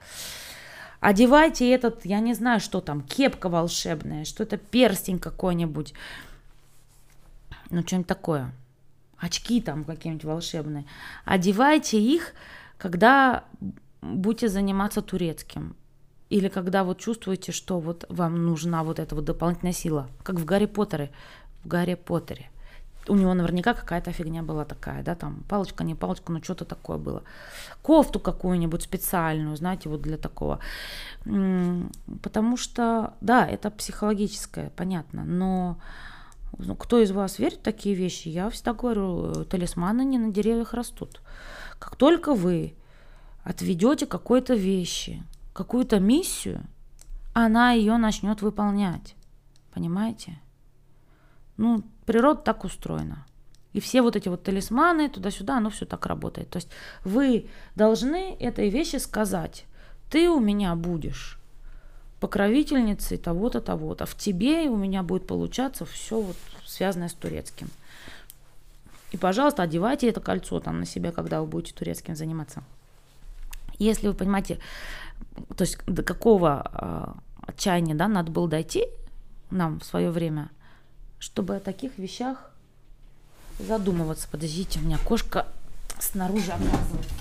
[0.99, 5.95] Одевайте этот, я не знаю, что там, кепка волшебная, что это перстень какой-нибудь.
[7.71, 8.51] Ну, что-нибудь такое
[9.17, 10.85] очки там какие-нибудь волшебные.
[11.25, 12.33] Одевайте их,
[12.77, 13.43] когда
[14.01, 15.75] будете заниматься турецким.
[16.29, 20.09] Или когда вот чувствуете, что вот вам нужна вот эта вот дополнительная сила.
[20.23, 21.11] Как в Гарри Поттере.
[21.63, 22.49] В Гарри Поттере.
[23.09, 26.97] У него наверняка какая-то фигня была такая, да, там палочка, не палочка, но что-то такое
[26.97, 27.23] было.
[27.81, 30.59] Кофту какую-нибудь специальную, знаете, вот для такого.
[31.23, 35.77] Потому что, да, это психологическое, понятно, но
[36.57, 38.29] ну, кто из вас верит в такие вещи?
[38.29, 41.21] Я всегда говорю, талисманы не на деревьях растут.
[41.79, 42.75] Как только вы
[43.43, 46.63] отведете какой-то вещи, какую-то миссию,
[47.33, 49.15] она ее начнет выполнять.
[49.73, 50.39] Понимаете?
[51.57, 53.25] Ну, природа так устроена.
[53.73, 56.49] И все вот эти вот талисманы туда-сюда, оно все так работает.
[56.49, 56.69] То есть
[57.03, 59.65] вы должны этой вещи сказать,
[60.09, 61.39] ты у меня будешь
[62.19, 64.05] покровительницей того-то, того-то.
[64.05, 67.69] В тебе у меня будет получаться все вот связанное с турецким.
[69.11, 72.63] И, пожалуйста, одевайте это кольцо там на себя, когда вы будете турецким заниматься.
[73.79, 74.59] Если вы понимаете,
[75.55, 78.85] то есть до какого э, отчаяния да, надо было дойти
[79.49, 80.49] нам в свое время,
[81.19, 82.51] чтобы о таких вещах
[83.59, 84.27] задумываться.
[84.29, 85.47] Подождите, у меня кошка
[85.99, 87.13] снаружи оказывается.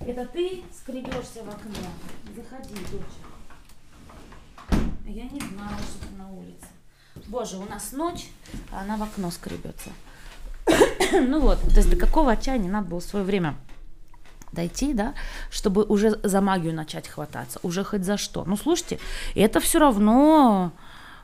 [0.00, 1.74] Это ты скребешься в окно?
[2.34, 3.29] Заходи, дочь.
[5.10, 6.66] Я не знала, что ты на улице.
[7.26, 8.28] Боже, у нас ночь,
[8.70, 9.90] а она в окно скребется.
[11.12, 13.56] ну вот, то есть до какого отчаяния надо было в свое время
[14.52, 15.14] дойти, да,
[15.50, 18.44] чтобы уже за магию начать хвататься, уже хоть за что.
[18.44, 19.00] Ну, слушайте,
[19.34, 20.70] это все равно,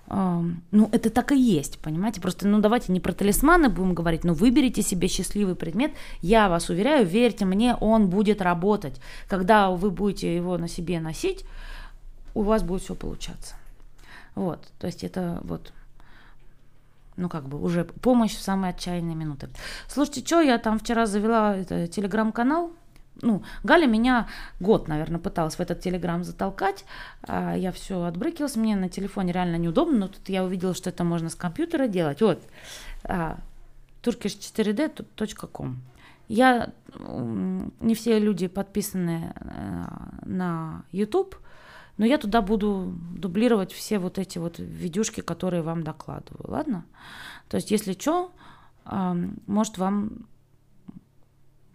[0.08, 0.42] э,
[0.72, 2.20] ну, это так и есть, понимаете?
[2.20, 5.92] Просто, ну, давайте не про талисманы будем говорить, но выберите себе счастливый предмет.
[6.22, 9.00] Я вас уверяю, верьте мне, он будет работать.
[9.28, 11.44] Когда вы будете его на себе носить,
[12.34, 13.54] у вас будет все получаться.
[14.36, 15.72] Вот, то есть это вот,
[17.16, 19.48] ну как бы уже помощь в самые отчаянные минуты.
[19.88, 22.70] Слушайте, что я там вчера завела телеграм-канал,
[23.22, 24.28] ну, Галя меня
[24.60, 26.84] год, наверное, пыталась в этот телеграм затолкать.
[27.22, 28.56] А я все отбрыкивалась.
[28.56, 32.20] Мне на телефоне реально неудобно, но тут я увидела, что это можно с компьютера делать.
[32.20, 32.42] Вот,
[33.04, 33.38] а,
[34.02, 35.80] turkish4d.com.
[36.28, 39.84] Я, не все люди подписаны э,
[40.24, 41.36] на YouTube,
[41.98, 46.84] Но я туда буду дублировать все вот эти вот видюшки, которые вам докладываю, ладно?
[47.48, 48.32] То есть, если что,
[49.46, 50.26] может, вам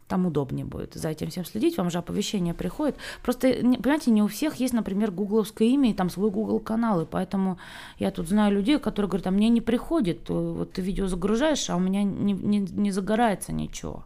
[0.07, 2.97] там удобнее будет за этим всем следить, вам же оповещение приходит.
[3.23, 7.05] Просто, понимаете, не у всех есть, например, гугловское имя и там свой Google канал, и
[7.05, 7.57] поэтому
[7.97, 11.77] я тут знаю людей, которые говорят, а мне не приходит, вот ты видео загружаешь, а
[11.77, 14.03] у меня не, не, не загорается ничего.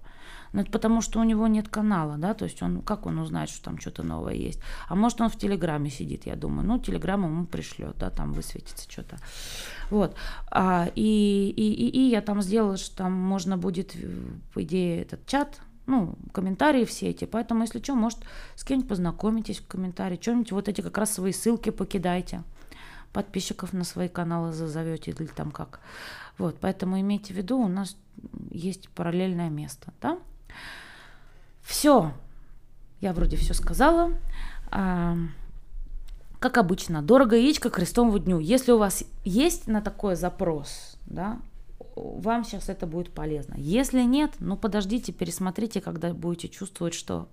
[0.55, 3.49] Ну, это потому, что у него нет канала, да, то есть он, как он узнает,
[3.49, 4.61] что там что-то новое есть?
[4.87, 8.89] А может, он в Телеграме сидит, я думаю, ну, Телеграм ему пришлет, да, там высветится
[8.89, 9.17] что-то.
[9.89, 10.15] Вот.
[10.49, 13.97] А, и, и, и, и я там сделала, что там можно будет,
[14.53, 17.25] по идее, этот чат ну, комментарии все эти.
[17.25, 18.19] Поэтому, если что, может,
[18.55, 22.43] с кем-нибудь познакомитесь в комментарии, что-нибудь вот эти как раз свои ссылки покидайте,
[23.11, 25.81] подписчиков на свои каналы зазовете или там как.
[26.37, 27.97] Вот, поэтому имейте в виду, у нас
[28.51, 30.17] есть параллельное место, да?
[31.61, 32.13] Все,
[33.01, 34.11] я вроде все сказала.
[34.71, 35.17] А,
[36.39, 38.39] как обычно, дорого яичко к Христовому дню.
[38.39, 41.39] Если у вас есть на такой запрос, да,
[41.95, 43.55] вам сейчас это будет полезно.
[43.57, 47.27] Если нет, ну подождите, пересмотрите, когда будете чувствовать, что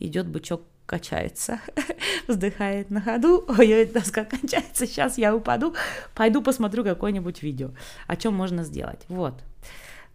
[0.00, 1.60] идет бычок качается,
[2.26, 5.74] вздыхает на ходу, ой, доска кончается, сейчас я упаду,
[6.14, 7.70] пойду посмотрю какое-нибудь видео,
[8.06, 9.00] о чем можно сделать.
[9.08, 9.34] Вот,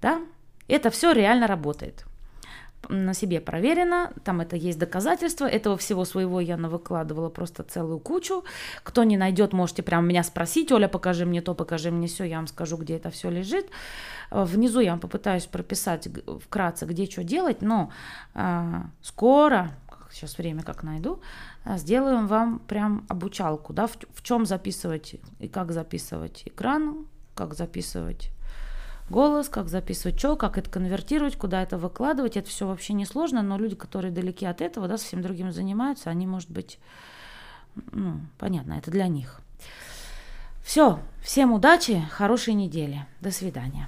[0.01, 0.21] да,
[0.67, 2.06] это все реально работает
[2.89, 8.43] на себе проверено, там это есть доказательства, этого всего своего я навыкладывала просто целую кучу.
[8.83, 12.37] Кто не найдет, можете прям меня спросить, Оля, покажи мне то, покажи мне все, я
[12.37, 13.67] вам скажу, где это все лежит.
[14.31, 16.07] Э, внизу я вам попытаюсь прописать
[16.43, 17.91] вкратце, где что делать, но
[18.33, 19.71] э, скоро,
[20.11, 21.21] сейчас время как найду,
[21.65, 27.53] э, сделаем вам прям обучалку, да, в, в чем записывать и как записывать экран, как
[27.53, 28.31] записывать
[29.09, 32.37] голос, как записывать что, как это конвертировать, куда это выкладывать.
[32.37, 36.09] Это все вообще не сложно, но люди, которые далеки от этого, да, совсем другим занимаются,
[36.09, 36.79] они, может быть,
[37.91, 39.41] ну, понятно, это для них.
[40.63, 43.05] Все, всем удачи, хорошей недели.
[43.21, 43.87] До свидания.